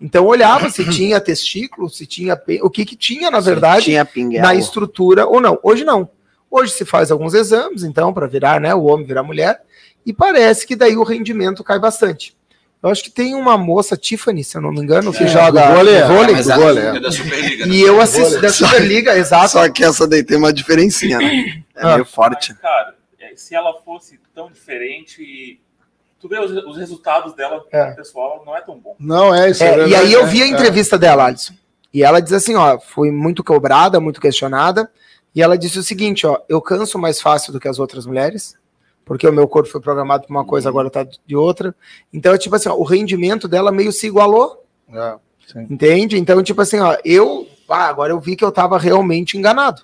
Então 0.00 0.24
olhava 0.24 0.70
se 0.70 0.84
tinha 0.88 1.20
testículo, 1.20 1.90
se 1.90 2.06
tinha 2.06 2.40
o 2.62 2.70
que 2.70 2.84
que 2.84 2.94
tinha 2.94 3.32
na 3.32 3.40
verdade 3.40 3.86
Tinha 3.86 4.08
na 4.40 4.54
estrutura 4.54 5.26
ou 5.26 5.40
não. 5.40 5.58
Hoje 5.64 5.82
não. 5.82 6.08
Hoje 6.48 6.72
se 6.72 6.84
faz 6.84 7.10
alguns 7.10 7.34
exames, 7.34 7.82
então, 7.82 8.12
para 8.14 8.28
virar, 8.28 8.60
né, 8.60 8.72
o 8.72 8.84
homem 8.84 9.04
virar 9.04 9.24
mulher, 9.24 9.60
e 10.06 10.12
parece 10.12 10.64
que 10.64 10.76
daí 10.76 10.96
o 10.96 11.02
rendimento 11.02 11.64
cai 11.64 11.80
bastante. 11.80 12.36
Eu 12.84 12.90
acho 12.90 13.02
que 13.02 13.10
tem 13.10 13.34
uma 13.34 13.56
moça, 13.56 13.96
Tiffany, 13.96 14.44
se 14.44 14.58
eu 14.58 14.60
não 14.60 14.70
me 14.70 14.80
engano, 14.80 15.10
que 15.10 15.24
É, 15.24 15.26
joga 15.26 15.66
do 15.68 15.74
vôlei, 15.74 16.02
vôlei, 16.02 16.34
Mas 16.34 16.44
do 16.46 16.52
a- 16.52 16.56
vôlei, 16.56 16.84
é 16.84 17.00
da 17.00 17.10
Superliga. 17.10 17.66
né? 17.66 17.74
e 17.74 17.80
eu 17.80 17.98
assisto 18.00 18.40
da 18.42 18.48
Superliga, 18.52 19.16
exato. 19.16 19.52
Só 19.52 19.68
que 19.70 19.82
essa 19.82 20.06
daí 20.06 20.22
tem 20.22 20.36
uma 20.36 20.52
diferencinha, 20.52 21.16
né? 21.18 21.62
É 21.74 21.82
Ah. 21.82 21.94
meio 21.94 22.04
forte. 22.04 22.50
Mas, 22.52 22.60
cara, 22.60 22.94
é, 23.18 23.34
se 23.34 23.54
ela 23.54 23.72
fosse 23.82 24.20
tão 24.34 24.50
diferente, 24.50 25.58
tu 26.20 26.28
vê 26.28 26.38
os, 26.38 26.50
os 26.66 26.76
resultados 26.76 27.34
dela, 27.34 27.64
É. 27.72 27.92
pessoal, 27.92 28.42
não 28.44 28.54
é 28.54 28.60
tão 28.60 28.78
bom. 28.78 28.94
Não, 29.00 29.34
é 29.34 29.50
isso. 29.50 29.64
É, 29.64 29.68
é 29.68 29.70
e 29.70 29.80
aí 29.82 29.88
verdade, 29.88 30.12
eu 30.12 30.22
né? 30.26 30.28
vi 30.30 30.42
a 30.42 30.46
É. 30.46 30.48
entrevista 30.50 30.98
dela, 30.98 31.24
Alisson. 31.24 31.54
E 31.92 32.02
ela 32.02 32.20
diz 32.20 32.32
assim, 32.34 32.54
ó, 32.54 32.78
fui 32.78 33.10
muito 33.10 33.42
cobrada, 33.42 33.98
muito 33.98 34.20
questionada, 34.20 34.90
e 35.34 35.40
ela 35.42 35.56
disse 35.56 35.78
o 35.78 35.82
seguinte, 35.82 36.26
ó, 36.26 36.38
eu 36.50 36.60
canso 36.60 36.98
mais 36.98 37.18
fácil 37.20 37.50
do 37.52 37.58
que 37.58 37.66
as 37.68 37.78
outras 37.78 38.04
mulheres, 38.04 38.56
porque 39.04 39.26
o 39.26 39.32
meu 39.32 39.46
corpo 39.46 39.68
foi 39.68 39.80
programado 39.80 40.26
para 40.26 40.34
uma 40.34 40.44
coisa, 40.44 40.68
agora 40.68 40.90
tá 40.90 41.06
de 41.26 41.36
outra. 41.36 41.74
Então, 42.12 42.36
tipo 42.38 42.56
assim, 42.56 42.68
ó, 42.68 42.74
o 42.74 42.84
rendimento 42.84 43.46
dela 43.46 43.70
meio 43.70 43.92
se 43.92 44.06
igualou, 44.06 44.64
É, 44.92 45.16
entende? 45.70 46.18
Então, 46.18 46.42
tipo 46.42 46.60
assim, 46.60 46.78
ó, 46.78 46.96
eu, 47.04 47.46
ah, 47.68 47.88
agora 47.88 48.12
eu 48.12 48.20
vi 48.20 48.36
que 48.36 48.44
eu 48.44 48.52
tava 48.52 48.78
realmente 48.78 49.36
enganado. 49.36 49.82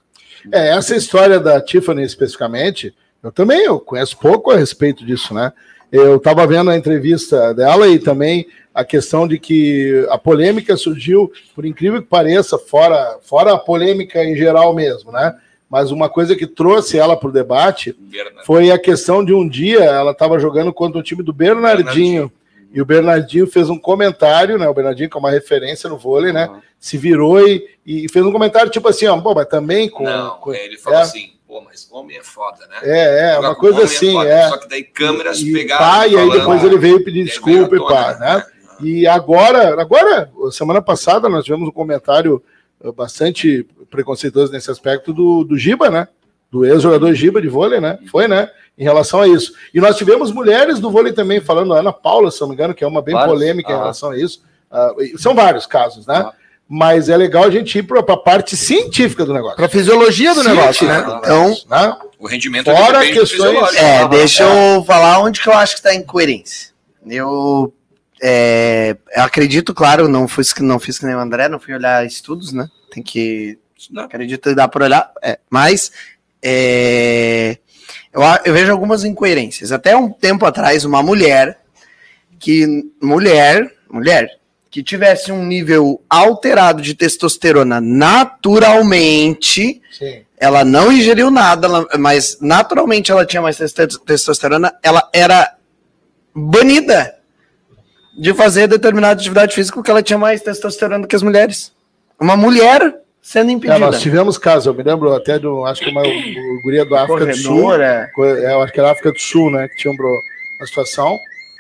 É, 0.51 0.71
essa 0.71 0.97
história 0.97 1.39
da 1.39 1.61
Tiffany 1.61 2.03
especificamente, 2.03 2.95
eu 3.23 3.31
também 3.31 3.65
eu 3.65 3.79
conheço 3.79 4.17
pouco 4.19 4.51
a 4.51 4.57
respeito 4.57 5.05
disso, 5.05 5.35
né? 5.35 5.53
Eu 5.93 6.17
estava 6.17 6.47
vendo 6.47 6.71
a 6.71 6.77
entrevista 6.77 7.53
dela 7.53 7.89
e 7.89 7.99
também 7.99 8.47
a 8.73 8.85
questão 8.85 9.27
de 9.27 9.39
que 9.39 10.07
a 10.09 10.17
polêmica 10.17 10.77
surgiu, 10.77 11.31
por 11.55 11.67
incrível 11.67 12.01
que 12.01 12.09
pareça, 12.09 12.57
fora, 12.57 13.19
fora 13.23 13.55
a 13.55 13.59
polêmica 13.59 14.25
em 14.25 14.37
geral 14.37 14.75
mesmo, 14.75 15.11
né? 15.11 15.37
Mas 15.71 15.93
uma 15.93 16.09
coisa 16.09 16.35
que 16.35 16.49
trouxe 16.49 16.99
ela 16.99 17.17
para 17.17 17.29
o 17.29 17.33
debate 17.33 17.97
foi 18.45 18.73
a 18.73 18.79
questão 18.79 19.25
de 19.25 19.33
um 19.33 19.49
dia 19.49 19.85
ela 19.85 20.11
estava 20.11 20.37
jogando 20.39 20.73
contra 20.73 20.99
o 20.99 21.03
time 21.03 21.23
do 21.23 21.33
Bernardinho, 21.33 21.85
Bernardinho. 21.87 22.33
e 22.75 22.83
o 22.83 22.85
Bernardinho 22.85 23.47
fez 23.47 23.71
um 23.71 23.79
comentário, 23.79 24.59
né? 24.59 24.69
O 24.69 24.75
Bernardinho, 24.75 25.09
que 25.09 25.17
é 25.17 25.21
uma 25.21 25.31
referência 25.31 25.89
no 25.89 25.97
vôlei, 25.97 26.33
né? 26.33 26.51
Se 26.79 26.99
virou 26.99 27.41
e, 27.47 27.69
e 27.87 28.09
fez 28.09 28.27
um 28.27 28.33
comentário 28.33 28.69
tipo 28.71 28.89
assim, 28.89 29.07
ó, 29.07 29.17
bom, 29.17 29.33
mas 29.33 29.47
também 29.47 29.89
com. 29.89 30.03
Não, 30.03 30.39
com- 30.39 30.53
ele 30.53 30.77
falou 30.77 30.99
é. 30.99 31.03
assim, 31.03 31.35
pô, 31.47 31.61
mas 31.61 31.89
homem 31.93 32.17
é 32.17 32.23
foda, 32.25 32.67
né? 32.67 32.77
É, 32.83 33.31
é, 33.31 33.35
Jogar 33.37 33.49
uma 33.51 33.55
coisa 33.55 33.77
homem 33.77 33.87
assim, 33.87 34.13
foda, 34.13 34.29
é. 34.29 34.49
Só 34.49 34.57
que 34.57 34.69
daí 34.69 34.83
câmeras 34.83 35.39
E 35.41 35.53
pegaram. 35.53 35.85
pá, 35.87 36.07
e 36.09 36.17
aí 36.19 36.31
depois 36.31 36.65
ele 36.65 36.79
veio 36.79 37.05
pedir 37.05 37.21
aí 37.21 37.27
desculpa 37.27 37.77
e 37.77 37.79
pá, 37.79 38.15
tona, 38.15 38.19
né? 38.19 38.47
E 38.83 39.07
agora, 39.07 39.81
agora, 39.81 40.31
semana 40.51 40.83
passada, 40.83 41.29
nós 41.29 41.45
tivemos 41.45 41.69
um 41.69 41.73
comentário 41.73 42.43
bastante 42.97 43.67
preconceituoso 43.91 44.53
nesse 44.53 44.71
aspecto 44.71 45.13
do, 45.13 45.45
do 45.45 45.57
Giba, 45.59 45.91
né? 45.91 46.09
Do 46.51 46.65
ex-jogador 46.65 47.13
Giba 47.15 47.41
de 47.41 47.49
vôlei, 47.49 47.81
né? 47.81 47.99
Foi, 48.11 48.27
né? 48.27 48.49
Em 48.79 48.83
relação 48.83 49.21
a 49.21 49.29
isso. 49.29 49.53
E 49.75 49.81
nós 49.81 49.97
tivemos 49.97 50.33
mulheres 50.33 50.81
do 50.81 50.91
vôlei 50.91 51.13
também 51.13 51.41
falando, 51.41 51.75
a 51.75 51.81
Ana 51.81 51.93
Paula, 51.93 52.31
se 52.31 52.41
não 52.41 52.49
me 52.49 52.55
engano, 52.55 52.75
que 52.75 52.83
é 52.83 52.87
uma 52.87 53.03
bem 53.03 53.15
Vários? 53.15 53.33
polêmica 53.33 53.71
em 53.71 53.75
Ah. 53.75 53.79
relação 53.79 54.11
a 54.11 54.19
isso. 54.19 54.43
E 54.99 55.19
são 55.19 55.35
vários 55.35 55.67
casos, 55.67 56.07
né? 56.07 56.25
Ah. 56.27 56.33
Mas 56.73 57.09
é 57.09 57.17
legal 57.17 57.43
a 57.45 57.51
gente 57.51 57.79
ir 57.79 57.83
para 57.83 57.99
a 57.99 58.17
parte 58.17 58.57
científica 58.57 59.25
do 59.25 59.35
negócio. 59.35 59.57
Pra 59.57 59.69
fisiologia 59.69 60.33
do 60.35 60.45
negócio, 60.45 60.87
né? 60.87 61.03
do 61.03 61.17
Então, 61.17 61.57
né? 61.69 61.97
O 62.19 62.29
rendimento 62.29 62.67
Fora 62.67 63.01
depende 63.01 63.15
do 63.15 63.21
questões-. 63.21 63.75
É, 63.77 64.07
deixa 64.09 64.45
eu 64.45 64.85
falar 64.85 65.19
onde 65.21 65.41
que 65.41 65.49
eu 65.49 65.53
acho 65.53 65.75
que 65.77 65.83
tá 65.83 65.91
a 65.91 65.95
incoerência. 65.97 66.71
Eu, 67.07 67.73
é, 68.23 68.97
eu 69.17 69.23
acredito, 69.23 69.73
claro, 69.75 70.09
não 70.09 70.29
fiz, 70.29 70.53
que- 70.53 70.63
não 70.63 70.79
fiz 70.79 70.99
que 70.99 71.07
nem 71.07 71.15
o 71.15 71.21
André, 71.21 71.49
não 71.49 71.59
fui 71.61 71.75
olhar 71.75 72.05
estudos, 72.05 72.53
né? 72.53 72.69
Tem 72.93 73.03
que. 73.03 73.59
Não. 73.91 74.05
Acredito 74.05 74.49
que 74.49 74.55
dá 74.55 74.69
para 74.69 74.85
olhar. 74.85 75.11
é, 75.23 75.39
mas 75.49 75.91
é, 76.43 77.57
eu, 78.13 78.21
eu 78.45 78.53
vejo 78.53 78.71
algumas 78.73 79.05
incoerências. 79.05 79.73
Até 79.73 79.97
um 79.97 80.11
tempo 80.11 80.45
atrás, 80.45 80.85
uma 80.85 81.03
mulher 81.03 81.59
que. 82.39 82.67
Mulher. 83.03 83.73
Mulher. 83.91 84.39
Que 84.71 84.83
tivesse 84.85 85.33
um 85.33 85.45
nível 85.45 86.01
alterado 86.09 86.81
de 86.81 86.95
testosterona 86.95 87.81
naturalmente, 87.81 89.83
Sim. 89.91 90.23
ela 90.39 90.65
não 90.65 90.93
ingeriu 90.93 91.29
nada, 91.31 91.67
ela- 91.67 91.89
mas 91.99 92.39
naturalmente 92.41 93.11
ela 93.11 93.27
tinha 93.27 93.43
mais 93.43 93.57
tes- 93.57 93.73
testosterona, 94.07 94.73
ela 94.83 95.09
era 95.13 95.57
banida 96.33 97.17
de 98.13 98.35
fazer 98.35 98.67
determinada 98.67 99.21
atividade 99.21 99.55
física 99.55 99.77
porque 99.77 99.91
ela 99.91 100.03
tinha 100.03 100.19
mais 100.19 100.43
testosterona 100.43 101.03
do 101.03 101.09
que 101.09 101.17
as 101.17 101.23
mulheres. 101.23 101.73
Uma 102.19 102.37
mulher 102.37 102.97
sendo 103.23 103.51
É, 103.51 103.53
impedida. 103.53 103.79
nós 103.79 104.01
tivemos 104.01 104.37
casos, 104.39 104.67
eu 104.67 104.75
me 104.75 104.83
lembro 104.83 105.15
até 105.15 105.39
do, 105.39 105.65
acho 105.65 105.83
que 105.83 105.91
uma, 105.91 106.03
o 106.03 106.63
guria 106.63 106.85
do 106.85 106.95
África 106.97 107.27
do 107.27 107.37
Sul. 107.37 107.71
Co- 108.15 108.25
é, 108.25 108.55
eu 108.55 108.63
acho 108.63 108.73
que 108.73 108.81
era 108.81 108.91
África 108.93 109.13
do 109.13 109.19
Sul, 109.21 109.51
né, 109.51 109.69
que 109.69 109.77
tinha 109.77 109.93
um 109.93 109.97
uma 109.97 110.67
situação. 110.67 111.19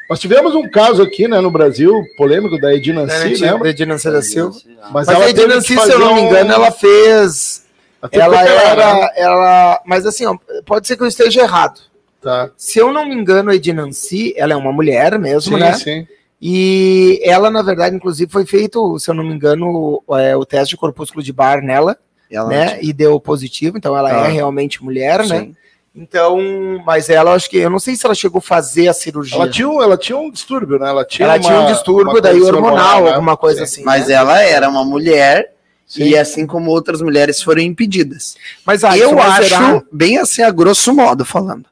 Nós 0.08 0.18
tivemos 0.18 0.54
um 0.54 0.68
caso 0.68 1.02
aqui, 1.02 1.28
né, 1.28 1.40
no 1.40 1.50
Brasil, 1.50 2.04
polêmico 2.16 2.58
da 2.60 2.74
Edina 2.74 3.06
Né, 3.06 3.18
Nancy, 3.18 3.34
tinha 3.36 3.52
lembra? 3.52 3.68
a 3.68 3.70
Edina 3.70 3.92
Nancy 3.94 4.10
da 4.10 4.20
Silva. 4.22 4.58
Mas, 4.90 5.06
Mas 5.06 5.08
ela 5.08 5.18
a 5.24 5.28
teve 5.28 5.30
Edina 5.30 5.48
que 5.62 5.74
Nancy, 5.74 5.86
se 5.86 5.92
eu 5.94 5.98
não 6.00 6.14
me 6.14 6.20
um- 6.20 6.26
engano, 6.26 6.52
ela 6.52 6.70
fez. 6.72 7.64
Ela 8.12 8.42
era. 8.42 9.12
Ela, 9.16 9.80
mas 9.86 10.04
assim, 10.06 10.26
ó, 10.26 10.36
pode 10.66 10.86
ser 10.86 10.96
que 10.96 11.02
eu 11.02 11.06
esteja 11.06 11.42
errado. 11.42 11.80
Tá. 12.20 12.50
Se 12.56 12.78
eu 12.78 12.92
não 12.92 13.06
me 13.06 13.14
engano, 13.14 13.50
a 13.50 13.54
Edinancy, 13.54 14.34
ela 14.36 14.52
é 14.52 14.56
uma 14.56 14.72
mulher 14.72 15.18
mesmo, 15.18 15.54
Sim, 15.56 15.60
né? 15.62 15.72
sim. 15.74 16.06
E 16.42 17.20
ela, 17.22 17.50
na 17.50 17.60
verdade, 17.62 17.94
inclusive, 17.94 18.30
foi 18.30 18.46
feito, 18.46 18.98
se 18.98 19.10
eu 19.10 19.14
não 19.14 19.22
me 19.24 19.34
engano, 19.34 20.02
é, 20.18 20.34
o 20.36 20.44
teste 20.46 20.74
de 20.74 20.76
corpúsculo 20.80 21.22
de 21.22 21.32
bar 21.32 21.62
nela, 21.62 21.98
Ela 22.30 22.48
né? 22.48 22.78
E 22.80 22.92
deu 22.92 23.18
positivo, 23.20 23.76
então 23.76 23.96
ela 23.96 24.10
Ah. 24.24 24.28
é 24.28 24.30
realmente 24.32 24.82
mulher, 24.82 25.18
né? 25.26 25.40
Sim. 25.40 25.56
Então, 25.94 26.38
mas 26.86 27.10
ela, 27.10 27.34
acho 27.34 27.50
que, 27.50 27.56
eu 27.58 27.68
não 27.68 27.80
sei 27.80 27.96
se 27.96 28.06
ela 28.06 28.14
chegou 28.14 28.38
a 28.38 28.42
fazer 28.42 28.86
a 28.88 28.92
cirurgia. 28.94 29.36
Ela 29.36 29.50
tinha, 29.50 29.68
um, 29.68 29.82
ela 29.82 29.98
tinha 29.98 30.16
um 30.16 30.30
distúrbio, 30.30 30.78
né? 30.78 30.88
Ela 30.88 31.04
tinha, 31.04 31.26
Ela 31.26 31.38
tinha 31.38 31.52
um 31.58 31.62
uma- 31.62 31.72
distúrbio 31.72 32.12
uma 32.14 32.20
daí 32.20 32.40
hormonal, 32.40 33.04
né? 33.04 33.10
alguma 33.10 33.36
coisa 33.36 33.58
Sim. 33.58 33.64
assim. 33.64 33.84
Mas 33.84 34.06
né? 34.06 34.14
ela 34.14 34.40
era 34.40 34.68
uma 34.68 34.84
mulher 34.84 35.52
Sim. 35.86 36.04
e 36.04 36.16
assim 36.16 36.46
como 36.46 36.70
outras 36.70 37.02
mulheres 37.02 37.42
foram 37.42 37.60
impedidas. 37.60 38.36
Mas 38.64 38.84
ah, 38.84 38.96
eu 38.96 39.18
acho, 39.20 39.84
bem 39.92 40.16
assim, 40.18 40.42
a 40.42 40.50
grosso 40.52 40.94
modo 40.94 41.24
falando, 41.24 41.66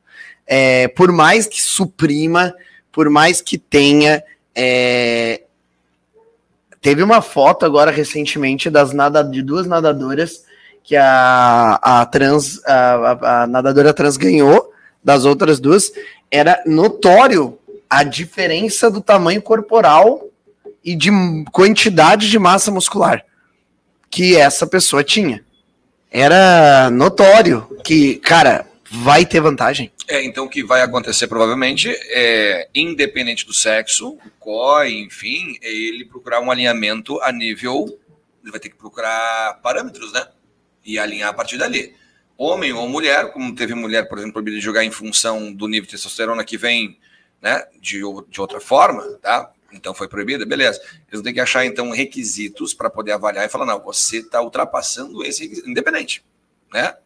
é, 0.45 0.89
por 0.89 1.13
mais 1.13 1.47
que 1.47 1.63
suprima, 1.63 2.53
por 2.93 3.09
mais 3.09 3.41
que 3.41 3.57
tenha. 3.57 4.23
É, 4.61 5.43
teve 6.81 7.01
uma 7.01 7.23
foto 7.23 7.65
agora 7.65 7.93
recentemente 7.93 8.69
das 8.69 8.93
nada, 8.93 9.23
de 9.23 9.41
duas 9.41 9.67
nadadoras 9.69 10.43
que 10.83 10.97
a, 10.97 11.79
a 11.81 12.07
trans, 12.07 12.61
a, 12.67 13.43
a- 13.43 13.47
nadadora 13.47 13.95
trans 13.95 14.17
ganhou 14.17 14.73
das 15.05 15.25
outras 15.25 15.61
duas. 15.61 15.93
Era 16.29 16.61
notório 16.67 17.57
a 17.89 18.03
diferença 18.03 18.91
do 18.91 19.01
tamanho 19.01 19.41
corporal 19.41 20.27
e 20.85 20.97
de 20.97 21.11
quantidade 21.53 22.29
de 22.29 22.39
massa 22.39 22.71
muscular 22.71 23.25
que 24.11 24.37
essa 24.37 24.67
pessoa 24.67 25.05
tinha. 25.05 25.45
Era 26.11 26.91
notório 26.91 27.79
que, 27.85 28.17
cara, 28.17 28.67
vai 28.91 29.27
ter 29.27 29.41
vantagem. 29.41 29.93
É, 30.07 30.25
então 30.25 30.45
o 30.45 30.49
que 30.49 30.63
vai 30.63 30.83
acontecer 30.83 31.27
provavelmente 31.27 31.91
é, 32.11 32.69
independente 32.75 33.47
do 33.47 33.53
sexo, 33.53 34.11
o 34.11 34.31
COI, 34.39 35.01
enfim, 35.01 35.59
é 35.63 35.71
ele 35.71 36.05
procurar 36.05 36.41
um 36.41 36.51
alinhamento 36.51 37.21
a 37.21 37.31
nível. 37.33 37.99
Ele 38.43 38.51
vai 38.51 38.61
ter 38.61 38.71
que 38.71 38.77
procurar 38.77 39.61
parâmetros, 39.63 40.13
né? 40.13 40.27
E 40.85 40.99
alinhar 40.99 41.31
a 41.31 41.35
partir 41.35 41.59
dali. 41.59 41.95
Homem 42.37 42.73
ou 42.73 42.89
mulher, 42.89 43.33
como 43.33 43.55
teve 43.55 43.75
mulher, 43.75 44.09
por 44.09 44.17
exemplo, 44.17 44.35
proibida 44.35 44.57
de 44.57 44.63
jogar 44.63 44.85
em 44.85 44.91
função 44.91 45.53
do 45.53 45.67
nível 45.67 45.87
de 45.87 45.91
testosterona 45.91 46.45
que 46.45 46.57
vem 46.57 46.99
né, 47.43 47.65
de, 47.81 48.01
de 48.29 48.41
outra 48.41 48.61
forma, 48.61 49.03
tá? 49.21 49.51
Então 49.73 49.93
foi 49.93 50.09
proibida, 50.09 50.47
beleza. 50.47 50.81
Eles 51.11 51.23
ter 51.23 51.33
que 51.33 51.41
achar, 51.41 51.67
então, 51.67 51.91
requisitos 51.91 52.73
para 52.73 52.89
poder 52.89 53.13
avaliar 53.13 53.45
e 53.45 53.51
falar: 53.51 53.67
não, 53.67 53.83
você 53.83 54.19
está 54.19 54.41
ultrapassando 54.41 55.23
esse 55.25 55.43
requisito, 55.43 55.69
independente, 55.69 56.25
né? 56.73 56.97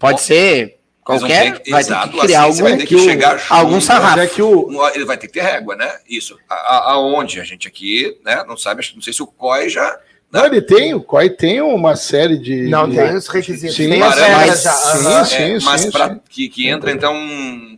Pode 0.00 0.18
Bom, 0.18 0.24
ser 0.24 0.80
qualquer, 1.16 1.52
ter 1.52 1.60
que- 1.60 1.70
vai 1.70 1.82
ter 1.84 1.90
exato, 1.90 2.10
que 2.12 2.20
criar 2.20 2.40
assim, 2.44 2.48
algum, 2.60 2.62
vai 2.62 2.76
ter 2.78 2.86
que 2.86 2.98
chegar 2.98 3.46
algum 3.48 3.72
junto, 3.72 3.84
sarrafo. 3.84 4.18
É 4.20 4.26
que 4.26 4.42
o, 4.42 4.88
Ele 4.94 5.04
vai 5.04 5.16
ter 5.16 5.26
que 5.26 5.32
ter 5.32 5.40
régua, 5.42 5.74
né? 5.74 5.90
Isso. 6.08 6.38
A- 6.48 6.54
a- 6.54 6.92
Aonde? 6.92 7.40
A 7.40 7.44
gente 7.44 7.66
aqui, 7.66 8.16
né? 8.24 8.44
Não 8.46 8.56
sabe, 8.56 8.82
que 8.82 8.94
não 8.94 9.02
sei 9.02 9.12
se 9.12 9.22
o 9.22 9.26
COI 9.26 9.68
já. 9.68 9.98
Não, 10.30 10.44
ele 10.46 10.60
tem, 10.60 10.92
o 10.94 11.00
COI 11.00 11.30
tem 11.30 11.60
uma 11.62 11.96
série 11.96 12.38
de. 12.38 12.68
Não, 12.68 12.88
tem 12.90 13.14
os 13.14 13.26
requisitos. 13.28 13.74
Sim, 13.76 13.88
tem 13.88 14.02
as 14.02 14.14
regras 14.18 14.62
já. 14.62 14.72
sim, 14.72 15.24
sim. 15.24 15.36
é, 15.42 15.58
mas 15.60 15.80
sim, 15.80 15.90
pra, 15.90 16.08
sim. 16.10 16.20
Que, 16.28 16.48
que 16.48 16.68
entra, 16.68 16.90
então, 16.92 17.14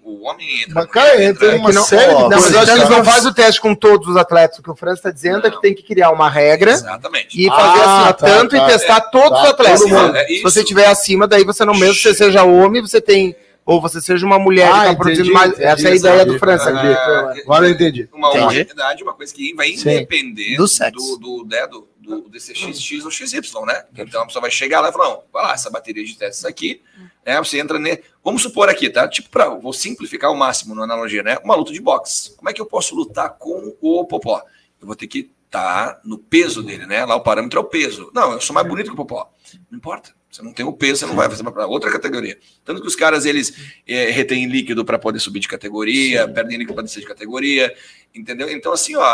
o 0.05 0.23
homem 0.27 0.63
entra. 0.63 0.75
Mas, 0.75 0.87
cara, 0.87 1.23
entra 1.25 1.55
uma 1.57 1.69
que 1.69 1.75
não- 1.77 1.85
série 1.85 2.13
ó, 2.13 2.25
de 2.25 2.29
Não, 2.31 2.41
mas 2.41 2.69
eles 2.69 2.89
não 2.89 3.05
fazem 3.05 3.31
o 3.31 3.35
teste 3.35 3.61
com 3.61 3.75
todos 3.75 4.09
os 4.09 4.17
atletas. 4.17 4.59
O 4.59 4.63
que 4.63 4.71
o 4.71 4.75
França 4.75 4.97
está 4.99 5.11
dizendo 5.13 5.47
é 5.47 5.51
que 5.51 5.61
tem 5.61 5.75
que 5.75 5.83
criar 5.85 6.11
uma 6.11 6.29
regra 6.29 6.73
Exatamente. 6.73 7.41
e 7.41 7.49
fazer 7.49 7.81
Ah, 7.83 8.03
assim, 8.05 8.07
tá, 8.07 8.13
tanto 8.15 8.57
tá. 8.57 8.65
e 8.65 8.67
testar 8.73 9.01
todos 9.03 9.31
Tá, 9.39 9.45
os 9.45 9.51
atletas. 9.51 9.81
todo 9.81 9.89
mundo. 9.89 10.13
né? 10.13 10.23
É 10.25 10.27
Se 10.27 10.43
você 10.43 10.65
tiver 10.65 10.87
acima, 10.87 11.29
daí 11.29 11.45
você 11.45 11.65
não 11.65 11.75
mesmo 11.75 11.95
que 11.95 12.03
você 12.03 12.15
seja 12.15 12.43
homem, 12.43 12.83
você 12.83 13.01
tem 13.01 13.35
ou 13.65 13.81
você 13.81 14.01
seja 14.01 14.27
uma 14.27 14.39
mulher 14.39 14.67
Ah, 14.69 14.73
que 14.73 14.79
está 14.87 14.95
produzindo 14.97 15.33
mais. 15.33 15.53
entendi, 15.53 15.65
Essa 15.67 15.89
é 15.89 15.93
a 15.93 15.95
ideia 15.95 16.15
entendi. 16.17 16.31
do 16.33 16.39
França. 16.41 16.71
Entendi. 16.73 16.93
Ah, 16.93 17.35
Agora 17.45 17.67
eu 17.69 17.71
entendi. 17.71 18.09
uma 18.13 18.31
homogeneidade, 18.31 19.03
uma 19.05 19.13
coisa 19.15 19.33
que 19.33 19.55
vai 19.55 19.69
Sim. 19.69 19.91
independer 19.91 20.57
Do 20.57 20.67
sexo. 20.67 21.19
do, 21.21 21.45
do, 21.45 21.49
né, 21.49 21.67
do, 21.69 21.87
do, 22.11 22.29
desse 22.29 22.55
XX 22.55 23.05
ou 23.05 23.11
XY, 23.11 23.41
né? 23.67 23.85
Então 23.97 24.23
a 24.23 24.27
pessoa 24.27 24.43
vai 24.43 24.51
chegar 24.51 24.81
lá 24.81 24.89
e 24.89 24.93
falar: 24.93 25.11
não, 25.11 25.23
vai 25.33 25.43
lá, 25.45 25.55
essa 25.55 25.71
bateria 25.71 26.05
de 26.05 26.17
testes 26.17 26.45
aqui, 26.45 26.83
né? 27.25 27.39
Você 27.39 27.59
entra 27.59 27.79
ne... 27.79 28.03
Vamos 28.23 28.43
supor 28.43 28.69
aqui, 28.69 28.91
tá? 28.91 29.09
Tipo, 29.09 29.31
pra, 29.31 29.49
vou 29.49 29.73
simplificar 29.73 30.29
ao 30.31 30.37
máximo 30.37 30.75
na 30.75 30.85
analogia, 30.85 31.23
né? 31.23 31.39
Uma 31.45 31.55
luta 31.55 31.73
de 31.73 31.81
boxe. 31.81 32.37
Como 32.37 32.51
é 32.51 32.53
que 32.53 32.61
eu 32.61 32.67
posso 32.67 32.95
lutar 32.95 33.31
com 33.39 33.75
o 33.81 34.05
Popó? 34.05 34.43
Eu 34.81 34.87
vou 34.87 34.97
ter 34.97 35.07
que 35.07 35.31
estar 35.47 36.01
no 36.05 36.19
peso 36.19 36.63
dele, 36.63 36.87
né? 36.87 37.05
Lá 37.05 37.17
o 37.17 37.23
parâmetro 37.23 37.59
é 37.59 37.63
o 37.63 37.67
peso. 37.67 38.11
Não, 38.15 38.33
eu 38.33 38.41
sou 38.41 38.55
mais 38.55 38.67
bonito 38.67 38.87
que 38.87 38.93
o 38.93 38.97
Popó. 38.97 39.33
Não 39.71 39.79
importa. 39.79 40.15
Você 40.31 40.43
não 40.43 40.53
tem 40.53 40.65
o 40.65 40.73
peso, 40.73 41.01
você 41.01 41.07
não 41.07 41.17
vai 41.17 41.29
fazer 41.29 41.43
para 41.43 41.67
outra 41.67 41.91
categoria. 41.91 42.39
Tanto 42.65 42.81
que 42.81 42.87
os 42.87 42.95
caras, 42.95 43.25
eles 43.25 43.53
é, 43.87 44.11
retêm 44.11 44.47
líquido 44.47 44.85
para 44.85 44.99
poder 44.99 45.19
subir 45.19 45.41
de 45.41 45.49
categoria, 45.49 46.29
perdem 46.29 46.57
líquido 46.57 46.75
para 46.75 46.85
descer 46.85 47.01
de 47.01 47.07
categoria, 47.07 47.75
entendeu? 48.15 48.49
Então, 48.49 48.73
assim, 48.73 48.95
ó, 48.95 49.03
a- 49.03 49.07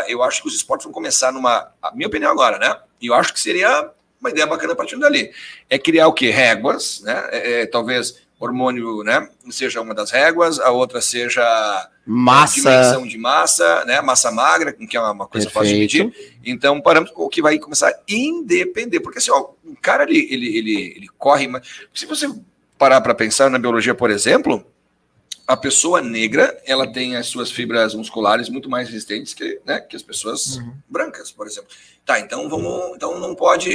a- 0.00 0.04
eu 0.08 0.22
acho 0.22 0.42
que 0.42 0.48
os 0.48 0.54
esportes 0.54 0.84
vão 0.84 0.92
começar 0.92 1.32
numa, 1.32 1.72
a 1.82 1.94
minha 1.94 2.06
opinião 2.06 2.30
agora, 2.30 2.58
né? 2.58 2.76
E 3.00 3.06
eu 3.06 3.14
acho 3.14 3.32
que 3.32 3.40
seria 3.40 3.90
uma 4.20 4.28
ideia 4.30 4.46
bacana 4.46 4.74
partindo 4.74 5.00
dali. 5.00 5.30
É 5.70 5.78
criar 5.78 6.06
o 6.08 6.12
quê? 6.12 6.28
Réguas, 6.30 7.00
né? 7.00 7.28
É, 7.30 7.62
é, 7.62 7.66
talvez 7.66 8.20
hormônio, 8.38 9.02
né? 9.02 9.28
Seja 9.50 9.80
uma 9.80 9.94
das 9.94 10.10
réguas, 10.10 10.60
a 10.60 10.70
outra 10.70 11.00
seja 11.00 11.42
Massa. 12.10 12.54
dimensão 12.54 13.06
de 13.06 13.18
massa, 13.18 13.84
né? 13.84 14.00
Massa 14.00 14.32
magra, 14.32 14.72
que 14.72 14.96
é 14.96 15.00
uma, 15.00 15.26
coisa 15.26 15.50
fácil 15.50 15.74
de 15.74 15.80
Perfeito. 15.80 16.08
medir. 16.08 16.40
Então, 16.42 16.80
parâmetro 16.80 17.12
o 17.14 17.28
que 17.28 17.42
vai 17.42 17.58
começar 17.58 17.88
a 17.88 17.98
independer, 18.08 18.98
porque 19.00 19.18
assim, 19.18 19.30
ó, 19.30 19.50
o 19.62 19.76
cara 19.76 20.04
ele, 20.04 20.26
ele, 20.30 20.56
ele, 20.56 20.94
ele 20.96 21.08
corre, 21.18 21.46
mas 21.46 21.68
se 21.92 22.06
você 22.06 22.26
parar 22.78 23.02
para 23.02 23.14
pensar 23.14 23.50
na 23.50 23.58
biologia, 23.58 23.94
por 23.94 24.10
exemplo, 24.10 24.64
a 25.46 25.54
pessoa 25.54 26.00
negra 26.00 26.58
ela 26.64 26.90
tem 26.90 27.14
as 27.14 27.26
suas 27.26 27.50
fibras 27.50 27.94
musculares 27.94 28.48
muito 28.48 28.70
mais 28.70 28.88
resistentes 28.88 29.34
que, 29.34 29.60
né, 29.66 29.78
que 29.78 29.94
as 29.94 30.02
pessoas 30.02 30.58
brancas, 30.88 31.30
por 31.30 31.46
exemplo. 31.46 31.68
Tá, 32.06 32.18
então 32.18 32.48
vamos, 32.48 32.96
então 32.96 33.20
não 33.20 33.34
pode 33.34 33.70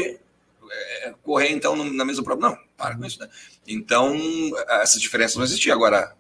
é, 0.72 1.14
correr 1.22 1.52
então 1.52 1.76
na 1.76 2.04
mesma 2.04 2.24
prova, 2.24 2.42
não. 2.42 2.58
Para 2.76 2.98
com 2.98 3.06
isso, 3.06 3.20
né? 3.20 3.30
Então 3.68 4.16
essas 4.82 5.00
diferenças 5.00 5.36
não 5.38 5.44
existiam. 5.44 5.76
Agora, 5.76 6.16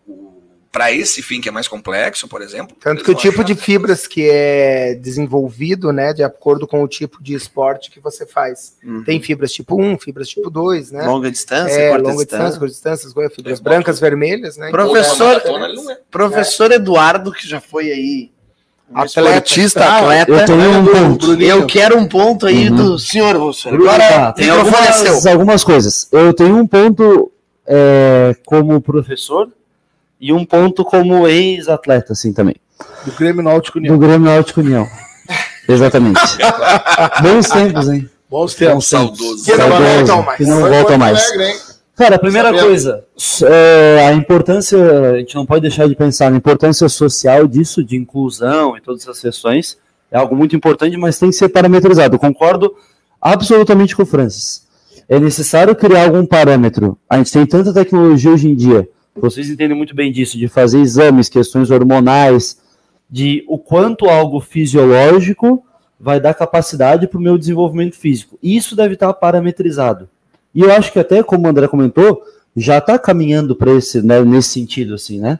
para 0.73 0.91
esse 0.91 1.21
fim 1.21 1.39
que 1.39 1.47
é 1.47 1.51
mais 1.51 1.67
complexo, 1.67 2.27
por 2.27 2.41
exemplo, 2.41 2.75
Tanto 2.81 3.03
que 3.03 3.11
o 3.11 3.13
tipo 3.13 3.43
de 3.43 3.53
fibras 3.53 4.07
que 4.07 4.27
é 4.27 4.95
desenvolvido, 4.95 5.93
né, 5.93 6.11
de 6.13 6.23
acordo 6.23 6.65
com 6.67 6.81
o 6.83 6.87
tipo 6.87 7.21
de 7.21 7.35
esporte 7.35 7.91
que 7.91 7.99
você 7.99 8.25
faz. 8.25 8.75
Uhum. 8.83 9.03
Tem 9.03 9.21
fibras 9.21 9.51
tipo 9.53 9.79
1, 9.79 9.99
fibras 9.99 10.27
tipo 10.27 10.49
2, 10.49 10.91
né? 10.91 11.05
Longa 11.05 11.29
distância, 11.29 11.71
é, 11.71 11.89
curta 11.91 12.01
longa 12.03 12.15
distância. 12.17 12.37
distância, 12.45 12.59
curta 12.59 12.73
distância, 12.73 13.13
coisas, 13.13 13.35
fibras 13.35 13.59
Tem 13.59 13.63
brancas, 13.63 13.99
vermelhas, 13.99 14.57
né? 14.57 14.69
Então, 14.69 14.83
Professor- 14.87 15.41
é, 15.45 15.73
não 15.75 15.91
é. 15.91 15.97
Professor 16.09 16.71
Eduardo, 16.71 17.31
que 17.31 17.47
já 17.47 17.61
foi 17.61 17.91
aí 17.91 18.31
um 18.91 18.97
Atleta. 18.97 19.29
esportista, 19.29 19.85
Ah, 19.85 19.99
atleta. 19.99 20.31
Eu 20.31 20.45
tenho 20.45 20.71
um 20.71 20.85
ponto. 20.87 21.33
Eu 21.43 21.67
quero 21.67 21.97
um 21.99 22.07
ponto 22.07 22.47
aí 22.47 22.67
Uhum. 22.69 22.75
do 22.75 22.97
senhor. 22.99 23.33
Tá, 23.33 23.69
Agora, 23.69 24.33
tem 24.33 24.47
microfone 24.47 24.75
é 24.75 24.89
algumas, 24.89 25.25
algumas 25.27 25.63
coisas. 25.63 26.07
Eu 26.11 26.33
tenho 26.33 26.57
um 26.57 26.65
ponto 26.65 27.31
é, 27.67 28.35
como 28.45 28.81
professor 28.81 29.49
e 30.23 30.31
um 30.31 30.45
ponto 30.45 30.85
como 30.85 31.27
ex-atleta, 31.27 32.13
assim, 32.13 32.31
também. 32.31 32.55
Do 33.05 33.11
Grêmio 33.11 33.43
Náutico 33.43 33.77
Do 33.77 33.83
União. 33.83 33.99
Grêmio 33.99 34.31
Náutico 34.31 34.61
União. 34.61 34.87
Exatamente. 35.67 36.21
Bons 37.21 37.49
tempos, 37.49 37.89
hein? 37.89 38.09
Bons 38.29 38.39
Bons 38.39 38.55
tempos. 38.55 38.87
Saudoso. 38.87 39.43
Que 39.43 39.57
não 39.57 39.69
voltam 39.69 40.23
mais. 40.23 40.37
Que 40.37 40.45
não 40.45 40.59
voltam 40.61 40.97
mais. 40.97 41.31
Alegre? 41.31 41.53
Cara, 41.93 42.15
a 42.15 42.19
primeira 42.19 42.57
coisa, 42.57 43.03
é, 43.43 44.07
a 44.07 44.13
importância, 44.13 44.79
a 45.11 45.19
gente 45.19 45.35
não 45.35 45.45
pode 45.45 45.61
deixar 45.61 45.89
de 45.89 45.95
pensar 45.95 46.31
na 46.31 46.37
importância 46.37 46.87
social 46.87 47.45
disso, 47.45 47.83
de 47.83 47.97
inclusão 47.97 48.77
e 48.77 48.81
todas 48.81 49.03
essas 49.03 49.19
questões, 49.19 49.77
é 50.09 50.17
algo 50.17 50.37
muito 50.37 50.55
importante, 50.55 50.95
mas 50.95 51.19
tem 51.19 51.29
que 51.31 51.35
ser 51.35 51.49
parametrizado. 51.49 52.15
Eu 52.15 52.19
concordo 52.19 52.73
absolutamente 53.21 53.93
com 53.93 54.03
o 54.03 54.05
Francis. 54.05 54.65
É 55.09 55.19
necessário 55.19 55.75
criar 55.75 56.05
algum 56.05 56.25
parâmetro. 56.25 56.97
A 57.09 57.17
gente 57.17 57.31
tem 57.31 57.45
tanta 57.45 57.73
tecnologia 57.73 58.31
hoje 58.31 58.49
em 58.49 58.55
dia, 58.55 58.87
vocês 59.15 59.49
entendem 59.49 59.77
muito 59.77 59.95
bem 59.95 60.11
disso, 60.11 60.37
de 60.37 60.47
fazer 60.47 60.79
exames, 60.79 61.29
questões 61.29 61.69
hormonais, 61.69 62.61
de 63.09 63.43
o 63.47 63.57
quanto 63.57 64.09
algo 64.09 64.39
fisiológico 64.39 65.63
vai 65.99 66.19
dar 66.19 66.33
capacidade 66.33 67.07
para 67.07 67.17
o 67.17 67.21
meu 67.21 67.37
desenvolvimento 67.37 67.95
físico. 67.95 68.37
Isso 68.41 68.75
deve 68.75 68.95
estar 68.95 69.13
parametrizado. 69.13 70.09
E 70.53 70.61
eu 70.61 70.71
acho 70.71 70.91
que 70.91 70.99
até, 70.99 71.23
como 71.23 71.45
o 71.45 71.49
André 71.49 71.67
comentou, 71.67 72.23
já 72.55 72.77
está 72.77 72.99
caminhando 72.99 73.55
para 73.55 73.71
esse, 73.71 74.01
né, 74.01 74.21
nesse 74.21 74.49
sentido, 74.49 74.95
assim, 74.95 75.19
né? 75.19 75.39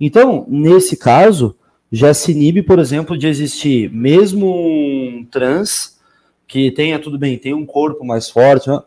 Então, 0.00 0.46
nesse 0.48 0.96
caso, 0.96 1.54
já 1.92 2.14
se 2.14 2.32
inibe, 2.32 2.62
por 2.62 2.78
exemplo, 2.78 3.18
de 3.18 3.26
existir 3.26 3.90
mesmo 3.92 4.46
um 4.46 5.26
trans 5.30 5.98
que 6.46 6.70
tenha 6.70 6.98
tudo 6.98 7.18
bem, 7.18 7.38
tem 7.38 7.54
um 7.54 7.66
corpo 7.66 8.04
mais 8.04 8.30
forte, 8.30 8.68
né? 8.68 8.80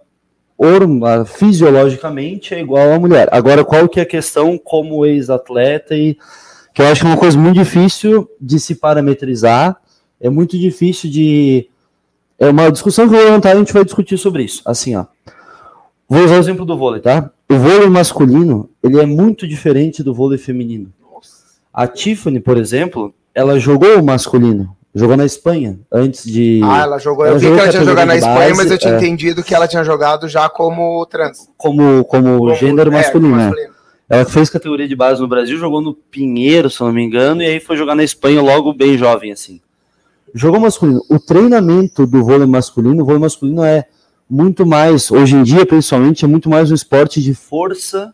Horm- 0.64 1.26
fisiologicamente 1.26 2.53
é 2.55 2.61
igual 2.61 2.93
à 2.93 2.99
mulher. 2.99 3.28
Agora, 3.32 3.66
qual 3.66 3.89
que 3.89 3.99
é 3.99 4.03
a 4.03 4.05
questão 4.05 4.57
como 4.57 5.05
ex-atleta 5.05 5.95
e 5.95 6.18
que 6.74 6.82
eu 6.82 6.88
acho 6.88 7.01
que 7.01 7.07
é 7.07 7.09
uma 7.09 7.18
coisa 7.18 7.38
muito 7.38 7.55
difícil 7.55 8.30
de 8.39 8.59
se 8.59 8.76
parametrizar, 8.76 9.78
é 10.20 10.30
muito 10.30 10.57
difícil 10.57 11.09
de 11.09 11.70
é 12.39 12.49
uma 12.49 12.72
discussão 12.72 13.07
que 13.07 13.14
eu 13.14 13.20
vou 13.20 13.28
levantar 13.28 13.51
a 13.51 13.55
gente 13.55 13.74
vai 13.74 13.84
discutir 13.86 14.18
sobre 14.18 14.43
isso. 14.43 14.61
Assim, 14.66 14.95
ó. 14.95 15.05
Vou 16.09 16.24
usar 16.24 16.36
o 16.36 16.39
exemplo 16.39 16.66
do 16.66 16.78
vôlei, 16.78 17.01
tá? 17.01 17.30
O 17.49 17.55
vôlei 17.57 17.89
masculino, 17.89 18.70
ele 18.82 18.99
é 18.99 19.05
muito 19.05 19.47
diferente 19.47 20.01
do 20.03 20.14
vôlei 20.14 20.38
feminino. 20.38 20.91
A 21.74 21.88
Tiffany, 21.88 22.39
por 22.39 22.57
exemplo, 22.57 23.14
ela 23.34 23.59
jogou 23.59 23.99
o 23.99 24.03
masculino, 24.03 24.76
jogou 24.95 25.17
na 25.17 25.25
Espanha, 25.25 25.79
antes 25.91 26.23
de... 26.23 26.61
Ah, 26.63 26.83
ela 26.83 26.99
jogou. 26.99 27.25
Eu 27.25 27.31
Ela 27.31 27.39
vi 27.39 27.45
jogou 27.45 27.57
que 27.57 27.63
ela 27.63 27.71
tinha 27.71 27.85
jogado 27.85 28.07
na 28.07 28.13
de 28.13 28.19
Espanha, 28.19 28.49
mas 28.49 28.59
eu 28.59 28.69
base, 28.69 28.77
tinha 28.77 28.93
é. 28.93 28.97
entendido 28.97 29.43
que 29.43 29.55
ela 29.55 29.67
tinha 29.67 29.83
jogado 29.83 30.27
já 30.27 30.47
como 30.49 31.05
trans. 31.07 31.49
como, 31.57 32.03
como, 32.05 32.37
Como- 32.37 32.55
gênero 32.55 32.91
é, 32.91 32.93
masculino, 32.93 33.35
né? 33.35 33.51
Ela 34.09 34.25
fez 34.25 34.49
categoria 34.49 34.87
de 34.87 34.95
base 34.95 35.19
no 35.19 35.27
Brasil, 35.27 35.57
jogou 35.57 35.81
no 35.81 35.93
Pinheiro, 35.93 36.69
se 36.69 36.79
eu 36.79 36.87
não 36.87 36.93
me 36.93 37.01
engano, 37.01 37.41
e 37.41 37.45
aí 37.47 37.59
foi 37.59 37.75
jogar 37.75 37.95
na 37.95 38.03
Espanha 38.03 38.41
logo 38.41 38.71
bem 38.73 38.97
jovem, 38.97 39.31
assim. 39.31 39.59
Jogou 40.35 40.59
masculino. 40.59 41.01
O 41.09 41.19
treinamento 41.19 42.05
do 42.05 42.23
vôlei 42.23 42.45
masculino, 42.47 43.01
o 43.01 43.05
vôlei 43.05 43.21
masculino 43.21 43.63
é 43.63 43.85
muito 44.29 44.65
mais, 44.65 45.09
hoje 45.09 45.35
em 45.35 45.43
dia, 45.43 45.65
principalmente, 45.65 46.25
é 46.25 46.27
muito 46.27 46.49
mais 46.49 46.69
um 46.69 46.75
esporte 46.75 47.21
de 47.21 47.33
força, 47.33 48.13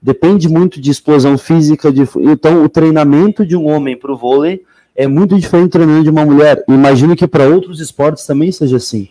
depende 0.00 0.48
muito 0.48 0.80
de 0.80 0.90
explosão 0.90 1.38
física, 1.38 1.92
de, 1.92 2.02
então 2.16 2.64
o 2.64 2.68
treinamento 2.68 3.44
de 3.46 3.56
um 3.56 3.68
homem 3.68 3.96
para 3.96 4.12
o 4.12 4.16
vôlei 4.16 4.62
é 4.94 5.06
muito 5.06 5.38
diferente 5.38 5.64
do 5.64 5.70
treinamento 5.72 6.04
de 6.04 6.10
uma 6.10 6.24
mulher. 6.24 6.64
Imagino 6.68 7.16
que 7.16 7.26
para 7.26 7.48
outros 7.48 7.80
esportes 7.80 8.26
também 8.26 8.52
seja 8.52 8.76
assim. 8.76 9.08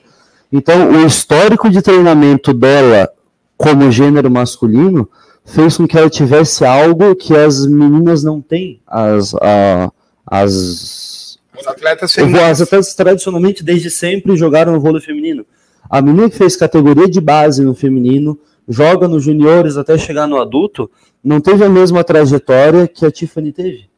Então, 0.52 0.92
o 0.92 1.06
histórico 1.06 1.70
de 1.70 1.82
treinamento 1.82 2.54
dela 2.54 3.10
como 3.58 3.92
gênero 3.92 4.30
masculino 4.30 5.10
fez 5.46 5.78
com 5.78 5.88
que 5.88 5.98
ela 5.98 6.10
tivesse 6.10 6.64
algo 6.66 7.16
que 7.16 7.36
as 7.36 7.66
meninas 7.66 8.24
não 8.24 8.42
têm. 8.42 8.80
As, 8.86 9.34
a- 9.36 9.92
as, 10.26 11.40
Os 11.60 11.68
atletas 11.68 12.04
as 12.10 12.14
femininos. 12.16 12.62
atletas 12.62 12.94
tradicionalmente, 12.96 13.64
desde 13.64 13.90
sempre, 13.90 14.36
jogaram 14.36 14.74
no 14.74 14.80
vôlei 14.80 15.02
feminino. 15.02 15.46
A 15.90 16.02
menina 16.02 16.30
que 16.30 16.38
fez 16.38 16.56
categoria 16.56 17.08
de 17.10 17.20
base 17.20 17.64
no 17.64 17.74
feminino, 17.74 18.40
joga 18.68 19.08
nos 19.08 19.24
juniores 19.24 19.78
até 19.78 19.98
chegar 19.98 20.28
no 20.28 20.40
adulto, 20.40 20.90
não 21.24 21.42
teve 21.42 21.64
a 21.64 21.70
mesma 21.70 22.04
trajetória 22.04 22.88
que 22.88 23.06
a 23.06 23.12
Tiffany 23.12 23.52
teve. 23.52 23.90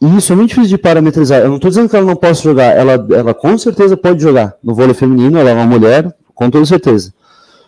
E 0.00 0.16
isso 0.16 0.32
é 0.32 0.36
muito 0.36 0.50
difícil 0.50 0.70
de 0.70 0.78
parametrizar. 0.78 1.40
Eu 1.40 1.48
não 1.48 1.56
estou 1.56 1.68
dizendo 1.68 1.88
que 1.88 1.96
ela 1.96 2.06
não 2.06 2.16
possa 2.16 2.42
jogar. 2.42 2.76
Ela, 2.76 3.06
ela 3.10 3.34
com 3.34 3.56
certeza 3.58 3.96
pode 3.96 4.22
jogar 4.22 4.56
no 4.62 4.74
vôlei 4.74 4.94
feminino. 4.94 5.38
Ela 5.38 5.50
é 5.50 5.52
uma 5.52 5.66
mulher, 5.66 6.14
com 6.34 6.48
toda 6.50 6.64
certeza. 6.64 7.12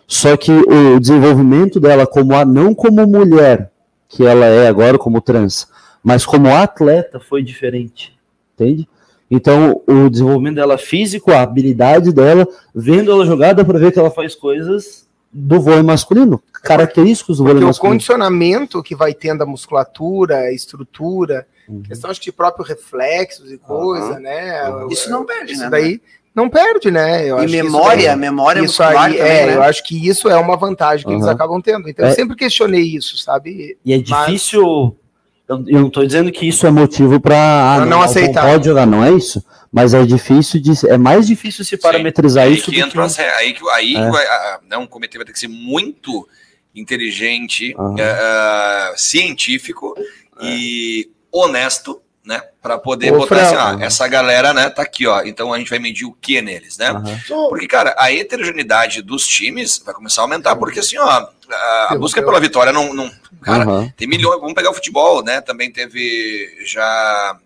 Só 0.07 0.35
que 0.35 0.51
o 0.51 0.99
desenvolvimento 0.99 1.79
dela 1.79 2.05
como 2.05 2.35
a, 2.35 2.43
não 2.43 2.73
como 2.73 3.05
mulher, 3.07 3.71
que 4.09 4.25
ela 4.25 4.45
é 4.45 4.67
agora 4.67 4.97
como 4.97 5.21
trans, 5.21 5.67
mas 6.03 6.25
como 6.25 6.53
atleta 6.53 7.19
foi 7.19 7.41
diferente. 7.41 8.13
Entende? 8.53 8.87
Então, 9.31 9.81
o 9.87 10.09
desenvolvimento 10.09 10.55
dela 10.55 10.77
físico, 10.77 11.31
a 11.31 11.41
habilidade 11.41 12.11
dela, 12.11 12.47
vendo 12.75 13.11
ela 13.11 13.25
jogar, 13.25 13.53
dá 13.53 13.65
pra 13.65 13.79
ver 13.79 13.91
que 13.91 13.97
ela 13.97 14.11
faz 14.11 14.35
coisas 14.35 15.07
do 15.31 15.59
vôlei 15.59 15.81
masculino, 15.81 16.39
característicos 16.61 17.37
do 17.37 17.43
vôlei 17.43 17.55
Porque 17.55 17.65
o 17.65 17.67
masculino. 17.69 17.93
condicionamento 17.95 18.83
que 18.83 18.95
vai 18.95 19.13
tendo 19.13 19.41
a 19.41 19.47
musculatura, 19.47 20.37
a 20.37 20.53
estrutura, 20.53 21.47
Uhum. 21.67 21.83
questão 21.83 22.09
acho 22.11 22.19
que 22.19 22.25
de 22.25 22.31
próprio 22.31 22.65
reflexos 22.65 23.51
e 23.51 23.57
coisa, 23.57 24.19
né? 24.19 24.61
Isso 24.91 25.09
não 25.09 25.25
perde, 25.25 25.53
Isso 25.53 25.61
né? 25.63 25.69
daí 25.69 26.01
não 26.35 26.49
perde, 26.49 26.89
né? 26.91 27.23
Eu 27.29 27.37
E 27.37 27.39
acho 27.39 27.47
que 27.47 27.55
isso 27.55 27.63
memória, 27.65 28.07
daí- 28.09 28.15
memória 28.17 28.59
isso 28.59 28.81
muscular 28.81 29.05
aí, 29.05 29.17
também, 29.17 29.31
é, 29.31 29.45
né? 29.47 29.55
eu 29.55 29.63
acho 29.63 29.83
que 29.83 30.07
isso 30.07 30.27
é 30.29 30.35
uma 30.37 30.57
vantagem 30.57 31.05
que 31.05 31.13
eles 31.13 31.25
acabam 31.27 31.61
tendo. 31.61 31.87
Então 31.89 32.05
eu 32.05 32.11
É. 32.11 32.15
sempre 32.15 32.35
questionei 32.35 32.81
isso, 32.83 33.17
sabe? 33.17 33.77
E 33.85 33.93
é 33.93 33.97
Mas- 34.07 34.25
difícil. 34.25 34.97
Eu, 35.45 35.57
eu 35.67 35.79
não 35.81 35.87
estou 35.87 36.05
dizendo 36.05 36.31
que 36.31 36.47
isso 36.47 36.65
é 36.65 36.71
motivo 36.71 37.19
para 37.19 37.35
ah, 37.35 37.75
Pra 37.77 37.85
não 37.85 38.01
aceitar. 38.01 38.45
pode 38.47 38.65
jogar, 38.65 38.85
não 38.87 39.03
é 39.03 39.11
isso. 39.11 39.43
Mas 39.71 39.93
é 39.93 40.03
difícil 40.05 40.59
de. 40.61 40.71
É 40.87 40.97
mais 40.97 41.27
difícil 41.27 41.65
se 41.65 41.75
parametrizar 41.77 42.45
aí 42.45 42.53
isso 42.53 42.71
que 42.71 42.79
do 42.79 42.85
entra 42.87 43.03
as 43.03 43.17
re- 43.17 43.25
aí 43.25 43.53
que 43.53 43.69
aí 43.71 43.95
É. 43.95 44.05
que 44.05 44.11
vai, 44.11 44.25
ah, 44.25 44.59
né, 44.69 44.77
um 44.77 44.87
comitê 44.87 45.17
vai 45.17 45.25
ter 45.25 45.33
que 45.33 45.39
ser 45.39 45.49
muito 45.49 46.27
inteligente, 46.73 47.75
ah, 47.77 48.93
científico 48.95 49.95
e 50.41 51.09
honesto, 51.33 52.01
né, 52.25 52.41
para 52.61 52.77
poder 52.77 53.11
Ô, 53.11 53.17
botar 53.17 53.41
assim, 53.41 53.55
ah, 53.55 53.77
essa 53.81 54.07
galera, 54.07 54.53
né, 54.53 54.69
tá 54.69 54.81
aqui, 54.81 55.05
ó. 55.05 55.23
Então 55.23 55.51
a 55.51 55.57
gente 55.57 55.69
vai 55.69 55.79
medir 55.79 56.05
o 56.05 56.13
que 56.13 56.41
neles, 56.41 56.77
né? 56.77 56.89
Aham. 56.89 57.19
Porque, 57.49 57.67
cara, 57.67 57.93
a 57.97 58.13
heterogeneidade 58.13 59.01
dos 59.01 59.27
times 59.27 59.81
vai 59.83 59.93
começar 59.93 60.21
a 60.21 60.23
aumentar, 60.23 60.55
porque 60.55 60.79
assim, 60.79 60.97
ó, 60.97 61.27
a, 61.51 61.95
busca 61.97 62.23
pela 62.23 62.39
vitória 62.39 62.71
não, 62.71 62.93
não 62.93 63.11
cara, 63.41 63.63
Aham. 63.63 63.93
tem 63.97 64.07
milhões. 64.07 64.39
Vamos 64.39 64.53
pegar 64.53 64.71
o 64.71 64.73
futebol, 64.73 65.23
né? 65.23 65.41
Também 65.41 65.71
teve 65.71 66.63
já. 66.65 67.37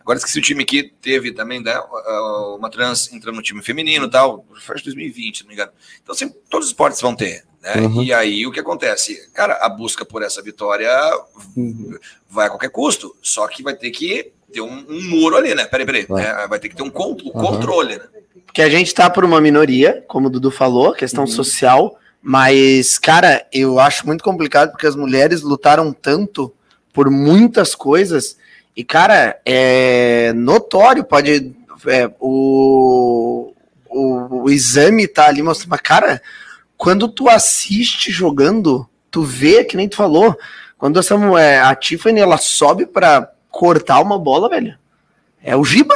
Agora 0.00 0.18
esqueci 0.18 0.38
o 0.38 0.42
time 0.42 0.64
que 0.64 0.82
teve 1.00 1.32
também, 1.32 1.62
né? 1.62 1.78
Uma 2.58 2.70
trans 2.70 3.12
entrando 3.12 3.36
no 3.36 3.42
time 3.42 3.62
feminino 3.62 4.06
e 4.06 4.10
tal. 4.10 4.44
Foi 4.60 4.76
de 4.76 4.84
2020, 4.84 5.36
se 5.36 5.42
não 5.44 5.48
me 5.48 5.54
engano. 5.54 5.72
Então, 6.02 6.14
assim, 6.14 6.28
todos 6.50 6.66
os 6.66 6.72
esportes 6.72 7.00
vão 7.00 7.14
ter. 7.14 7.44
Né? 7.64 7.80
Uhum. 7.80 8.02
E 8.02 8.12
aí 8.12 8.46
o 8.46 8.52
que 8.52 8.60
acontece? 8.60 9.28
Cara, 9.32 9.54
a 9.62 9.68
busca 9.70 10.04
por 10.04 10.22
essa 10.22 10.42
vitória 10.42 10.90
Uhum. 11.56 11.96
vai 12.28 12.46
a 12.46 12.50
qualquer 12.50 12.68
custo. 12.70 13.16
Só 13.22 13.48
que 13.48 13.62
vai 13.62 13.74
ter 13.74 13.90
que 13.90 14.30
ter 14.52 14.60
um, 14.60 14.84
um 14.88 15.02
muro 15.08 15.36
ali, 15.36 15.54
né? 15.54 15.64
Peraí, 15.64 15.86
peraí. 15.86 16.06
Vai. 16.06 16.22
né? 16.22 16.46
Vai 16.46 16.58
ter 16.58 16.68
que 16.68 16.76
ter 16.76 16.82
um 16.82 16.90
con- 16.90 17.16
Uhum. 17.24 17.30
controle, 17.32 17.96
né? 17.96 18.04
Porque 18.44 18.60
a 18.62 18.68
gente 18.68 18.94
tá 18.94 19.08
por 19.10 19.24
uma 19.24 19.40
minoria, 19.40 20.04
como 20.06 20.28
o 20.28 20.30
Dudu 20.30 20.50
falou, 20.50 20.92
questão 20.92 21.26
social, 21.26 21.98
mas, 22.22 22.98
cara, 22.98 23.44
eu 23.52 23.80
acho 23.80 24.06
muito 24.06 24.22
complicado 24.22 24.70
porque 24.70 24.86
as 24.86 24.94
mulheres 24.94 25.40
lutaram 25.42 25.92
tanto 25.92 26.54
por 26.92 27.10
muitas 27.10 27.74
coisas 27.74 28.36
e, 28.76 28.84
cara, 28.84 29.40
é 29.44 30.32
notório, 30.34 31.02
pode. 31.02 31.52
é, 31.88 32.08
o, 32.20 33.52
o, 33.88 34.42
o 34.44 34.50
exame 34.50 35.08
tá 35.08 35.26
ali 35.26 35.42
mostrando, 35.42 35.70
mas, 35.70 35.80
cara, 35.80 36.22
quando 36.76 37.08
tu 37.08 37.28
assiste 37.28 38.10
jogando, 38.10 38.86
tu 39.10 39.22
vê, 39.22 39.64
que 39.64 39.76
nem 39.76 39.88
tu 39.88 39.96
falou, 39.96 40.36
quando 40.78 40.98
essa 40.98 41.16
mulher, 41.16 41.62
a 41.62 41.74
Tiffany, 41.74 42.20
ela 42.20 42.36
sobe 42.36 42.86
pra 42.86 43.30
cortar 43.50 44.00
uma 44.00 44.18
bola, 44.18 44.48
velho, 44.48 44.74
é 45.42 45.56
o 45.56 45.64
Giba. 45.64 45.94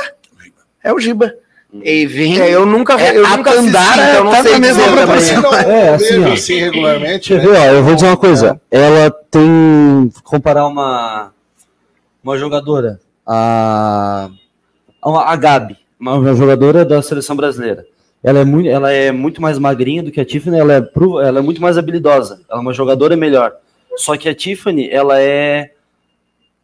É 0.83 0.93
o 0.93 0.99
Giba. 1.01 1.35
E 1.83 2.07
vem. 2.07 2.41
É, 2.41 2.51
eu 2.51 2.64
nunca, 2.64 2.99
É, 2.99 3.14
eu 3.18 3.26
a 3.26 3.37
nunca 3.37 3.51
assisti, 3.51 3.72
Tandara 3.72 4.03
então 4.03 4.14
eu 4.14 4.24
não 4.24 4.31
tá 4.33 4.43
sei 4.43 4.53
na 4.53 4.59
mesma 4.59 4.83
dizer 4.83 4.89
também. 4.91 5.05
proporção. 5.07 5.43
Não, 5.43 5.55
É, 5.55 5.89
eu 5.91 5.95
assim, 5.95 6.24
ó. 6.24 6.33
assim 6.33 6.55
regularmente. 6.61 7.35
Né? 7.35 7.41
ver, 7.41 7.49
ó, 7.59 7.64
eu 7.66 7.85
vou 7.85 7.95
dizer 7.95 8.07
uma 8.07 8.16
coisa. 8.16 8.61
Ela 8.70 9.11
tem. 9.11 10.11
Comparar 10.22 10.66
uma. 10.66 11.31
Uma 12.22 12.39
jogadora. 12.39 12.99
A. 13.26 14.31
A 15.03 15.37
Gabi. 15.37 15.76
Uma 16.01 16.35
jogadora 16.35 16.85
da 16.87 17.03
seleção 17.03 17.37
brasileira. 17.37 17.85
Ela 18.23 18.41
é, 18.41 18.45
muito, 18.45 18.69
ela 18.69 18.91
é 18.93 19.12
muito 19.12 19.41
mais 19.41 19.59
magrinha 19.59 20.03
do 20.03 20.11
que 20.11 20.21
a 20.21 20.25
Tiffany, 20.25 20.59
ela 20.59 20.73
é, 20.75 20.81
pro- 20.81 21.21
ela 21.21 21.39
é 21.39 21.43
muito 21.43 21.61
mais 21.62 21.79
habilidosa. 21.79 22.41
Ela 22.51 22.59
é 22.59 22.62
uma 22.62 22.73
jogadora 22.75 23.16
melhor. 23.16 23.53
Só 23.97 24.16
que 24.16 24.29
a 24.29 24.35
Tiffany, 24.35 24.89
ela 24.91 25.21
é. 25.21 25.71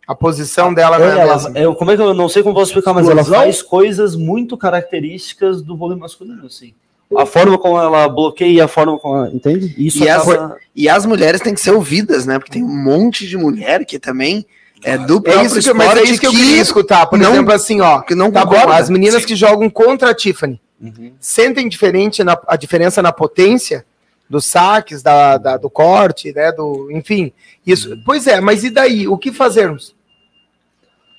A 0.06 0.14
posição 0.14 0.74
dela 0.74 0.98
não 0.98 1.06
é, 1.06 1.18
ela, 1.20 1.52
eu, 1.54 1.74
como 1.74 1.90
é 1.90 1.96
que 1.96 2.02
eu 2.02 2.12
não 2.12 2.28
sei 2.28 2.42
como 2.42 2.54
posso 2.54 2.70
explicar, 2.72 2.92
mas 2.92 3.08
ela 3.08 3.24
faz 3.24 3.62
coisas 3.62 4.14
muito 4.14 4.54
características 4.56 5.62
do 5.62 5.76
vôlei 5.76 5.96
masculino, 5.96 6.44
assim. 6.44 6.74
A 7.16 7.24
forma 7.24 7.56
como 7.56 7.78
ela 7.80 8.06
bloqueia, 8.08 8.64
a 8.64 8.68
forma 8.68 8.98
como 8.98 9.16
ela. 9.16 9.30
Entende? 9.32 9.74
Isso 9.78 10.02
E 10.04 10.08
as- 10.08 10.28
acaba- 10.28 10.56
E 10.76 10.88
as 10.88 11.06
mulheres 11.06 11.40
têm 11.40 11.54
que 11.54 11.60
ser 11.60 11.70
ouvidas, 11.70 12.26
né? 12.26 12.38
Porque 12.38 12.52
tem 12.52 12.62
um 12.62 12.84
monte 12.84 13.26
de 13.26 13.36
mulher 13.38 13.84
que 13.86 13.98
também 13.98 14.44
é 14.82 14.98
do 14.98 15.22
É 15.24 15.42
isso 15.44 15.60
que, 15.60 15.72
mas 15.72 15.96
é 15.96 16.02
isso 16.02 16.20
que 16.20 16.26
eu 16.26 16.32
queria 16.32 16.60
escutar. 16.60 17.06
Por 17.06 17.18
não- 17.18 17.32
exemplo, 17.32 17.52
assim, 17.54 17.80
ó. 17.80 18.00
que 18.02 18.14
não 18.14 18.30
Tá 18.30 18.44
bom, 18.44 18.56
as 18.68 18.90
menias 18.90 19.14
Sim. 19.14 19.26
que 19.26 19.36
jogam 19.36 19.70
contra 19.70 20.10
a 20.10 20.14
Tiffany 20.14 20.60
Uhum. 20.80 21.12
sentem 21.20 21.68
diferente 21.68 22.22
na, 22.24 22.38
a 22.46 22.56
diferença 22.56 23.00
na 23.00 23.12
potência 23.12 23.84
dos 24.28 24.44
saques, 24.46 25.02
da, 25.02 25.36
da- 25.38 25.56
do 25.56 25.70
corte, 25.70 26.32
né? 26.32 26.50
Do, 26.52 26.90
enfim. 26.90 27.32
Isso. 27.66 27.96
Pois 28.04 28.26
é, 28.26 28.40
mas 28.40 28.64
e 28.64 28.70
daí? 28.70 29.06
O 29.06 29.16
que 29.18 29.32
fazermos? 29.32 29.94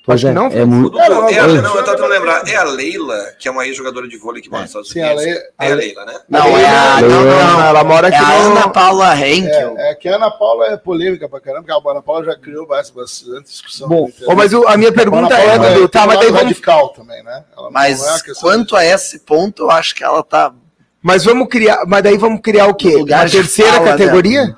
Pois 0.06 0.20
Acho 0.24 0.28
que 0.28 0.34
não, 0.34 0.46
é 0.48 0.64
muito. 0.66 1.00
É, 1.00 1.10
não, 1.10 1.28
é, 1.28 1.40
a- 1.40 1.48
não, 1.48 1.62
não, 1.64 1.76
eu 1.78 1.84
tô 1.84 1.92
tentando 1.92 2.10
lembrar. 2.10 2.48
É 2.48 2.56
a 2.56 2.64
Leila, 2.64 3.18
que 3.40 3.48
é 3.48 3.52
uma 3.52 3.66
ex-jogadora 3.66 4.08
de 4.08 4.18
vôlei 4.18 4.40
que 4.40 4.50
mora 4.52 4.62
nos 4.62 4.70
Estados 4.70 4.92
Unidos. 4.92 5.24
a 5.58 5.66
É 5.66 5.72
a 5.72 5.76
Leila, 5.76 6.06
né? 6.06 6.14
Não, 6.30 6.58
é 6.58 6.66
a, 6.68 7.02
não, 7.02 7.10
não, 7.10 7.24
não, 7.54 7.66
ela 7.66 7.84
mora 7.84 8.08
é 8.10 8.16
aqui 8.16 8.24
a 8.24 8.38
no... 8.44 8.52
Ana 8.52 8.70
Paula 8.70 9.16
Henkel. 9.20 9.76
É, 9.80 9.92
é 9.92 9.96
que 9.96 10.08
a 10.08 10.16
Ana 10.18 10.30
Paula 10.30 10.68
é 10.68 10.78
polêmica 10.78 11.28
pra 11.28 11.40
caramba, 11.40 11.64
porque 11.68 11.88
a 11.88 11.92
Ana 11.92 12.04
Paula 12.04 12.24
já 12.26 12.36
criou 12.36 12.68
bastante, 12.68 13.46
discussão. 13.46 13.88
Bom, 13.88 14.08
mas 14.36 14.54
o- 14.54 14.68
a 14.68 14.78
minha 14.78 14.92
pergunta 14.92 15.34
A 15.36 15.40
é, 15.42 15.58
Dudu, 15.58 15.90
tá, 15.90 16.06
mas 16.06 16.20
daí 16.20 16.28
vamos, 16.28 16.44
radical 16.44 16.90
também, 16.90 17.24
né? 17.24 17.44
Mas 17.72 18.06
é 18.06 18.34
quanto 18.40 18.76
a 18.76 18.86
esse 18.86 19.20
ponto, 19.20 19.64
eu 19.64 19.72
acho 19.72 19.96
que 19.96 20.04
ela 20.04 20.22
tá. 20.24 20.54
mas 21.02 21.26
vamos 21.26 21.48
criar, 21.48 21.84
mas 21.88 22.04
daí 22.04 22.16
vamos 22.18 22.42
criar 22.42 22.68
o 22.68 22.76
quê? 22.76 23.04
De 23.04 23.32
terceira 23.32 23.74
fala, 23.74 23.86
categoria? 23.88 24.54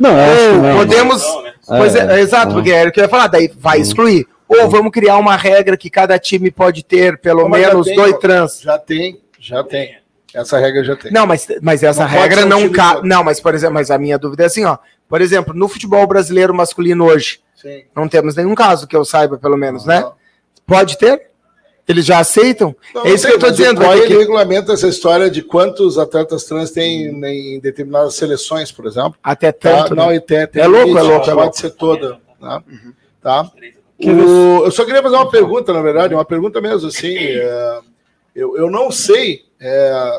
Não, 0.00 0.10
eu 0.18 0.24
acho 0.24 0.42
que 0.42 0.56
Ou 0.56 0.62
não. 0.62 0.76
podemos, 0.78 1.22
né? 1.42 1.52
pois 1.68 1.94
é, 1.94 2.16
É, 2.16 2.20
exato, 2.20 2.52
é. 2.52 2.54
porque 2.54 2.70
era 2.70 2.88
o 2.88 2.92
que 2.92 3.00
eu 3.00 3.04
ia 3.04 3.08
falar, 3.10 3.26
daí 3.26 3.50
vai 3.58 3.78
excluir. 3.78 4.26
Ou 4.48 4.68
vamos 4.70 4.92
criar 4.92 5.16
uma 5.18 5.36
regra 5.36 5.76
que 5.76 5.90
cada 5.90 6.18
time 6.18 6.50
pode 6.50 6.84
ter 6.84 7.18
pelo 7.18 7.42
Não, 7.42 7.48
mas 7.48 7.66
menos 7.66 7.86
tem, 7.86 7.96
dois 7.96 8.18
trans. 8.18 8.60
Já 8.60 8.78
tem, 8.78 9.20
já 9.38 9.64
tem. 9.64 9.96
Essa 10.34 10.58
regra 10.58 10.84
já 10.84 10.94
tem. 10.96 11.10
Não, 11.12 11.26
mas, 11.26 11.46
mas 11.62 11.82
essa 11.82 12.02
Não 12.04 12.10
pode 12.10 12.20
regra 12.22 12.44
um 12.44 12.48
não 12.48 12.58
time 12.62 12.70
ca... 12.74 12.94
todo. 12.96 13.04
Não, 13.06 13.24
mas 13.24 13.40
por 13.40 13.54
exemplo, 13.54 13.74
mas 13.74 13.90
a 13.90 13.98
minha 13.98 14.18
dúvida 14.18 14.42
é 14.42 14.46
assim, 14.46 14.64
ó. 14.64 14.76
Por 15.08 15.20
exemplo, 15.20 15.54
no 15.54 15.68
futebol 15.68 16.06
brasileiro 16.06 16.52
masculino 16.54 17.04
hoje, 17.06 17.40
Sim. 17.54 17.84
não 17.94 18.06
temos 18.08 18.34
nenhum 18.36 18.54
caso 18.54 18.86
que 18.86 18.96
eu 18.96 19.04
saiba, 19.04 19.38
pelo 19.38 19.56
menos, 19.56 19.84
né? 19.86 20.00
Não. 20.00 20.14
Pode 20.66 20.98
ter? 20.98 21.30
Eles 21.88 22.04
já 22.04 22.18
aceitam? 22.18 22.74
Não, 22.92 23.02
é 23.02 23.04
não 23.08 23.14
isso 23.14 23.22
sei, 23.28 23.30
que 23.38 23.44
eu 23.44 23.48
mas 23.48 23.56
dizendo. 23.56 23.80
O 23.80 23.92
ele 23.92 24.06
que- 24.08 24.16
regulamenta 24.18 24.72
essa 24.72 24.88
história 24.88 25.30
de 25.30 25.40
quantos 25.42 25.96
atletas 25.98 26.42
trans 26.44 26.72
tem 26.72 27.06
em 27.06 27.60
determinadas 27.60 28.14
seleções, 28.16 28.72
por 28.72 28.86
exemplo. 28.86 29.14
Até 29.22 29.52
Tá? 29.52 29.84
tanto. 29.84 29.94
Não, 29.94 30.08
né? 30.08 30.16
e 30.16 30.20
tem, 30.20 30.44
tem 30.48 30.62
É 30.62 30.66
louco, 30.66 30.88
limite, 30.88 30.98
é 30.98 31.02
louco, 31.08 31.26
não 31.26 31.32
é 31.32 31.36
Pode 31.36 31.36
louco. 31.46 31.58
ser 31.58 31.70
toda. 31.70 32.18
Né? 32.42 32.60
Uhum. 32.68 32.92
Tá? 33.22 33.50
O- 33.98 34.64
eu 34.64 34.70
só 34.70 34.84
queria 34.84 35.02
fazer 35.02 35.16
uma 35.16 35.30
pergunta, 35.30 35.72
na 35.72 35.80
verdade, 35.82 36.14
uma 36.14 36.24
pergunta 36.24 36.60
mesmo 36.60 36.88
assim. 36.88 37.16
é, 37.16 37.78
eu, 38.34 38.56
eu 38.56 38.70
não 38.70 38.90
sei, 38.90 39.44
é, 39.60 40.18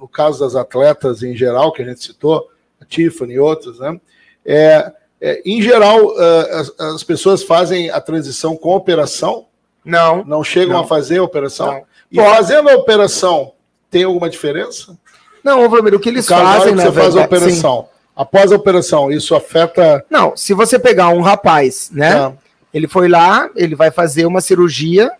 no 0.00 0.08
caso 0.08 0.40
das 0.40 0.56
atletas 0.56 1.22
em 1.22 1.34
geral, 1.36 1.72
que 1.72 1.82
a 1.82 1.84
gente 1.84 2.02
citou, 2.02 2.48
a 2.80 2.84
Tiffany 2.84 3.34
e 3.34 3.38
outras, 3.38 3.78
né? 3.78 4.00
É, 4.44 4.92
é, 5.20 5.42
em 5.46 5.62
geral, 5.62 6.12
é, 6.20 6.52
as, 6.54 6.72
as 6.80 7.02
pessoas 7.04 7.42
fazem 7.42 7.90
a 7.90 8.00
transição 8.00 8.56
com 8.56 8.74
operação, 8.74 9.46
Não. 9.84 10.24
não 10.24 10.42
chegam 10.44 10.74
Não. 10.76 10.80
a 10.84 10.86
fazer 10.86 11.18
a 11.18 11.22
operação. 11.22 11.66
Não. 11.72 11.82
E 12.10 12.16
fazendo 12.16 12.68
a 12.68 12.74
operação, 12.74 13.52
tem 13.90 14.04
alguma 14.04 14.28
diferença? 14.28 14.96
Não, 15.42 15.64
ô 15.64 15.68
Vlamir, 15.68 15.94
o 15.94 16.00
que 16.00 16.08
eles 16.08 16.26
fazem, 16.26 16.70
que 16.70 16.74
na 16.74 16.84
você 16.84 16.92
faz 16.92 17.16
a 17.16 17.20
verdade, 17.20 17.28
sim. 17.28 17.36
operação. 17.60 17.88
Após 18.14 18.50
a 18.50 18.56
operação, 18.56 19.12
isso 19.12 19.34
afeta. 19.34 20.04
Não, 20.10 20.36
se 20.36 20.52
você 20.54 20.78
pegar 20.78 21.08
um 21.10 21.20
rapaz, 21.20 21.90
né? 21.92 22.12
Tá. 22.14 22.32
Ele 22.72 22.86
foi 22.88 23.08
lá, 23.08 23.48
ele 23.56 23.74
vai 23.74 23.90
fazer 23.90 24.26
uma 24.26 24.40
cirurgia 24.40 25.10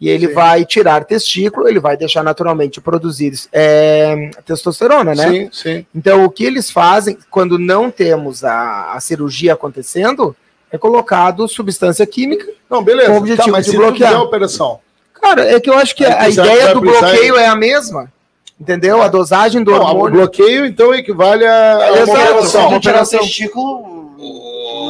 e 0.00 0.08
ele 0.08 0.28
Sim. 0.28 0.34
vai 0.34 0.64
tirar 0.64 1.04
testículo, 1.04 1.66
ele 1.68 1.80
vai 1.80 1.96
deixar 1.96 2.22
naturalmente 2.22 2.80
produzir 2.80 3.32
é, 3.52 4.30
testosterona, 4.44 5.14
né? 5.14 5.28
Sim, 5.28 5.48
sim. 5.52 5.86
Então, 5.94 6.24
o 6.24 6.30
que 6.30 6.44
eles 6.44 6.70
fazem 6.70 7.18
quando 7.30 7.58
não 7.58 7.90
temos 7.90 8.44
a, 8.44 8.92
a 8.92 9.00
cirurgia 9.00 9.54
acontecendo 9.54 10.36
é 10.70 10.78
colocado 10.78 11.48
substância 11.48 12.06
química. 12.06 12.46
Não, 12.70 12.82
beleza. 12.84 13.08
Com 13.08 13.14
o 13.14 13.18
objetivo 13.18 13.46
Tá, 13.46 13.52
mas 13.52 13.64
de 13.64 13.70
se 13.72 13.76
bloquear. 13.76 14.14
a 14.14 14.22
operação. 14.22 14.78
Cara, 15.20 15.44
é 15.50 15.58
que 15.58 15.68
eu 15.70 15.74
acho 15.76 15.96
que 15.96 16.04
Aí 16.04 16.12
a 16.12 16.28
ideia 16.28 16.64
vai 16.66 16.74
do 16.74 16.80
precisar 16.80 17.06
bloqueio 17.10 17.36
é 17.36 17.46
a 17.46 17.56
mesma. 17.56 18.12
Entendeu? 18.60 19.00
A 19.02 19.08
dosagem 19.08 19.62
do 19.64 19.70
Não, 19.70 19.78
o 19.78 19.82
hormônio. 19.84 20.18
bloqueio, 20.18 20.66
então, 20.66 20.92
equivale 20.94 21.44
a, 21.46 21.72
a 21.74 21.92
uma 21.92 21.98
Exato, 21.98 22.20
operação. 22.20 22.80
tirar 22.80 23.04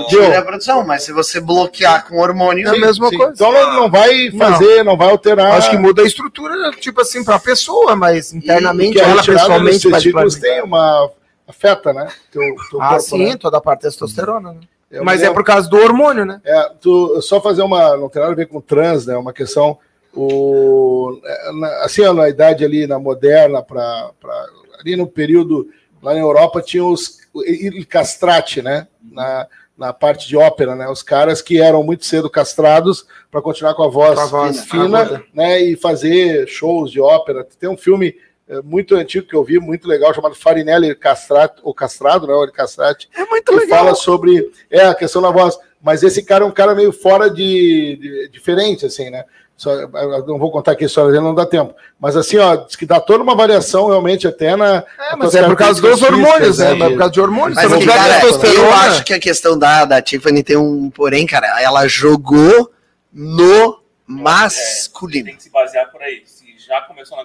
o 0.00 0.06
tira 0.06 0.38
a 0.38 0.42
produção, 0.42 0.84
mas 0.86 1.02
se 1.02 1.12
você 1.12 1.40
bloquear 1.40 2.06
com 2.06 2.18
hormônio, 2.18 2.66
É 2.66 2.70
a 2.70 2.76
mesma 2.78 3.08
Sim, 3.08 3.16
coisa. 3.16 3.32
Então 3.32 3.52
não, 3.52 3.74
não 3.74 3.90
vai 3.90 4.30
fazer, 4.32 4.82
não, 4.84 4.96
vai 4.96 5.10
alterar. 5.10 5.52
Acho 5.54 5.70
que 5.70 5.78
muda 5.78 6.02
a 6.02 6.06
estrutura, 6.06 6.70
tipo 6.72 7.00
assim, 7.00 7.24
para 7.24 7.36
a 7.36 7.40
pessoa, 7.40 7.94
mas 7.96 8.32
internamente 8.32 8.98
ela 8.98 9.22
pessoalmente 9.22 9.88
vai 9.88 10.00
testículos 10.00 10.36
tem 10.36 10.62
uma 10.62 11.10
afeta, 11.46 11.92
né? 11.92 12.08
Teu, 12.30 12.42
teu 12.70 12.80
Ah, 12.82 12.88
corpo, 12.90 13.02
sim, 13.02 13.24
né? 13.30 13.36
toda 13.36 13.56
a 13.58 13.60
parte 13.60 13.82
da 13.82 13.88
testosterona. 13.88 14.52
Né? 14.52 14.60
Eu 14.90 15.04
Mas 15.04 15.22
é 15.22 15.30
por 15.30 15.44
causa 15.44 15.68
do 15.68 15.76
hormônio, 15.76 16.24
né? 16.24 16.40
É, 16.44 16.70
tu, 16.80 17.20
só 17.20 17.40
fazer 17.40 17.62
uma. 17.62 17.96
Não 17.96 18.08
tem 18.08 18.20
nada 18.22 18.32
a 18.32 18.36
ver 18.36 18.46
com 18.46 18.60
trans, 18.60 19.06
né? 19.06 19.16
Uma 19.16 19.32
questão. 19.32 19.78
O, 20.14 21.20
é, 21.24 21.52
na- 21.52 21.84
assim, 21.84 22.02
na 22.12 22.28
idade 22.28 22.64
ali, 22.64 22.86
na 22.86 22.98
moderna, 22.98 23.62
pra, 23.62 24.10
pra- 24.20 24.46
ali 24.80 24.96
no 24.96 25.06
período, 25.06 25.68
lá 26.02 26.12
na 26.14 26.20
Europa, 26.20 26.60
tinha 26.62 26.84
os. 26.84 27.18
Il 27.46 27.86
castrate, 27.86 28.62
né? 28.62 28.88
Na, 29.12 29.46
na 29.78 29.92
parte 29.92 30.26
de 30.26 30.36
ópera, 30.36 30.74
né? 30.74 30.88
Os 30.88 31.02
caras 31.02 31.40
que 31.40 31.60
eram 31.62 31.82
muito 31.84 32.04
cedo 32.04 32.28
castrados 32.28 33.06
para 33.30 33.40
continuar 33.40 33.74
com 33.74 33.84
a 33.84 33.88
voz, 33.88 34.14
Com 34.16 34.20
a 34.20 34.26
voz 34.26 34.64
fina, 34.64 34.98
aguda. 35.00 35.24
né? 35.32 35.60
E 35.62 35.76
fazer 35.76 36.48
shows 36.48 36.90
de 36.90 37.00
ópera. 37.00 37.46
Tem 37.60 37.68
um 37.70 37.76
filme 37.76 38.16
é, 38.48 38.60
muito 38.60 38.96
antigo 38.96 39.26
que 39.28 39.36
eu 39.36 39.44
vi, 39.44 39.60
muito 39.60 39.86
legal, 39.86 40.12
chamado 40.12 40.34
Farinelli 40.34 40.94
Castrato, 40.96 41.62
ou 41.64 41.72
Castrado, 41.72 42.26
né? 42.26 42.34
Ou 42.34 42.50
Castrate 42.50 43.08
É 43.14 43.24
muito 43.26 43.52
que 43.56 43.66
fala 43.68 43.94
sobre 43.94 44.50
é, 44.70 44.80
a 44.86 44.94
questão 44.94 45.22
da 45.22 45.30
voz. 45.30 45.56
Mas 45.80 46.02
esse 46.02 46.24
cara 46.24 46.42
é 46.42 46.46
um 46.46 46.50
cara 46.50 46.74
meio 46.74 46.92
fora 46.92 47.30
de, 47.30 47.96
de- 48.00 48.28
diferente, 48.30 48.84
assim, 48.84 49.10
né? 49.10 49.24
Só, 49.58 49.72
eu 49.72 50.24
não 50.24 50.38
vou 50.38 50.52
contar 50.52 50.72
aqui 50.72 50.84
a 50.84 50.86
história 50.86 51.10
dele, 51.10 51.24
não 51.24 51.34
dá 51.34 51.44
tempo. 51.44 51.74
Mas 51.98 52.16
assim, 52.16 52.38
ó, 52.38 52.54
diz 52.54 52.76
que 52.76 52.86
dá 52.86 53.00
toda 53.00 53.24
uma 53.24 53.34
variação 53.34 53.88
realmente 53.88 54.26
até 54.26 54.54
na. 54.54 54.84
É, 55.10 55.16
mas 55.16 55.34
é 55.34 55.44
por 55.44 55.56
causa 55.56 55.82
dos 55.82 56.00
hormônios, 56.00 56.58
né? 56.58 56.74
É 56.78 56.88
por 56.90 56.96
causa 56.96 57.12
de 57.12 57.20
hormônios. 57.20 57.56
Mas 57.56 57.78
tiver 57.78 57.92
cara, 57.92 58.24
eu 58.54 58.72
acho 58.72 59.04
que 59.04 59.12
a 59.12 59.18
questão 59.18 59.58
da, 59.58 59.84
da 59.84 60.00
Tiffany 60.00 60.44
tem 60.44 60.56
um 60.56 60.88
porém, 60.90 61.26
cara. 61.26 61.60
Ela 61.60 61.88
jogou 61.88 62.70
no 63.12 63.82
masculino. 64.06 65.26
Tem 65.26 65.36
que 65.36 65.42
se 65.42 65.50
basear 65.50 65.90
por 65.90 66.00
aí. 66.02 66.22
Se 66.24 66.46
já 66.68 66.82
começou 66.82 67.16
na, 67.16 67.24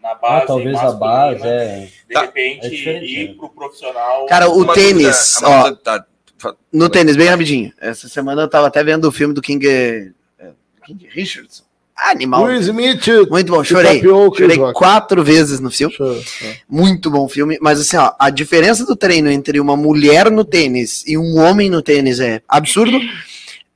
na 0.00 0.14
base. 0.14 0.44
Ah, 0.44 0.46
talvez 0.46 0.76
a 0.78 0.92
base, 0.92 1.46
é. 1.46 1.88
De 2.08 2.14
Tá. 2.14 2.20
repente, 2.22 2.88
É 2.88 3.04
ir 3.04 3.28
né? 3.28 3.34
pro 3.34 3.50
profissional. 3.50 4.24
Cara, 4.26 4.48
o 4.48 4.72
tênis, 4.72 5.42
ó, 5.42 5.46
Amanda, 5.52 5.76
tá, 5.76 6.06
no 6.72 6.88
tênis, 6.88 7.16
bem 7.16 7.28
rapidinho. 7.28 7.72
Essa 7.80 8.08
semana 8.08 8.42
eu 8.42 8.48
tava 8.48 8.68
até 8.68 8.82
vendo 8.84 9.06
o 9.06 9.12
filme 9.12 9.34
do 9.34 9.42
King, 9.42 9.66
é, 9.68 10.10
King 10.86 11.08
Richardson. 11.10 11.63
Animal. 11.96 12.44
Will 12.44 12.60
Smith. 12.60 13.06
Muito 13.30 13.52
bom, 13.52 13.62
chorei. 13.62 14.02
Chorei 14.02 14.58
quatro 14.72 15.22
vezes 15.22 15.60
no 15.60 15.70
filme. 15.70 15.94
Show, 15.94 16.20
show. 16.22 16.52
Muito 16.68 17.10
bom 17.10 17.28
filme. 17.28 17.56
Mas 17.60 17.80
assim, 17.80 17.96
ó, 17.96 18.12
a 18.18 18.30
diferença 18.30 18.84
do 18.84 18.96
treino 18.96 19.30
entre 19.30 19.60
uma 19.60 19.76
mulher 19.76 20.30
no 20.30 20.44
tênis 20.44 21.04
e 21.06 21.16
um 21.16 21.38
homem 21.38 21.70
no 21.70 21.82
tênis 21.82 22.18
é 22.18 22.42
absurdo. 22.48 22.98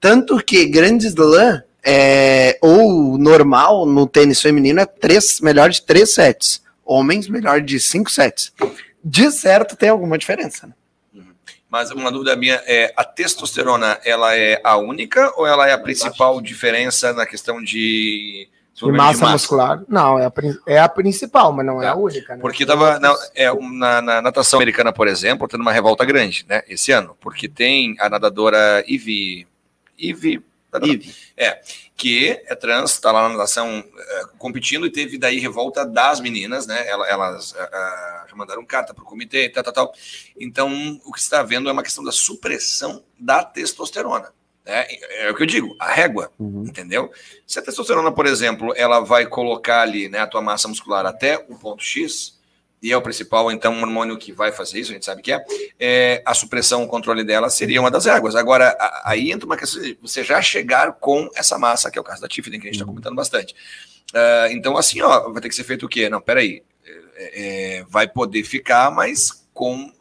Tanto 0.01 0.43
que 0.45 0.67
grande 0.67 1.07
slam 1.07 1.63
é, 1.85 2.59
ou 2.61 3.17
normal 3.17 3.87
no 3.87 4.07
tênis 4.07 4.41
feminino 4.41 4.81
é 4.81 4.87
três, 4.87 5.41
melhor 5.41 5.71
de 5.71 5.83
três 5.83 6.15
sets. 6.15 6.61
Homens, 6.85 7.29
melhor 7.29 7.61
de 7.61 7.79
cinco 7.79 8.11
sets. 8.11 8.53
De 9.05 9.31
certo, 9.31 9.77
tem 9.77 9.89
alguma 9.89 10.19
diferença. 10.19 10.67
Né? 10.67 10.73
Mas 11.71 11.91
uma 11.91 12.11
dúvida 12.11 12.35
minha 12.35 12.63
é: 12.67 12.93
a 12.97 13.05
testosterona 13.05 13.99
ela 14.05 14.35
é 14.35 14.61
a 14.65 14.77
única 14.77 15.33
ou 15.37 15.47
ela 15.47 15.69
é 15.69 15.73
a 15.73 15.79
principal 15.79 16.41
diferença 16.41 17.13
na 17.13 17.27
questão 17.27 17.63
de, 17.63 17.65
de 17.67 18.49
desenvolvimento 18.73 19.21
massa, 19.21 19.33
muscular. 19.33 19.83
Não, 19.87 20.19
é 20.19 20.27
a, 20.27 20.33
é 20.67 20.79
a 20.81 20.89
principal, 20.89 21.53
mas 21.53 21.67
não 21.67 21.83
é 21.83 21.87
Tá. 21.87 21.93
a 21.93 21.97
única. 21.97 22.35
Né? 22.37 22.41
Porque 22.41 22.65
tava 22.65 22.99
na, 22.99 23.15
é, 23.35 23.53
na, 23.53 24.01
na 24.01 24.23
natação 24.23 24.59
americana, 24.59 24.93
por 24.93 25.07
exemplo, 25.07 25.47
tendo 25.47 25.61
uma 25.61 25.73
revolta 25.73 26.05
grande, 26.05 26.47
né? 26.49 26.63
Esse 26.69 26.91
ano, 26.91 27.17
porque 27.21 27.49
tem 27.49 27.97
a 28.01 28.09
nadadora 28.09 28.83
Ivy, 28.89 29.47
Ivy, 29.99 30.43
Ive. 30.83 31.15
que 31.97 32.41
é 32.47 32.55
trans, 32.55 32.93
está 32.93 33.11
lá 33.11 33.23
na 33.23 33.31
natação 33.31 33.83
eh, 33.97 34.23
competindo 34.39 34.87
e 34.87 34.91
teve 34.91 35.19
daí 35.19 35.39
revolta 35.41 35.85
das 35.85 36.21
meninas, 36.21 36.67
né? 36.67 36.87
Ela- 36.89 37.09
Elas 37.09 37.55
ah, 37.59 37.71
ah, 37.73 38.27
já 38.29 38.37
mandaram 38.37 38.65
carta 38.65 38.93
para 38.95 39.03
o 39.03 39.07
comitê 39.07 39.47
e 39.47 39.49
tal, 39.49 39.65
tal, 39.65 39.73
tal. 39.73 39.93
Então, 40.39 41.01
o 41.05 41.13
que 41.13 41.19
está 41.19 41.43
vendo 41.43 41.69
é 41.69 41.73
uma 41.73 41.83
questão 41.83 42.05
da 42.05 42.13
supressão 42.13 43.03
da 43.19 43.43
testosterona. 43.43 44.33
Né? 44.65 44.87
É 45.17 45.31
o 45.31 45.35
que 45.35 45.43
eu 45.43 45.47
digo, 45.47 45.75
a 45.81 45.91
régua, 45.91 46.31
Uhum. 46.39 46.65
entendeu? 46.69 47.11
Se 47.47 47.59
a 47.59 47.63
testosterona, 47.63 48.13
por 48.13 48.27
exemplo, 48.27 48.73
ela 48.77 49.01
vai 49.01 49.27
colocar 49.27 49.81
ali 49.81 50.09
né, 50.11 50.19
a 50.21 50.27
tua 50.27 50.43
massa 50.43 50.69
muscular 50.69 51.07
até 51.07 51.39
o 51.49 51.59
ponto 51.59 51.83
X, 51.83 52.38
e 52.83 52.93
é 52.93 52.97
o 52.97 53.03
principal, 53.03 53.51
então, 53.51 53.81
hormônio 53.81 54.17
que 54.17 54.33
vai 54.33 54.53
fazer 54.53 54.79
isso, 54.81 54.91
a 54.91 54.95
gente 54.95 55.05
sabe 55.05 55.21
que 55.21 55.33
é, 55.33 55.45
é, 55.81 56.23
a 56.25 56.33
supressão, 56.35 56.85
o 56.85 56.87
controle 56.89 57.25
dela 57.25 57.51
seria 57.51 57.81
uma 57.81 57.91
das 57.91 58.05
réguas. 58.05 58.37
Agora, 58.37 58.69
a- 58.79 59.03
aí 59.11 59.33
entra 59.33 59.47
uma 59.47 59.57
questão 59.57 59.83
de 59.83 59.99
você 60.01 60.23
já 60.23 60.41
chegar 60.41 60.93
com 60.93 61.29
essa 61.35 61.59
massa, 61.59 61.91
que 61.91 61.99
é 61.99 62.01
o 62.01 62.05
caso 62.05 62.21
da 62.23 62.29
Tiffany, 62.29 62.59
que 62.59 62.69
a 62.69 62.71
gente 62.71 62.77
está 62.77 62.87
comentando 62.87 63.17
bastante. 63.17 63.55
Ah, 64.15 64.47
então, 64.51 64.77
assim, 64.77 65.01
ó, 65.03 65.31
vai 65.33 65.43
ter 65.43 65.49
que 65.49 65.55
ser 65.55 65.65
feito 65.65 65.87
o 65.87 65.89
quê? 65.89 66.09
Não, 66.09 66.21
peraí, 66.21 66.63
é, 67.17 67.79
é, 67.79 67.85
vai 67.89 68.07
poder 68.09 68.45
ficar, 68.45 68.91
mas 68.91 69.45
com. 69.53 69.93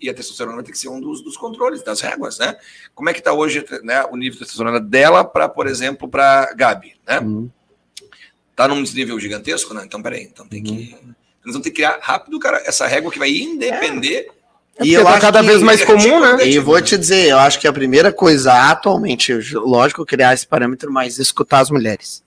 E 0.00 0.08
a 0.08 0.14
testosterona 0.14 0.56
vai 0.56 0.64
ter 0.64 0.70
que 0.72 0.78
ser 0.78 0.88
um 0.88 1.00
dos, 1.00 1.22
dos 1.22 1.36
controles, 1.36 1.82
das 1.82 2.00
réguas, 2.00 2.38
né? 2.38 2.56
Como 2.94 3.08
é 3.08 3.12
que 3.12 3.18
está 3.20 3.32
hoje 3.32 3.64
né, 3.82 4.04
o 4.04 4.16
nível 4.16 4.34
de 4.34 4.38
testosterona 4.40 4.78
dela 4.80 5.24
para, 5.24 5.48
por 5.48 5.66
exemplo, 5.66 6.08
para 6.08 6.52
Gabi, 6.54 6.94
né? 7.06 7.18
Uhum. 7.20 7.50
Tá 8.54 8.68
num 8.68 8.82
desnível 8.82 9.18
gigantesco? 9.18 9.72
Não, 9.74 9.84
então 9.84 10.02
peraí, 10.02 10.24
então 10.24 10.46
tem 10.46 10.62
que. 10.62 10.96
Nós 11.48 11.54
vamos 11.54 11.64
ter 11.64 11.70
que 11.70 11.76
criar 11.76 11.98
rápido, 12.02 12.38
cara, 12.38 12.62
essa 12.66 12.86
régua 12.86 13.10
que 13.10 13.18
vai 13.18 13.30
independer. 13.30 14.28
E 14.82 14.92
eu 14.92 15.02
tá 15.02 15.18
cada 15.18 15.40
vez 15.40 15.62
mais 15.62 15.82
comum, 15.82 16.20
né? 16.20 16.46
E 16.46 16.58
vou 16.58 16.78
te 16.82 16.98
dizer, 16.98 17.30
eu 17.30 17.38
acho 17.38 17.58
que 17.58 17.66
a 17.66 17.72
primeira 17.72 18.12
coisa 18.12 18.52
atualmente, 18.70 19.32
lógico, 19.54 20.04
criar 20.04 20.34
esse 20.34 20.46
parâmetro, 20.46 20.92
mas 20.92 21.18
escutar 21.18 21.60
as 21.60 21.70
mulheres. 21.70 22.22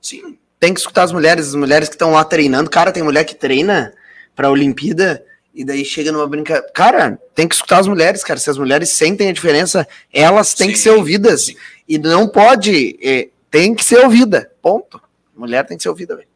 Sim, 0.00 0.38
Tem 0.60 0.72
que 0.72 0.78
escutar 0.78 1.02
as 1.02 1.10
mulheres, 1.10 1.48
as 1.48 1.54
mulheres 1.56 1.88
que 1.88 1.96
estão 1.96 2.12
lá 2.12 2.24
treinando. 2.24 2.70
Cara, 2.70 2.92
tem 2.92 3.02
mulher 3.02 3.24
que 3.24 3.34
treina 3.34 3.92
pra 4.36 4.48
Olimpíada 4.48 5.24
e 5.52 5.64
daí 5.64 5.84
chega 5.84 6.12
numa 6.12 6.28
brincadeira. 6.28 6.70
Cara, 6.72 7.18
tem 7.34 7.48
que 7.48 7.56
escutar 7.56 7.80
as 7.80 7.88
mulheres, 7.88 8.22
cara. 8.22 8.38
Se 8.38 8.48
as 8.48 8.58
mulheres 8.58 8.90
sentem 8.90 9.28
a 9.28 9.32
diferença, 9.32 9.88
elas 10.12 10.54
têm 10.54 10.70
que 10.70 10.76
Sim, 10.76 10.84
ser 10.84 10.90
ouvidas. 10.90 11.46
sim. 11.46 11.56
E 11.88 11.98
não 11.98 12.28
pode, 12.28 12.96
é, 13.02 13.26
tem 13.50 13.74
que 13.74 13.84
ser 13.84 13.98
ouvida. 14.04 14.52
Ponto. 14.62 15.02
Mulher 15.36 15.66
tem 15.66 15.76
que 15.76 15.82
ser 15.82 15.88
ouvida, 15.88 16.14
velho. 16.14 16.27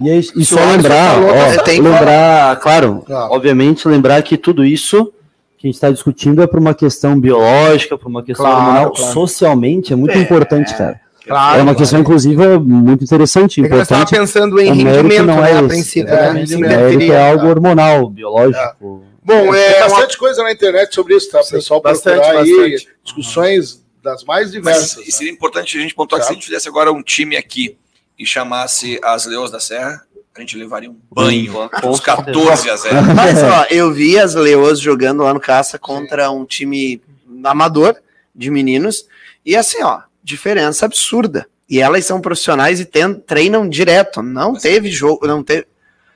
E, 0.00 0.08
é 0.10 0.16
isso- 0.16 0.32
e 0.38 0.44
só 0.44 0.56
Suárez 0.56 0.76
lembrar, 0.76 1.14
falou, 1.14 1.30
ó, 1.30 1.62
tem 1.62 1.80
lembrar, 1.80 2.56
claro, 2.60 3.04
Ah. 3.10 3.28
obviamente 3.30 3.86
lembrar 3.86 4.22
que 4.22 4.36
tudo 4.36 4.64
isso 4.64 5.12
que 5.58 5.66
a 5.66 5.68
gente 5.68 5.74
está 5.74 5.90
discutindo 5.90 6.42
é 6.42 6.46
por 6.46 6.58
uma 6.58 6.72
questão 6.72 7.20
biológica, 7.20 7.98
por 7.98 8.08
uma 8.08 8.22
questão 8.22 8.46
Claro, 8.46 8.60
hormonal, 8.60 8.92
claro. 8.92 9.12
socialmente 9.12 9.92
é 9.92 9.96
muito 9.96 10.16
importante, 10.16 10.74
cara. 10.74 10.98
Claro, 11.26 11.60
é 11.60 11.62
uma 11.62 11.74
questão, 11.74 12.00
inclusive, 12.00 12.42
é 12.42 12.58
muito 12.58 13.04
interessante, 13.04 13.60
É 13.60 13.64
que 13.64 13.68
nós 13.68 13.82
estávamos 13.82 14.10
importante. 14.10 14.32
pensando 14.32 14.58
em 14.60 14.72
rendimento, 14.72 15.22
não 15.26 15.40
né, 15.42 15.50
é 15.50 15.54
a 15.54 15.58
esse. 15.58 15.68
princípio, 15.68 16.08
É, 16.14 16.16
né? 16.16 16.30
O 16.30 16.32
mérito 16.34 16.54
interferir. 16.54 17.10
é 17.12 17.30
algo 17.30 17.46
hormonal, 17.46 18.08
biológico. 18.08 19.02
Bom, 19.22 19.52
Tem 19.52 19.60
é 19.62 19.76
uma- 19.84 19.88
bastante 19.90 20.16
coisa 20.16 20.42
na 20.42 20.50
internet 20.50 20.94
sobre 20.94 21.14
isso, 21.14 21.30
tá? 21.30 21.42
Sim, 21.42 21.56
Pessoal 21.56 21.82
bastante, 21.82 22.14
procurar 22.20 22.40
aí 22.40 22.50
bastante. 22.56 22.88
discussões 23.04 23.84
das 24.02 24.24
mais 24.24 24.44
Mas 24.46 24.52
diversas. 24.52 24.96
e 24.96 25.00
né? 25.00 25.10
seria 25.10 25.32
importante 25.32 25.76
a 25.76 25.80
gente 25.82 25.94
pontuar 25.94 26.20
que 26.22 26.26
se 26.26 26.32
a 26.32 26.34
gente 26.34 26.46
fizesse 26.46 26.66
agora 26.68 26.90
um 26.90 27.02
time 27.02 27.36
aqui 27.36 27.76
e 28.20 28.26
chamasse 28.26 29.00
as 29.02 29.24
Leões 29.24 29.50
da 29.50 29.58
Serra, 29.58 30.04
a 30.36 30.40
gente 30.40 30.56
levaria 30.56 30.90
um 30.90 30.96
banho. 31.10 31.52
Com 31.80 31.88
Uns 31.88 32.00
14 32.00 32.68
a 32.70 32.76
0. 32.76 32.94
Mas 33.16 33.42
ó, 33.42 33.66
eu 33.70 33.92
vi 33.92 34.18
as 34.18 34.34
Leoas 34.34 34.78
jogando 34.78 35.22
lá 35.22 35.32
no 35.34 35.40
Caça 35.40 35.78
contra 35.78 36.30
um 36.30 36.44
time 36.44 37.00
amador 37.44 37.96
de 38.34 38.50
meninos. 38.50 39.06
E 39.44 39.56
assim, 39.56 39.82
ó, 39.82 40.02
diferença 40.22 40.84
absurda. 40.86 41.46
E 41.68 41.80
elas 41.80 42.04
são 42.04 42.20
profissionais 42.20 42.78
e 42.80 42.84
ten- 42.84 43.14
treinam 43.14 43.68
direto. 43.68 44.22
Não 44.22 44.52
Mas- 44.52 44.62
teve 44.62 44.90
jogo, 44.90 45.26
não 45.26 45.42
teve. 45.42 45.66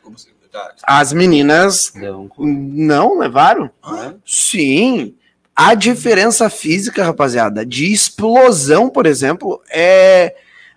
Como 0.03 0.19
se- 0.19 0.29
tá. 0.53 0.73
As 0.83 1.13
meninas 1.13 1.91
Deu 1.95 2.31
não 2.39 3.19
levaram. 3.19 3.71
um- 3.85 4.15
Sim. 4.27 5.15
A 5.57 5.75
diferença 5.75 6.51
física, 6.51 7.05
rapaziada, 7.05 7.65
de 7.65 7.93
explosão, 7.93 8.91
por 8.91 9.07
exemplo, 9.07 9.63
é. 9.71 10.35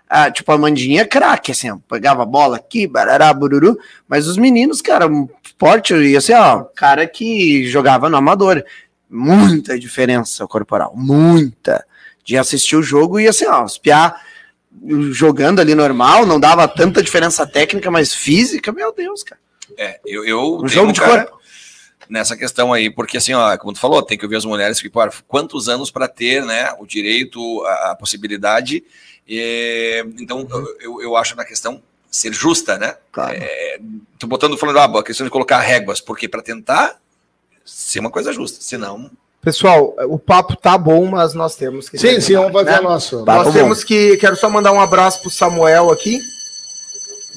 Ah, 0.10 0.32
tipo, 0.32 0.52
a 0.52 0.58
Mandinha 0.58 1.02
é 1.02 1.06
craque, 1.06 1.52
assim, 1.52 1.70
ó, 1.70 1.78
pegava 1.90 2.24
a 2.24 2.26
bola 2.26 2.58
aqui, 2.58 2.88
barará, 2.88 3.34
bururu, 3.34 3.78
mas 4.08 4.28
os 4.28 4.38
meninos, 4.38 4.82
cara, 4.82 5.08
um 5.08 5.28
forte, 5.60 5.94
e 5.94 6.16
assim, 6.16 6.34
ó, 6.34 6.64
cara 6.76 7.06
que 7.08 7.68
jogava 7.68 8.10
no 8.10 8.18
amador. 8.18 8.64
Muita 9.10 9.80
diferença 9.80 10.46
corporal, 10.48 10.94
muita. 10.96 11.86
De 12.24 12.38
assistir 12.38 12.76
o 12.76 12.84
jogo 12.84 13.20
e 13.20 13.28
assim, 13.28 13.46
ó, 13.46 13.64
os 13.64 13.78
piá 13.78 14.16
jogando 15.12 15.60
ali 15.60 15.74
normal, 15.74 16.26
não 16.26 16.40
dava 16.40 16.68
tanta 16.68 17.02
diferença 17.02 17.46
técnica, 17.48 17.90
mas 17.90 18.14
física, 18.14 18.72
meu 18.72 18.94
Deus, 18.94 19.24
cara. 19.24 19.40
É, 19.78 20.00
eu, 20.06 20.26
eu 20.26 20.58
Um 20.62 20.68
jogo 20.68 20.92
de 20.92 21.00
cara, 21.00 21.26
corpo. 21.26 21.37
Nessa 22.10 22.36
questão 22.36 22.74
aí, 22.74 22.90
porque 22.90 23.18
assim, 23.18 23.34
ó, 23.34 23.58
como 23.58 23.74
tu 23.74 23.80
falou, 23.80 24.02
tem 24.02 24.18
que 24.18 24.26
ouvir 24.26 24.36
as 24.36 24.46
mulheres 24.46 24.82
que, 24.82 24.92
quantos 25.28 25.70
anos 25.70 25.92
para 25.92 26.08
ter, 26.08 26.44
né, 26.44 26.72
o 26.80 26.86
direito, 26.86 27.40
a, 27.66 27.92
a 27.92 27.96
possibilidade. 27.96 28.84
e, 29.28 30.06
então, 30.20 30.48
eu, 30.80 31.02
eu 31.02 31.16
acho 31.16 31.36
na 31.36 31.46
questão 31.46 31.82
ser 32.10 32.34
justa, 32.34 32.78
né? 32.78 32.96
Claro. 33.12 33.38
É, 33.40 33.80
tô 34.18 34.28
botando 34.28 34.58
falando 34.58 34.80
ah, 34.80 35.00
a 35.00 35.04
questão 35.04 35.26
de 35.26 35.32
colocar 35.32 35.60
réguas, 35.60 36.02
porque 36.02 36.28
para 36.28 36.42
tentar 36.42 37.00
ser 37.66 38.00
uma 38.00 38.10
coisa 38.10 38.32
justa, 38.32 38.60
senão 38.62 39.12
Pessoal, 39.48 39.96
o 40.10 40.20
papo 40.20 40.58
tá 40.58 40.78
bom, 40.78 41.06
mas 41.06 41.34
nós 41.34 41.56
temos 41.56 41.88
que. 41.88 41.98
Sim, 41.98 42.20
sim, 42.20 42.34
vamos 42.34 42.52
fazer 42.52 42.72
né? 42.72 42.80
o 42.80 42.84
nosso. 42.84 43.24
Tá 43.24 43.36
Nós 43.36 43.48
bom. 43.48 43.54
temos 43.54 43.82
que. 43.82 44.18
Quero 44.18 44.36
só 44.36 44.50
mandar 44.50 44.74
um 44.74 44.82
abraço 44.82 45.22
pro 45.22 45.30
Samuel 45.30 45.90
aqui. 45.90 46.20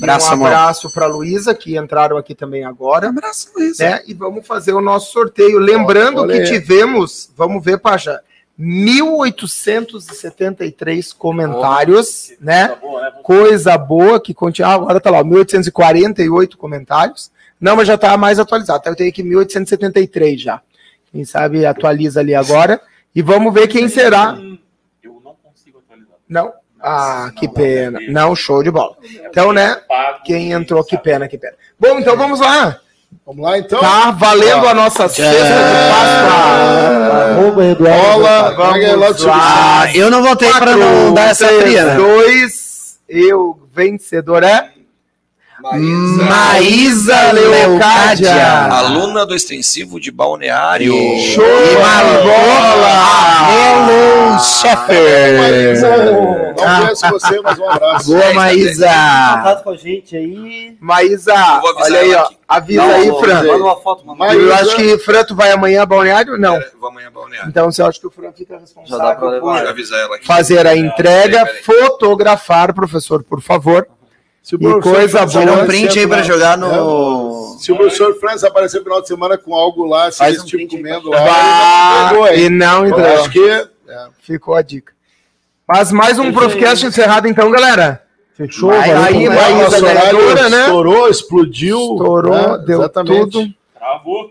Abraço, 0.02 0.30
um 0.30 0.46
abraço 0.46 0.90
pra 0.92 1.06
Luísa, 1.06 1.54
que 1.54 1.76
entraram 1.76 2.16
aqui 2.16 2.34
também 2.34 2.64
agora. 2.64 3.08
Abraço, 3.08 3.50
Luiz. 3.54 3.78
Né? 3.78 4.00
E 4.06 4.14
vamos 4.14 4.46
fazer 4.46 4.72
o 4.72 4.80
nosso 4.80 5.12
sorteio. 5.12 5.58
Lembrando 5.58 6.22
Olha 6.22 6.42
que 6.42 6.48
tivemos, 6.48 7.30
vamos 7.36 7.62
ver, 7.62 7.78
Paja, 7.78 8.22
1.873 8.58 11.14
comentários, 11.16 12.32
né? 12.40 12.68
Tá 12.68 12.76
boa, 12.76 13.02
né? 13.02 13.12
Coisa 13.22 13.78
boa 13.78 14.20
que 14.20 14.34
continua. 14.34 14.70
Ah, 14.70 14.74
agora 14.74 15.00
tá 15.00 15.10
lá, 15.10 15.24
1.848 15.24 16.56
comentários. 16.56 17.30
Não, 17.60 17.76
mas 17.76 17.88
já 17.88 17.96
tá 17.96 18.16
mais 18.16 18.38
atualizado. 18.38 18.82
Eu 18.86 18.96
tenho 18.96 19.10
aqui 19.10 19.22
1.873 19.22 20.38
já. 20.38 20.60
Quem 21.10 21.24
sabe 21.24 21.66
atualiza 21.66 22.20
ali 22.20 22.34
agora. 22.34 22.80
E 23.14 23.22
vamos 23.22 23.52
ver 23.52 23.66
quem 23.66 23.88
será. 23.88 24.38
Eu 25.02 25.20
não 25.24 25.34
consigo 25.42 25.78
atualizar. 25.78 26.16
Não? 26.28 26.52
Ah, 26.82 27.30
que 27.36 27.46
não, 27.46 27.54
pena. 27.54 28.00
não. 28.08 28.34
Show 28.34 28.62
de 28.62 28.70
bola. 28.70 28.96
Então, 29.26 29.52
né? 29.52 29.76
Quem 30.24 30.52
entrou, 30.52 30.82
que 30.84 30.96
pena, 30.96 31.28
que 31.28 31.38
pena. 31.38 31.54
Bom, 31.78 31.98
então 31.98 32.16
vamos 32.16 32.40
lá. 32.40 32.80
Vamos 33.26 33.44
lá, 33.44 33.58
então. 33.58 33.80
Tá 33.80 34.10
valendo 34.12 34.66
a 34.66 34.74
nossa 34.74 35.08
cesta 35.08 35.44
de. 35.44 35.52
Arroba 37.40 37.64
Eduardo. 37.64 38.00
Bola, 38.00 38.54
Vamos 38.54 39.22
lá. 39.24 39.82
Ah, 39.82 39.96
eu 39.96 40.10
não 40.10 40.22
votei 40.22 40.50
para 40.52 40.76
não 40.76 41.12
dar 41.12 41.30
essa 41.30 41.46
fria, 41.46 41.84
né? 41.84 41.94
Dois, 41.96 42.98
eu, 43.08 43.58
vencedor 43.74 44.42
é 44.42 44.70
Maísa 45.62 47.32
Leocádia. 47.32 48.34
Leocádia. 48.34 48.66
aluna 48.72 49.26
do 49.26 49.34
extensivo 49.34 50.00
de 50.00 50.10
balneário. 50.10 50.92
Show 51.20 51.44
de 51.44 51.74
bola! 51.76 53.20
Hello, 53.52 54.38
Sheffer. 54.40 55.80
Não 55.82 56.54
conheço 56.54 57.10
você, 57.10 57.40
mas 57.42 57.58
um 57.58 57.68
abraço. 57.68 58.06
Boa, 58.12 58.34
Maísa. 58.34 58.86
Contato 58.86 59.64
com 59.64 59.70
a 59.70 59.76
gente 59.76 60.16
aí. 60.16 60.76
Maísa, 60.80 61.34
olha 61.62 62.00
aí, 62.00 62.14
ó. 62.14 62.28
Avisa 62.48 62.82
Não, 62.82 62.94
aí, 62.94 63.06
não, 63.06 63.20
Fran. 63.20 63.42
Manda 63.44 63.64
uma 63.64 63.76
foto, 63.76 64.04
manda. 64.06 64.18
Mas- 64.18 64.34
Eu 64.34 64.40
Maísa. 64.48 64.62
acho 64.62 64.76
que, 64.76 64.98
Fran, 64.98 65.24
tu 65.24 65.34
vai 65.36 65.52
amanhã 65.52 65.82
a 65.82 65.86
balneário? 65.86 66.36
Não. 66.38 66.56
É, 66.56 66.70
Vou 66.80 66.88
amanhã 66.88 67.10
balneário. 67.12 67.48
Então 67.48 67.70
você 67.70 67.82
acha 67.82 68.00
que 68.00 68.06
o 68.06 68.10
Fran 68.10 68.32
fica 68.32 68.54
Já 68.54 68.58
dá 68.58 69.14
pra 69.14 69.20
responsável 69.20 69.28
levar. 69.30 69.60
por 69.60 69.68
avisar 69.68 70.00
ela 70.00 70.16
aqui. 70.16 70.26
fazer 70.26 70.66
a 70.66 70.76
entrega, 70.76 71.44
peraí, 71.46 71.62
fotografar, 71.62 72.72
professor, 72.74 73.22
por 73.22 73.40
favor. 73.40 73.86
Se 74.42 74.54
o 74.54 74.58
E 74.58 74.60
professor 74.60 74.92
coisa 74.94 75.18
Franz 75.18 75.32
boa. 75.32 75.40
Tira 75.44 75.52
um 75.52 75.54
aparecer 75.62 75.66
print 75.86 75.98
aí 75.98 76.06
pra 76.08 76.18
no- 76.18 76.24
jogar 76.24 76.58
no. 76.58 77.56
Se 77.60 77.72
o 77.72 77.76
professor 77.76 78.14
Franz 78.18 78.42
aparecer 78.44 78.78
no 78.78 78.84
final 78.84 79.02
de 79.02 79.08
semana 79.08 79.36
com 79.38 79.54
algo 79.54 79.84
lá, 79.84 80.10
se 80.10 80.18
Faz 80.18 80.36
esse 80.36 80.44
um 80.44 80.46
tipo 80.46 80.76
comendo 80.76 81.10
lá, 81.10 81.20
Bah, 81.24 82.12
não 82.14 82.34
e 82.34 82.48
não 82.48 82.86
entregou. 82.86 83.12
acho 83.20 83.30
que 83.30 83.68
Ficou 84.22 84.54
a 84.54 84.62
dica. 84.62 84.92
Mas 85.68 85.92
mais 85.92 86.18
um 86.18 86.32
Profcast 86.32 86.86
encerrado 86.86 87.28
então, 87.28 87.50
galera. 87.50 88.02
Fechou? 88.34 88.70
Vai, 88.70 88.88
Valeu, 88.94 89.02
aí, 89.02 89.28
vai, 89.28 89.52
horário 89.54 89.80
ganhadora, 89.82 90.48
né? 90.48 90.60
estourou, 90.62 91.08
explodiu. 91.08 91.78
Estourou, 91.78 92.32
né? 92.58 92.64
deu 92.66 92.78
Exatamente. 92.80 93.30
tudo. 93.30 93.54
Travou. 93.76 94.30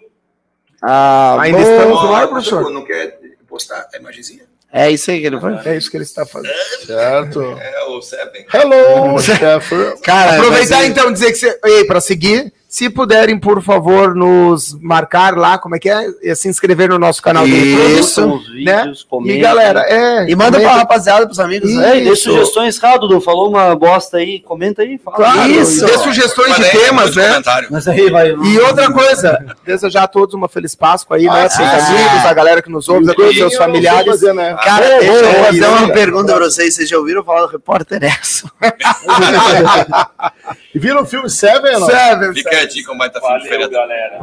Ah, 0.82 1.38
Ainda 1.42 1.58
bom. 1.60 1.64
estamos 1.64 2.04
no 2.04 2.14
ar, 2.16 2.28
professor? 2.28 2.72
Não 2.72 2.84
quer 2.84 3.20
postar 3.48 3.88
a 3.94 3.98
imagenzinha? 3.98 4.44
É 4.72 4.92
isso 4.92 5.10
aí 5.10 5.20
que 5.22 5.28
ele. 5.28 5.38
É 5.66 5.76
isso 5.78 5.90
que 5.90 5.98
ele 5.98 6.04
está 6.04 6.26
fazendo. 6.26 6.54
Certo. 6.86 7.42
É 7.60 7.84
o 7.86 8.02
Seven. 8.02 8.46
Hello, 8.54 9.20
Sheffer. 9.22 9.98
Cara, 10.02 10.36
Aproveitar 10.38 10.82
ser- 10.82 10.86
então 10.88 11.12
dizer 11.12 11.32
que 11.32 11.38
você, 11.40 11.60
ei, 11.66 11.86
para 11.86 12.00
seguir, 12.00 12.54
se 12.72 12.88
puderem 12.88 13.40
por 13.40 13.64
favor 13.64 14.14
nos 14.14 14.78
marcar 14.80 15.36
lá, 15.36 15.58
como 15.58 15.76
é 15.76 15.80
que 15.80 15.90
é, 15.90 16.06
E 16.22 16.36
se 16.36 16.48
inscrever 16.48 16.88
no 16.88 17.00
nosso 17.00 17.20
canal 17.20 17.44
do 17.44 17.50
YouTube. 17.50 18.44
Vídeos, 18.54 19.08
E 19.26 19.40
galera, 19.40 19.82
é 19.88 20.30
E 20.30 20.36
manda 20.36 20.52
pra 20.52 20.60
comenta. 20.62 20.74
rapaziada, 20.78 21.26
pros 21.26 21.40
amigos. 21.40 21.74
Né? 21.74 21.98
É, 21.98 22.02
dê 22.02 22.16
sugestões, 22.16 22.78
cara, 22.78 23.00
Dudu. 23.00 23.20
Falou 23.20 23.50
uma 23.50 23.76
bosta 23.76 24.18
aí, 24.18 24.40
comenta 24.40 24.84
aí. 24.84 25.00
Fala. 25.00 25.18
Claro, 25.18 25.50
Isso. 25.52 25.84
dê 25.84 25.98
sugestões 25.98 26.56
de 26.58 26.70
temas, 26.70 27.16
né? 27.16 27.42
Mas 27.72 27.88
aí 27.88 28.08
vai. 28.12 28.30
E 28.36 28.60
outra 28.60 28.94
coisa, 28.94 29.44
desejar 29.66 30.04
a 30.04 30.08
todos 30.08 30.36
uma 30.36 30.48
feliz 30.48 30.76
Páscoa 30.76 31.18
aí, 31.18 31.24
né? 31.26 31.32
Ah, 31.32 31.40
Pros 31.46 31.54
sim, 31.54 31.64
amigos, 31.64 32.22
sim. 32.22 32.28
a 32.28 32.34
galera 32.36 32.62
que 32.62 32.70
nos 32.70 32.88
ouve, 32.88 33.10
a 33.10 33.16
todos 33.16 33.32
os 33.32 33.38
seus 33.38 33.56
familiares. 33.56 34.06
fazer, 34.12 34.32
né? 34.34 34.56
Cara, 34.64 34.86
Ah, 34.86 35.00
deixa 35.00 35.14
eu 35.26 35.44
fazer 35.46 35.66
uma 35.66 35.90
pergunta 35.90 36.36
pra 36.36 36.46
vocês. 36.46 36.76
Vocês 36.76 36.88
já 36.88 37.00
ouviram 37.00 37.24
falar 37.24 37.48
do 37.48 37.52
repórter 37.52 38.04
essa? 38.04 38.48
E 40.74 40.80
Viram 40.80 41.02
o 41.02 41.06
filme 41.06 41.30
Seven? 41.30 41.74
É 41.74 41.80
Não? 41.80 41.88
Seven. 41.88 42.34
Fica 42.34 42.50
Seven. 42.50 42.66
a 42.66 42.68
dica, 42.70 42.92
o 42.92 42.98
Maita 42.98 43.20
Filme 43.20 43.70
galera. 43.70 44.20